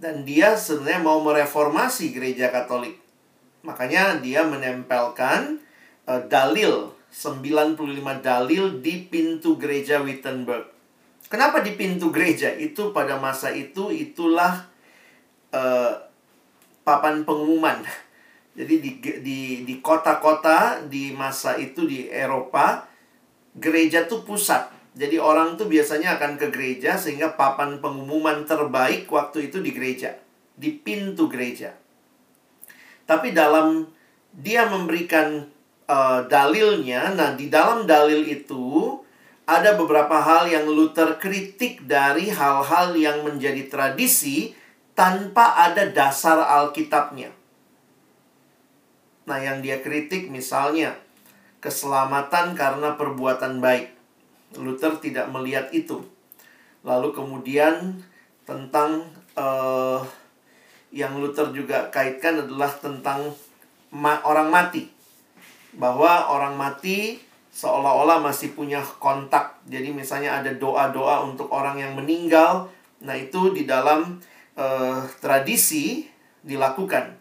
[0.02, 3.00] dan dia sebenarnya mau mereformasi gereja Katolik
[3.66, 5.60] makanya dia menempelkan
[6.06, 7.80] uh, dalil 95
[8.20, 10.76] dalil di pintu gereja Wittenberg
[11.26, 14.70] Kenapa di pintu gereja itu pada masa itu itulah
[15.50, 15.94] uh,
[16.86, 17.82] papan pengumuman.
[18.58, 22.86] Jadi di di di kota-kota di masa itu di Eropa
[23.58, 24.70] gereja tuh pusat.
[24.96, 30.16] Jadi orang tuh biasanya akan ke gereja sehingga papan pengumuman terbaik waktu itu di gereja,
[30.56, 31.76] di pintu gereja.
[33.04, 33.92] Tapi dalam
[34.32, 35.52] dia memberikan
[35.92, 38.98] uh, dalilnya, nah di dalam dalil itu
[39.46, 44.58] ada beberapa hal yang Luther kritik dari hal-hal yang menjadi tradisi
[44.98, 47.30] tanpa ada dasar Alkitabnya.
[49.26, 50.98] Nah, yang dia kritik misalnya
[51.62, 53.95] keselamatan karena perbuatan baik.
[54.60, 56.04] Luther tidak melihat itu.
[56.86, 58.04] Lalu kemudian
[58.46, 60.04] tentang uh,
[60.94, 63.34] yang Luther juga kaitkan adalah tentang
[63.96, 64.92] ma orang mati.
[65.76, 67.20] Bahwa orang mati
[67.56, 69.64] seolah-olah masih punya kontak.
[69.72, 72.68] Jadi misalnya ada doa-doa untuk orang yang meninggal.
[73.00, 74.20] Nah, itu di dalam
[74.60, 76.04] uh, tradisi
[76.44, 77.16] dilakukan.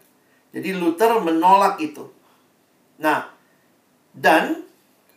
[0.51, 2.03] Jadi Luther menolak itu.
[2.99, 3.27] Nah,
[4.11, 4.64] dan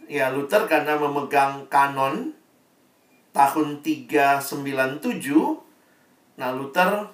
[0.08, 2.32] ya Luther karena memegang kanon
[3.36, 4.42] tahun 397,
[6.40, 7.06] nah Luther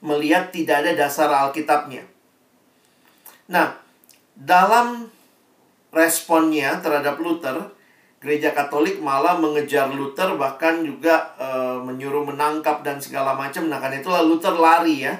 [0.00, 2.06] melihat tidak ada dasar Alkitabnya.
[3.50, 3.76] Nah,
[4.38, 5.10] dalam
[5.90, 7.74] responnya terhadap Luther,
[8.22, 11.48] gereja Katolik malah mengejar Luther bahkan juga e,
[11.82, 13.66] menyuruh menangkap dan segala macam.
[13.66, 15.14] Nah, karena itulah Luther lari ya.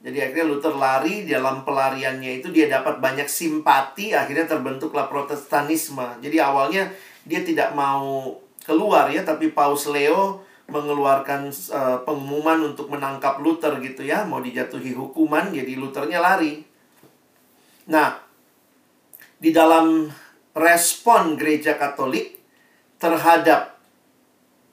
[0.00, 6.24] Jadi akhirnya Luther lari dalam pelariannya itu dia dapat banyak simpati, akhirnya terbentuklah Protestanisme.
[6.24, 6.88] Jadi awalnya
[7.28, 8.32] dia tidak mau
[8.64, 10.40] keluar ya, tapi Paus Leo
[10.72, 16.64] mengeluarkan uh, pengumuman untuk menangkap Luther gitu ya, mau dijatuhi hukuman, jadi Luthernya lari.
[17.92, 18.16] Nah,
[19.36, 20.08] di dalam
[20.56, 22.40] respon gereja Katolik
[22.96, 23.76] terhadap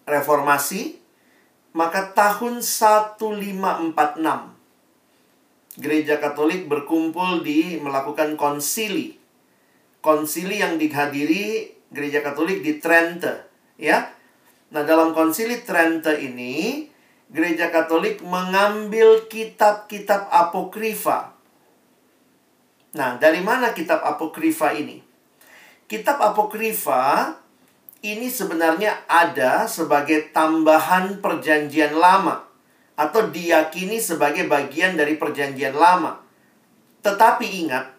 [0.07, 1.03] reformasi,
[1.75, 4.56] maka tahun 1546
[5.77, 9.15] gereja Katolik berkumpul di melakukan konsili.
[10.01, 13.47] Konsili yang dihadiri gereja Katolik di Trente,
[13.77, 14.13] ya.
[14.73, 16.85] Nah, dalam konsili Trente ini
[17.31, 21.37] gereja Katolik mengambil kitab-kitab apokrifa
[22.97, 25.05] Nah, dari mana kitab apokrifa ini?
[25.85, 27.35] Kitab apokrifa
[28.01, 32.46] ini sebenarnya ada sebagai tambahan perjanjian lama
[32.97, 36.17] atau diyakini sebagai bagian dari perjanjian lama.
[37.05, 37.93] Tetapi ingat,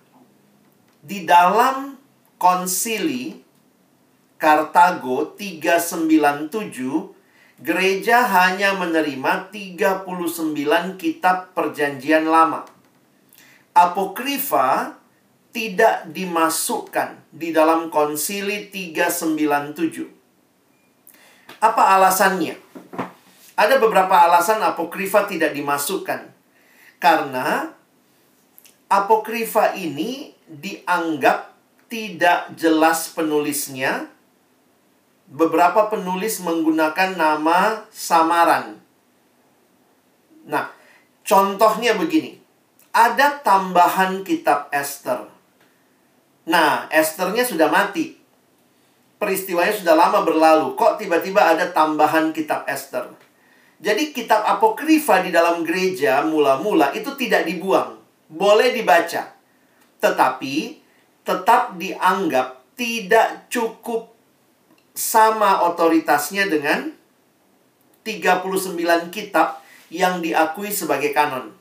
[0.99, 1.95] di dalam
[2.37, 3.47] konsili
[4.39, 7.15] Kartago 397
[7.59, 10.07] gereja hanya menerima 39
[10.95, 12.63] kitab perjanjian lama.
[13.75, 14.95] Apokrifa
[15.51, 20.07] tidak dimasukkan di dalam konsili 397.
[21.59, 22.55] Apa alasannya?
[23.59, 26.31] Ada beberapa alasan apokrifa tidak dimasukkan.
[27.03, 27.75] Karena
[28.87, 31.59] apokrifa ini dianggap
[31.91, 34.07] tidak jelas penulisnya.
[35.27, 38.79] Beberapa penulis menggunakan nama samaran.
[40.47, 40.71] Nah,
[41.27, 42.39] contohnya begini.
[42.95, 45.29] Ada tambahan kitab Esther.
[46.49, 48.17] Nah, Esthernya sudah mati.
[49.19, 50.79] Peristiwanya sudah lama berlalu.
[50.79, 53.18] Kok tiba-tiba ada tambahan kitab Esther?
[53.79, 57.95] Jadi kitab apokrifa di dalam gereja mula-mula itu tidak dibuang.
[58.27, 59.39] Boleh dibaca.
[60.03, 60.55] Tetapi
[61.23, 64.11] tetap dianggap tidak cukup
[64.95, 66.91] sama otoritasnya dengan
[68.03, 69.63] 39 kitab
[69.95, 71.55] yang diakui sebagai kanon.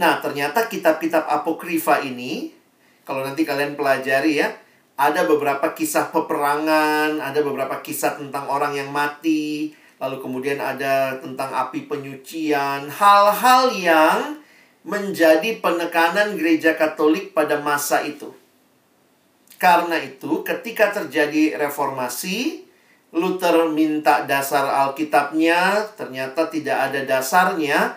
[0.00, 2.60] Nah, ternyata kitab-kitab apokrifa ini
[3.04, 4.54] kalau nanti kalian pelajari ya,
[4.94, 11.52] ada beberapa kisah peperangan, ada beberapa kisah tentang orang yang mati, lalu kemudian ada tentang
[11.52, 14.40] api penyucian, hal-hal yang
[14.80, 18.32] menjadi penekanan gereja Katolik pada masa itu.
[19.60, 22.64] Karena itu, ketika terjadi reformasi,
[23.12, 27.92] Luther minta dasar Alkitabnya, ternyata tidak ada dasarnya,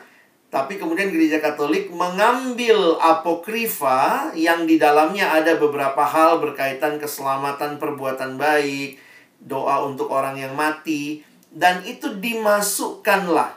[0.52, 8.36] tapi kemudian gereja Katolik mengambil apokrifa yang di dalamnya ada beberapa hal berkaitan keselamatan perbuatan
[8.36, 9.00] baik,
[9.40, 11.24] doa untuk orang yang mati,
[11.54, 13.54] dan itu dimasukkanlah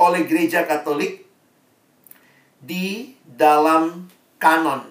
[0.00, 1.28] oleh gereja Katolik
[2.58, 4.08] di dalam
[4.40, 4.88] kanon.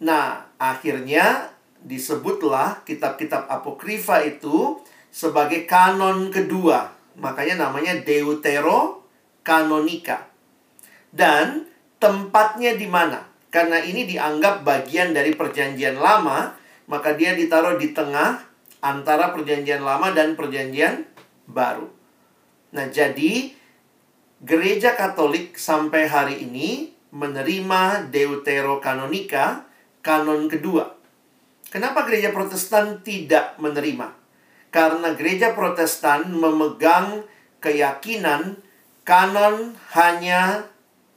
[0.00, 1.52] Nah, akhirnya
[1.84, 4.80] disebutlah kitab-kitab apokrifa itu
[5.12, 6.88] sebagai kanon kedua.
[7.20, 9.04] Makanya namanya Deutero
[9.44, 10.24] Kanonika.
[11.12, 11.68] Dan
[12.00, 13.28] tempatnya di mana?
[13.50, 16.54] Karena ini dianggap bagian dari perjanjian lama,
[16.86, 18.49] maka dia ditaruh di tengah
[18.80, 21.04] antara perjanjian lama dan perjanjian
[21.48, 21.88] baru.
[22.72, 23.60] Nah, jadi
[24.40, 29.68] Gereja Katolik sampai hari ini menerima Deuterokanonika,
[30.00, 30.96] kanon kedua.
[31.68, 34.16] Kenapa gereja Protestan tidak menerima?
[34.72, 37.28] Karena gereja Protestan memegang
[37.60, 38.64] keyakinan
[39.04, 40.64] kanon hanya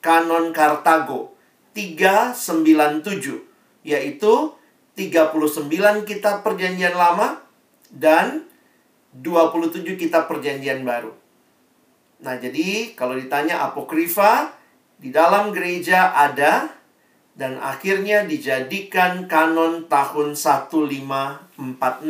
[0.03, 1.31] kanon Kartago
[1.72, 4.52] 397 yaitu
[4.99, 7.42] 39 kitab perjanjian lama
[7.93, 8.49] dan
[9.13, 11.13] 27 kitab perjanjian baru.
[12.25, 14.49] Nah, jadi kalau ditanya apokrifa
[14.97, 16.73] di dalam gereja ada
[17.37, 22.09] dan akhirnya dijadikan kanon tahun 1546.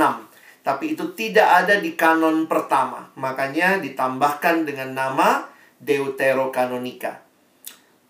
[0.64, 3.12] Tapi itu tidak ada di kanon pertama.
[3.20, 5.52] Makanya ditambahkan dengan nama
[5.84, 7.20] Deuterokanonika.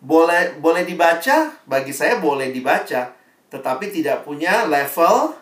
[0.03, 3.09] Boleh boleh dibaca, bagi saya boleh dibaca,
[3.49, 5.33] tetapi tidak punya level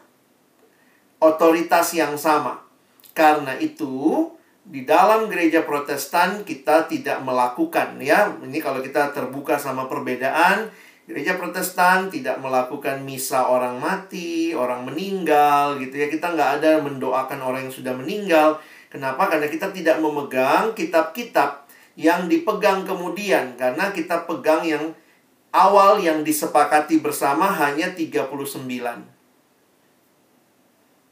[1.21, 2.65] otoritas yang sama.
[3.13, 4.27] Karena itu,
[4.65, 8.33] di dalam gereja Protestan kita tidak melakukan ya.
[8.41, 10.73] Ini kalau kita terbuka sama perbedaan,
[11.05, 16.07] gereja Protestan tidak melakukan misa orang mati, orang meninggal gitu ya.
[16.09, 18.57] Kita nggak ada mendoakan orang yang sudah meninggal.
[18.89, 19.29] Kenapa?
[19.29, 21.63] Karena kita tidak memegang kitab-kitab
[21.99, 24.95] yang dipegang kemudian karena kita pegang yang
[25.51, 29.10] awal yang disepakati bersama hanya 39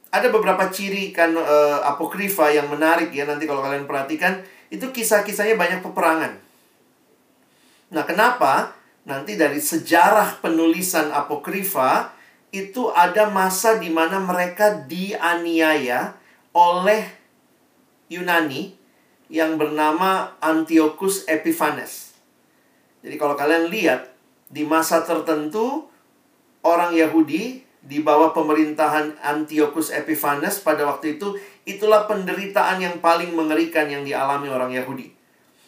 [0.10, 5.57] ada beberapa ciri kan uh, apokrifa yang menarik ya nanti kalau kalian perhatikan itu kisah-kisahnya
[5.57, 6.34] banyak peperangan.
[7.90, 8.73] Nah, kenapa?
[9.06, 12.14] Nanti dari sejarah penulisan apokrifa
[12.53, 16.14] itu ada masa di mana mereka dianiaya
[16.53, 17.06] oleh
[18.10, 18.73] Yunani
[19.30, 22.18] yang bernama Antiochus Epiphanes.
[23.06, 24.10] Jadi kalau kalian lihat
[24.49, 25.86] di masa tertentu
[26.65, 31.34] orang Yahudi di bawah pemerintahan Antiochus Epiphanes pada waktu itu,
[31.66, 35.10] itulah penderitaan yang paling mengerikan yang dialami orang Yahudi.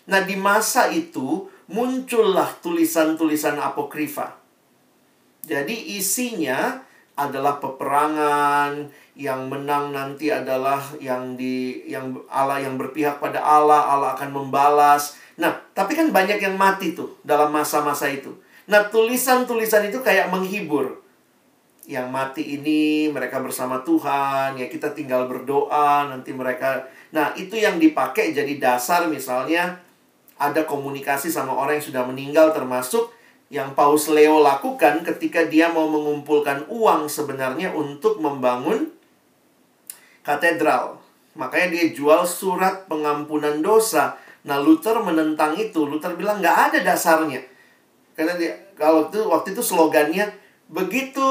[0.06, 4.38] Nah, di masa itu muncullah tulisan-tulisan apokrifa.
[5.41, 6.85] Jadi isinya
[7.18, 14.14] adalah peperangan yang menang nanti adalah yang di yang Allah yang berpihak pada Allah, Allah
[14.14, 15.18] akan membalas.
[15.41, 18.30] Nah, tapi kan banyak yang mati tuh dalam masa-masa itu.
[18.69, 21.00] Nah, tulisan-tulisan itu kayak menghibur
[21.89, 27.81] yang mati ini mereka bersama Tuhan ya kita tinggal berdoa nanti mereka nah itu yang
[27.81, 29.81] dipakai jadi dasar misalnya
[30.37, 33.09] ada komunikasi sama orang yang sudah meninggal termasuk
[33.51, 38.93] yang Paus Leo lakukan ketika dia mau mengumpulkan uang sebenarnya untuk membangun
[40.21, 41.01] katedral
[41.31, 44.19] Makanya dia jual surat pengampunan dosa.
[44.43, 45.87] Nah, Luther menentang itu.
[45.87, 47.39] Luther bilang nggak ada dasarnya.
[48.11, 50.27] Karena dia kalau itu waktu itu slogannya
[50.72, 51.27] begitu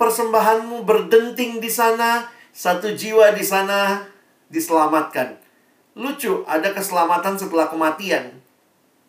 [0.00, 4.08] persembahanmu berdenting di sana, satu jiwa di sana
[4.48, 5.36] diselamatkan.
[5.92, 8.40] Lucu, ada keselamatan setelah kematian.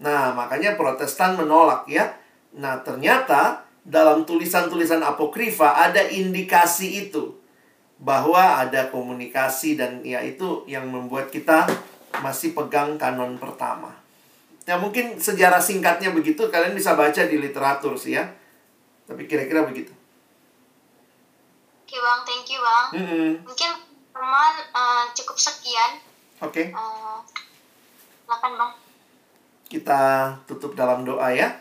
[0.03, 2.11] Nah, makanya Protestan menolak ya.
[2.59, 7.39] Nah, ternyata dalam tulisan-tulisan apokrifa ada indikasi itu
[7.99, 11.67] bahwa ada komunikasi dan ya itu yang membuat kita
[12.23, 13.91] masih pegang kanon pertama.
[14.63, 18.29] Ya mungkin sejarah singkatnya begitu kalian bisa baca di literatur sih ya.
[19.09, 19.89] Tapi kira-kira begitu.
[21.89, 22.87] Oke bang, thank you bang.
[22.93, 23.29] Mm -hmm.
[23.41, 23.71] Mungkin
[24.13, 25.97] teman uh, cukup sekian.
[26.45, 26.69] Oke.
[26.69, 26.77] Okay.
[26.77, 27.17] Uh,
[28.29, 28.71] bang.
[29.65, 30.01] Kita
[30.45, 31.57] tutup dalam doa ya.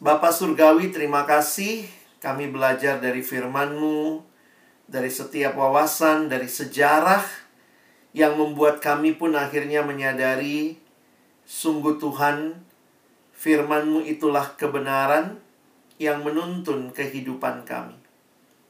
[0.00, 1.84] Bapak Surgawi, terima kasih
[2.24, 4.24] kami belajar dari firman-Mu,
[4.88, 7.20] dari setiap wawasan, dari sejarah
[8.16, 10.80] yang membuat kami pun akhirnya menyadari
[11.44, 12.64] sungguh Tuhan,
[13.40, 15.40] firman-Mu itulah kebenaran
[15.96, 17.96] yang menuntun kehidupan kami.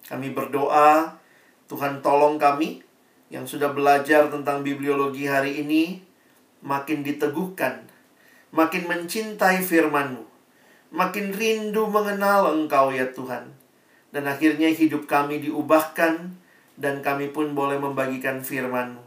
[0.06, 1.18] Kami berdoa,
[1.66, 2.86] Tuhan tolong kami
[3.30, 5.98] yang sudah belajar tentang bibliologi hari ini
[6.62, 7.90] makin diteguhkan,
[8.54, 10.30] makin mencintai firman-Mu
[10.90, 13.54] makin rindu mengenal Engkau ya Tuhan.
[14.10, 16.34] Dan akhirnya hidup kami diubahkan
[16.74, 18.98] dan kami pun boleh membagikan firman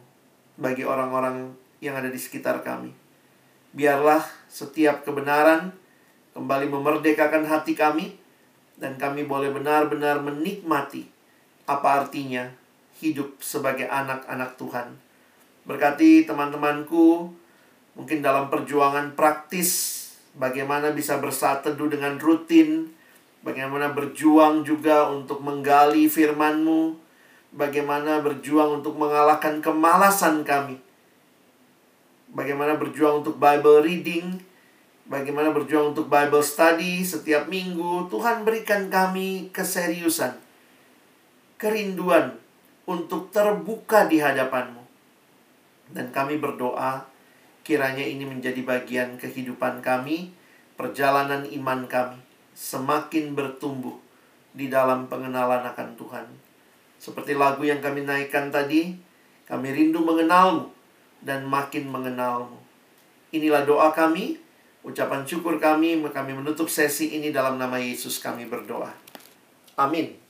[0.56, 1.52] bagi orang-orang
[1.84, 2.96] yang ada di sekitar kami.
[3.76, 4.24] Biarlah
[4.54, 5.74] setiap kebenaran
[6.38, 8.14] kembali memerdekakan hati kami
[8.78, 11.10] dan kami boleh benar-benar menikmati
[11.66, 12.54] apa artinya
[13.02, 14.94] hidup sebagai anak-anak Tuhan.
[15.66, 17.34] Berkati teman-temanku
[17.98, 20.04] mungkin dalam perjuangan praktis
[20.38, 22.94] bagaimana bisa bersatu dengan rutin,
[23.42, 26.94] bagaimana berjuang juga untuk menggali firman-Mu,
[27.56, 30.83] bagaimana berjuang untuk mengalahkan kemalasan kami,
[32.34, 34.42] bagaimana berjuang untuk Bible reading,
[35.06, 38.10] bagaimana berjuang untuk Bible study setiap minggu.
[38.10, 40.36] Tuhan berikan kami keseriusan,
[41.62, 42.36] kerinduan
[42.90, 44.84] untuk terbuka di hadapan-Mu.
[45.94, 47.14] Dan kami berdoa,
[47.64, 50.36] Kiranya ini menjadi bagian kehidupan kami,
[50.76, 52.20] perjalanan iman kami,
[52.52, 53.96] semakin bertumbuh
[54.52, 56.28] di dalam pengenalan akan Tuhan.
[57.00, 59.00] Seperti lagu yang kami naikkan tadi,
[59.48, 60.83] kami rindu mengenalmu
[61.24, 62.60] dan makin mengenalmu.
[63.34, 64.38] Inilah doa kami,
[64.86, 68.92] ucapan syukur kami, kami menutup sesi ini dalam nama Yesus kami berdoa.
[69.80, 70.23] Amin.